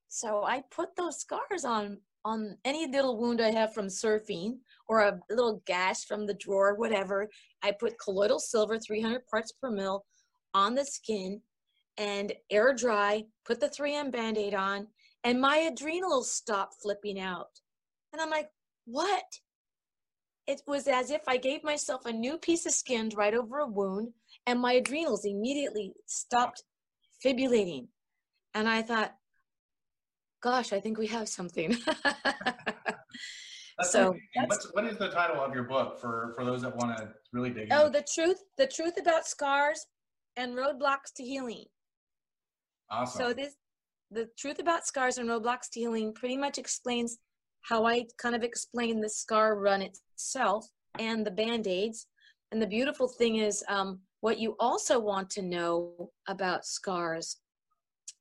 So 0.09 0.43
I 0.45 0.63
put 0.71 0.97
those 0.97 1.21
scars 1.21 1.65
on 1.65 1.99
on 2.25 2.57
any 2.65 2.87
little 2.87 3.17
wound 3.17 3.41
I 3.41 3.51
have 3.51 3.73
from 3.73 3.87
surfing 3.87 4.59
or 4.89 5.01
a 5.01 5.19
little 5.31 5.63
gash 5.67 6.05
from 6.05 6.27
the 6.27 6.35
drawer, 6.35 6.75
whatever. 6.75 7.29
I 7.63 7.73
put 7.73 7.99
colloidal 7.99 8.39
silver, 8.39 8.79
300 8.79 9.27
parts 9.27 9.53
per 9.53 9.71
mil, 9.71 10.05
on 10.53 10.75
the 10.75 10.85
skin 10.85 11.41
and 11.97 12.33
air 12.51 12.75
dry, 12.75 13.25
put 13.45 13.61
the 13.61 13.69
3M 13.69 14.11
band 14.11 14.39
aid 14.39 14.55
on, 14.55 14.87
and 15.25 15.41
my 15.41 15.57
adrenals 15.57 16.33
stopped 16.33 16.77
flipping 16.83 17.19
out. 17.19 17.61
And 18.13 18.21
I'm 18.21 18.31
like, 18.31 18.49
what? 18.87 19.25
It 20.47 20.63
was 20.67 20.89
as 20.89 21.11
if 21.11 21.23
I 21.29 21.37
gave 21.37 21.63
myself 21.63 22.07
a 22.07 22.13
new 22.13 22.39
piece 22.39 22.67
of 22.67 22.73
skin 22.73 23.11
right 23.15 23.35
over 23.35 23.59
a 23.59 23.67
wound, 23.67 24.13
and 24.47 24.61
my 24.61 24.73
adrenals 24.73 25.25
immediately 25.25 25.93
stopped 26.07 26.65
fibrillating. 27.25 27.89
And 28.55 28.69
I 28.69 28.83
thought, 28.83 29.15
gosh, 30.43 30.73
I 30.73 30.81
think 30.81 30.99
we 30.99 31.07
have 31.09 31.29
something. 31.29 31.77
so 33.83 34.17
What's, 34.47 34.73
what 34.73 34.85
is 34.87 34.99
the 34.99 35.11
title 35.11 35.41
of 35.41 35.55
your 35.55 35.65
book 35.65 36.01
for, 36.01 36.33
for 36.35 36.45
those 36.45 36.63
that 36.63 36.75
want 36.77 36.97
to 36.97 37.11
really 37.33 37.51
dig 37.51 37.69
oh, 37.71 37.83
in? 37.83 37.87
Oh, 37.87 37.89
the 37.91 38.05
truth, 38.13 38.43
the 38.59 38.67
truth 38.67 38.99
about 38.99 39.27
scars 39.27 39.87
and 40.37 40.57
roadblocks 40.57 41.13
to 41.17 41.23
healing. 41.23 41.67
Awesome. 42.91 43.21
So 43.21 43.33
this, 43.33 43.55
the 44.11 44.29
truth 44.39 44.59
about 44.59 44.87
scars 44.87 45.19
and 45.19 45.29
to 45.29 45.61
healing 45.73 46.13
pretty 46.13 46.37
much 46.37 46.59
explains 46.59 47.19
how 47.63 47.87
I 47.87 48.07
kind 48.19 48.35
of 48.35 48.43
explain 48.43 49.01
the 49.01 49.09
scar 49.09 49.59
run 49.59 49.83
itself 49.83 50.67
and 50.99 51.25
the 51.25 51.31
band-aids. 51.31 52.07
And 52.53 52.61
the 52.61 52.67
beautiful 52.67 53.07
thing 53.07 53.37
is 53.37 53.63
um, 53.69 54.01
what 54.21 54.39
you 54.39 54.57
also 54.59 54.99
want 54.99 55.31
to 55.31 55.43
know 55.43 56.11
about 56.27 56.67
scars 56.67 57.37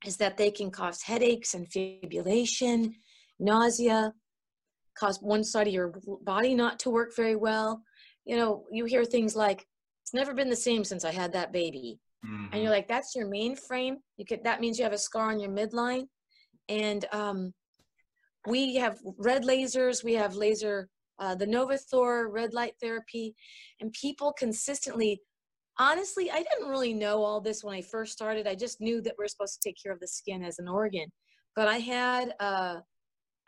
is 0.06 0.16
that 0.18 0.36
they 0.36 0.50
can 0.50 0.70
cause 0.70 1.02
headaches 1.02 1.54
and 1.54 1.68
fibrillation, 1.68 2.94
nausea, 3.38 4.14
cause 4.98 5.18
one 5.20 5.42
side 5.42 5.66
of 5.66 5.72
your 5.72 5.92
body 6.22 6.54
not 6.54 6.78
to 6.80 6.90
work 6.90 7.14
very 7.16 7.36
well. 7.36 7.82
You 8.24 8.36
know, 8.36 8.64
you 8.70 8.84
hear 8.84 9.04
things 9.04 9.34
like, 9.34 9.66
it's 10.02 10.14
never 10.14 10.34
been 10.34 10.50
the 10.50 10.56
same 10.56 10.84
since 10.84 11.04
I 11.04 11.12
had 11.12 11.32
that 11.32 11.52
baby. 11.52 11.98
Mm-hmm. 12.24 12.46
And 12.52 12.62
you're 12.62 12.72
like, 12.72 12.88
that's 12.88 13.14
your 13.14 13.28
mainframe. 13.28 13.96
You 14.16 14.24
could 14.26 14.44
that 14.44 14.60
means 14.60 14.78
you 14.78 14.84
have 14.84 14.92
a 14.92 14.98
scar 14.98 15.30
on 15.30 15.40
your 15.40 15.50
midline. 15.50 16.04
And 16.68 17.04
um, 17.12 17.52
we 18.46 18.76
have 18.76 18.98
red 19.18 19.44
lasers, 19.44 20.04
we 20.04 20.14
have 20.14 20.34
laser 20.34 20.88
uh, 21.18 21.34
the 21.34 21.46
Novathor 21.46 22.28
red 22.30 22.54
light 22.54 22.72
therapy, 22.80 23.34
and 23.80 23.92
people 23.92 24.32
consistently 24.38 25.20
honestly, 25.80 26.30
I 26.30 26.42
didn't 26.42 26.68
really 26.68 26.92
know 26.92 27.24
all 27.24 27.40
this 27.40 27.64
when 27.64 27.74
I 27.74 27.82
first 27.82 28.12
started. 28.12 28.46
I 28.46 28.54
just 28.54 28.80
knew 28.80 29.00
that 29.00 29.14
we're 29.18 29.26
supposed 29.26 29.60
to 29.60 29.68
take 29.68 29.76
care 29.82 29.92
of 29.92 29.98
the 29.98 30.06
skin 30.06 30.44
as 30.44 30.58
an 30.58 30.68
organ. 30.68 31.06
But 31.56 31.66
I 31.66 31.78
had 31.78 32.34
uh, 32.38 32.80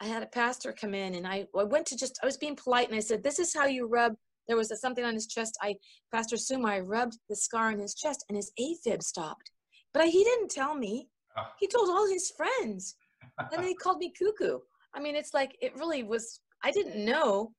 I 0.01 0.07
had 0.07 0.23
a 0.25 0.27
pastor 0.27 0.73
come 0.73 0.95
in, 0.95 1.15
and 1.15 1.27
I, 1.27 1.47
I 1.57 1.65
went 1.65 1.87
to 1.87 1.97
just 1.97 2.19
I 2.23 2.27
was 2.27 2.37
being 2.37 2.57
polite, 2.57 2.89
and 2.89 2.97
I 2.97 3.01
said, 3.01 3.23
"This 3.23 3.39
is 3.39 3.55
how 3.55 3.67
you 3.67 3.87
rub." 3.87 4.15
There 4.53 4.59
was 4.59 4.71
a, 4.71 4.77
something 4.77 5.03
on 5.03 5.15
his 5.15 5.27
chest. 5.27 5.57
I 5.63 5.77
Pastor 6.13 6.37
Suma, 6.37 6.69
I 6.69 6.81
rubbed 6.81 7.17
the 7.31 7.37
scar 7.37 7.69
on 7.69 7.79
his 7.79 7.95
chest, 7.95 8.23
and 8.29 8.37
his 8.37 8.53
AFib 8.61 9.03
stopped. 9.03 9.51
But 9.95 10.03
I, 10.03 10.07
he 10.09 10.23
didn't 10.25 10.51
tell 10.51 10.75
me. 10.75 11.09
Ah. 11.39 11.51
He 11.59 11.67
told 11.67 11.89
all 11.89 12.07
his 12.07 12.31
friends, 12.37 12.95
and 13.51 13.65
they 13.65 13.73
called 13.73 13.97
me 13.97 14.13
cuckoo. 14.13 14.59
I 14.95 15.01
mean, 15.01 15.17
it's 15.17 15.33
like 15.33 15.57
it 15.63 15.75
really 15.79 16.03
was. 16.03 16.41
I 16.63 16.71
didn't 16.71 17.03
know 17.03 17.53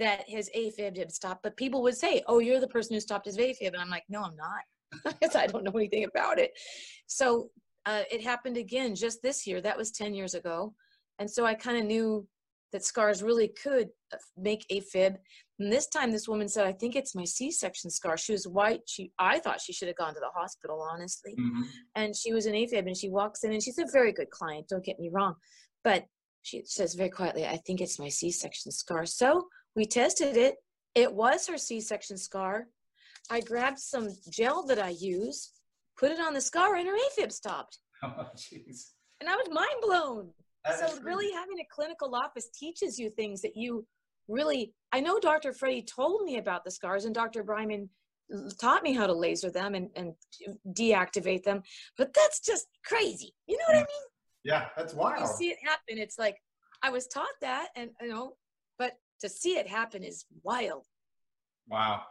that 0.00 0.24
his 0.26 0.50
AFib 0.56 0.98
had 0.98 1.12
stopped, 1.12 1.44
but 1.44 1.56
people 1.56 1.80
would 1.82 1.96
say, 1.96 2.24
"Oh, 2.26 2.40
you're 2.40 2.58
the 2.58 2.66
person 2.66 2.94
who 2.94 3.00
stopped 3.00 3.26
his 3.26 3.38
AFib," 3.38 3.68
and 3.68 3.76
I'm 3.76 3.88
like, 3.88 4.06
"No, 4.08 4.22
I'm 4.22 4.34
not, 4.34 5.14
because 5.20 5.36
I 5.36 5.46
don't 5.46 5.62
know 5.62 5.70
anything 5.70 6.02
about 6.02 6.40
it." 6.40 6.50
So 7.06 7.50
uh, 7.86 8.02
it 8.10 8.20
happened 8.20 8.56
again 8.56 8.96
just 8.96 9.22
this 9.22 9.46
year. 9.46 9.60
That 9.60 9.78
was 9.78 9.92
10 9.92 10.12
years 10.12 10.34
ago, 10.34 10.74
and 11.20 11.30
so 11.30 11.46
I 11.46 11.54
kind 11.54 11.78
of 11.78 11.84
knew 11.84 12.26
that 12.72 12.84
scars 12.84 13.22
really 13.22 13.48
could 13.48 13.88
uh, 14.12 14.18
make 14.36 14.66
AFib. 14.70 15.16
And 15.58 15.72
this 15.72 15.86
time, 15.86 16.10
this 16.10 16.28
woman 16.28 16.48
said, 16.48 16.66
"I 16.66 16.72
think 16.72 16.96
it's 16.96 17.14
my 17.14 17.24
C-section 17.24 17.90
scar." 17.90 18.16
She 18.16 18.32
was 18.32 18.48
white. 18.48 18.80
She, 18.86 19.12
I 19.18 19.38
thought 19.38 19.60
she 19.60 19.72
should 19.72 19.88
have 19.88 19.96
gone 19.96 20.14
to 20.14 20.20
the 20.20 20.30
hospital, 20.34 20.86
honestly. 20.92 21.34
Mm-hmm. 21.38 21.62
And 21.94 22.16
she 22.16 22.32
was 22.32 22.46
an 22.46 22.54
AFib, 22.54 22.86
and 22.86 22.96
she 22.96 23.08
walks 23.08 23.44
in, 23.44 23.52
and 23.52 23.62
she's 23.62 23.78
a 23.78 23.86
very 23.92 24.12
good 24.12 24.30
client. 24.30 24.68
Don't 24.68 24.84
get 24.84 24.98
me 24.98 25.10
wrong, 25.12 25.34
but 25.84 26.06
she 26.42 26.62
says 26.64 26.94
very 26.94 27.10
quietly, 27.10 27.46
"I 27.46 27.58
think 27.58 27.80
it's 27.80 27.98
my 27.98 28.08
C-section 28.08 28.72
scar." 28.72 29.06
So 29.06 29.48
we 29.76 29.84
tested 29.86 30.36
it. 30.36 30.56
It 30.94 31.12
was 31.12 31.46
her 31.46 31.58
C-section 31.58 32.18
scar. 32.18 32.66
I 33.30 33.40
grabbed 33.40 33.78
some 33.78 34.08
gel 34.30 34.66
that 34.66 34.78
I 34.78 34.90
use, 34.90 35.52
put 35.98 36.10
it 36.10 36.20
on 36.20 36.34
the 36.34 36.40
scar, 36.40 36.74
and 36.76 36.88
her 36.88 36.96
AFib 36.96 37.32
stopped. 37.32 37.78
Oh, 38.04 38.26
jeez. 38.36 38.94
And 39.20 39.30
I 39.30 39.36
was 39.36 39.48
mind 39.48 39.80
blown. 39.80 40.30
So 40.78 40.98
really 41.02 41.32
having 41.32 41.58
a 41.60 41.66
clinical 41.70 42.14
office 42.14 42.48
teaches 42.58 42.98
you 42.98 43.10
things 43.10 43.42
that 43.42 43.56
you 43.56 43.86
really 44.28 44.72
i 44.92 45.00
know 45.00 45.18
dr 45.18 45.52
freddie 45.54 45.82
told 45.82 46.22
me 46.22 46.38
about 46.38 46.64
the 46.64 46.70
scars 46.70 47.04
and 47.04 47.14
dr 47.14 47.42
bryman 47.42 47.88
taught 48.60 48.82
me 48.82 48.94
how 48.94 49.06
to 49.06 49.12
laser 49.12 49.50
them 49.50 49.74
and, 49.74 49.90
and 49.96 50.14
deactivate 50.74 51.42
them 51.42 51.62
but 51.98 52.14
that's 52.14 52.40
just 52.40 52.66
crazy 52.84 53.34
you 53.46 53.56
know 53.58 53.64
what 53.68 53.74
yeah. 53.74 53.80
i 53.80 53.82
mean 53.82 54.08
yeah 54.44 54.66
that's 54.76 54.94
wild 54.94 55.20
you 55.20 55.26
see 55.26 55.48
it 55.48 55.58
happen 55.62 55.98
it's 55.98 56.18
like 56.18 56.36
i 56.82 56.90
was 56.90 57.08
taught 57.08 57.26
that 57.40 57.68
and 57.76 57.90
you 58.00 58.08
know 58.08 58.34
but 58.78 58.96
to 59.22 59.28
see 59.28 59.56
it 59.56 59.66
happen 59.66 60.02
is 60.02 60.26
wild. 60.42 60.84
Wow. 61.68 62.02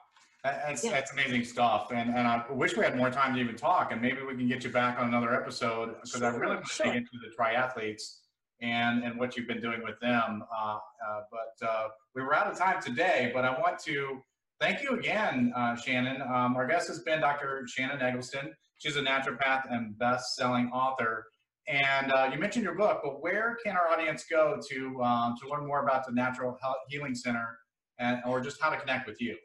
That's, 0.43 0.83
yeah. 0.83 0.91
that's 0.91 1.11
amazing 1.11 1.43
stuff. 1.43 1.91
And, 1.91 2.09
and 2.09 2.27
I 2.27 2.43
wish 2.49 2.75
we 2.75 2.83
had 2.83 2.97
more 2.97 3.11
time 3.11 3.35
to 3.35 3.39
even 3.39 3.55
talk 3.55 3.91
and 3.91 4.01
maybe 4.01 4.23
we 4.23 4.35
can 4.35 4.47
get 4.47 4.63
you 4.63 4.71
back 4.71 4.99
on 4.99 5.07
another 5.07 5.35
episode 5.35 5.95
because 6.01 6.19
sure, 6.19 6.25
I 6.25 6.35
really 6.35 6.55
want 6.55 6.65
to 6.65 6.73
sure. 6.73 6.85
dig 6.87 6.95
into 6.95 7.11
the 7.21 7.35
triathletes 7.37 8.20
and, 8.61 9.03
and 9.03 9.17
what 9.17 9.35
you've 9.35 9.47
been 9.47 9.61
doing 9.61 9.81
with 9.83 9.99
them. 9.99 10.43
Uh, 10.55 10.75
uh, 10.75 11.21
but 11.31 11.67
uh, 11.67 11.87
we 12.15 12.21
were 12.21 12.35
out 12.35 12.47
of 12.47 12.57
time 12.57 12.81
today, 12.81 13.31
but 13.33 13.43
I 13.43 13.59
want 13.59 13.79
to 13.85 14.21
thank 14.59 14.83
you 14.83 14.97
again, 14.97 15.51
uh, 15.55 15.75
Shannon. 15.75 16.21
Um, 16.21 16.55
our 16.55 16.67
guest 16.67 16.87
has 16.87 16.99
been 16.99 17.19
Dr. 17.19 17.65
Shannon 17.67 18.01
Eggleston. 18.01 18.53
She's 18.77 18.95
a 18.95 19.01
naturopath 19.01 19.71
and 19.71 19.97
best-selling 19.97 20.69
author. 20.69 21.25
And 21.67 22.11
uh, 22.11 22.29
you 22.31 22.39
mentioned 22.39 22.63
your 22.63 22.75
book, 22.75 23.01
but 23.03 23.21
where 23.21 23.57
can 23.63 23.75
our 23.75 23.87
audience 23.87 24.25
go 24.29 24.59
to 24.69 25.03
um, 25.03 25.35
to 25.41 25.49
learn 25.49 25.67
more 25.67 25.83
about 25.83 26.05
the 26.05 26.11
Natural 26.11 26.57
Healing 26.89 27.13
Center, 27.13 27.57
and 27.99 28.19
or 28.25 28.41
just 28.41 28.59
how 28.59 28.71
to 28.71 28.77
connect 28.77 29.07
with 29.07 29.21
you? 29.21 29.37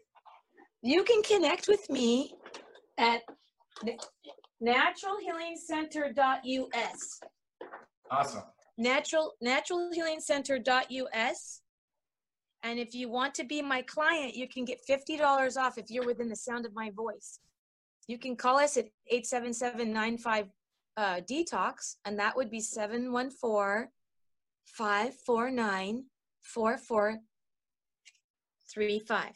You 0.82 1.04
can 1.04 1.22
connect 1.22 1.68
with 1.68 1.88
me 1.90 2.32
at 2.96 3.20
naturalhealingcenter.us. 4.62 7.20
Awesome. 8.10 8.44
Natural 8.78 9.32
naturalhealingcenter.us. 9.44 11.60
And 12.62 12.78
if 12.78 12.94
you 12.94 13.08
want 13.08 13.34
to 13.34 13.44
be 13.44 13.60
my 13.62 13.82
client, 13.82 14.34
you 14.34 14.48
can 14.48 14.64
get 14.64 14.80
$50 14.88 15.56
off 15.56 15.78
if 15.78 15.90
you're 15.90 16.06
within 16.06 16.28
the 16.28 16.36
sound 16.36 16.66
of 16.66 16.74
my 16.74 16.90
voice. 16.90 17.40
You 18.08 18.18
can 18.18 18.36
call 18.36 18.58
us 18.58 18.76
at 18.76 18.86
877 19.08 19.96
uh, 20.96 21.20
detox, 21.30 21.96
and 22.04 22.18
that 22.18 22.36
would 22.36 22.50
be 22.50 22.60
714 22.60 23.88
549 24.64 26.04
4435. 26.42 29.32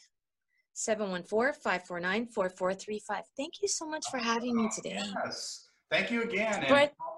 714-549-4435. 0.75 3.21
Thank 3.37 3.53
you 3.61 3.67
so 3.67 3.87
much 3.87 4.05
for 4.09 4.17
having 4.17 4.55
me 4.55 4.67
today. 4.73 5.03
Yes. 5.25 5.67
Thank 5.91 6.09
you 6.11 6.23
again. 6.23 6.65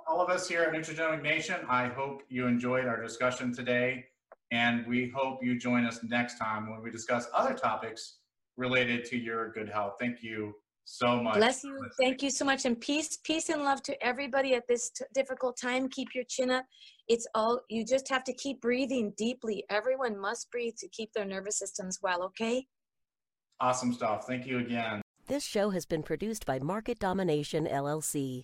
And 0.06 0.16
all 0.16 0.24
of 0.24 0.30
us 0.30 0.47
here 0.47 0.64
at 0.64 0.74
Nutrigenic 0.74 1.22
Nation, 1.22 1.58
I 1.70 1.88
hope 1.88 2.24
you 2.30 2.47
enjoyed 2.47 2.86
our 2.86 3.01
discussion 3.01 3.54
today. 3.54 4.06
And 4.51 4.86
we 4.88 5.12
hope 5.16 5.39
you 5.43 5.58
join 5.58 5.86
us 5.86 5.99
next 6.04 6.38
time 6.38 6.70
when 6.70 6.82
we 6.82 6.91
discuss 6.91 7.28
other 7.34 7.54
topics 7.54 8.18
related 8.58 9.06
to 9.06 9.18
your 9.18 9.51
good 9.51 9.70
health. 9.70 9.93
Thank 9.99 10.22
you 10.22 10.56
so 10.86 11.22
much. 11.22 11.36
Bless 11.36 11.64
you. 11.64 11.80
Thank 11.99 12.22
you 12.22 12.30
so 12.30 12.45
much. 12.45 12.66
And 12.66 12.80
peace, 12.80 13.18
peace 13.24 13.49
and 13.49 13.64
love 13.64 13.82
to 13.84 14.04
everybody 14.06 14.54
at 14.54 14.68
this 14.68 14.89
t- 14.89 15.06
difficult 15.14 15.58
time. 15.58 15.89
Keep 15.89 16.10
your 16.14 16.26
chin 16.26 16.51
up. 16.51 16.66
It's 17.08 17.26
all, 17.34 17.62
you 17.70 17.86
just 17.86 18.08
have 18.10 18.24
to 18.26 18.34
keep 18.34 18.62
breathing 18.62 19.14
deeply. 19.18 19.64
Everyone 19.70 20.20
must 20.20 20.51
breathe 20.51 20.76
to 20.80 20.88
keep 20.89 21.14
their 21.14 21.26
nervous 21.26 21.58
systems 21.58 21.99
well, 22.01 22.24
okay? 22.24 22.68
Awesome 23.60 23.93
stuff. 23.93 24.26
Thank 24.28 24.45
you 24.45 24.60
again. 24.60 25.01
This 25.28 25.45
show 25.45 25.70
has 25.70 25.86
been 25.86 26.04
produced 26.04 26.45
by 26.45 26.60
Market 26.60 26.99
Domination 26.99 27.66
LLC. 27.66 28.43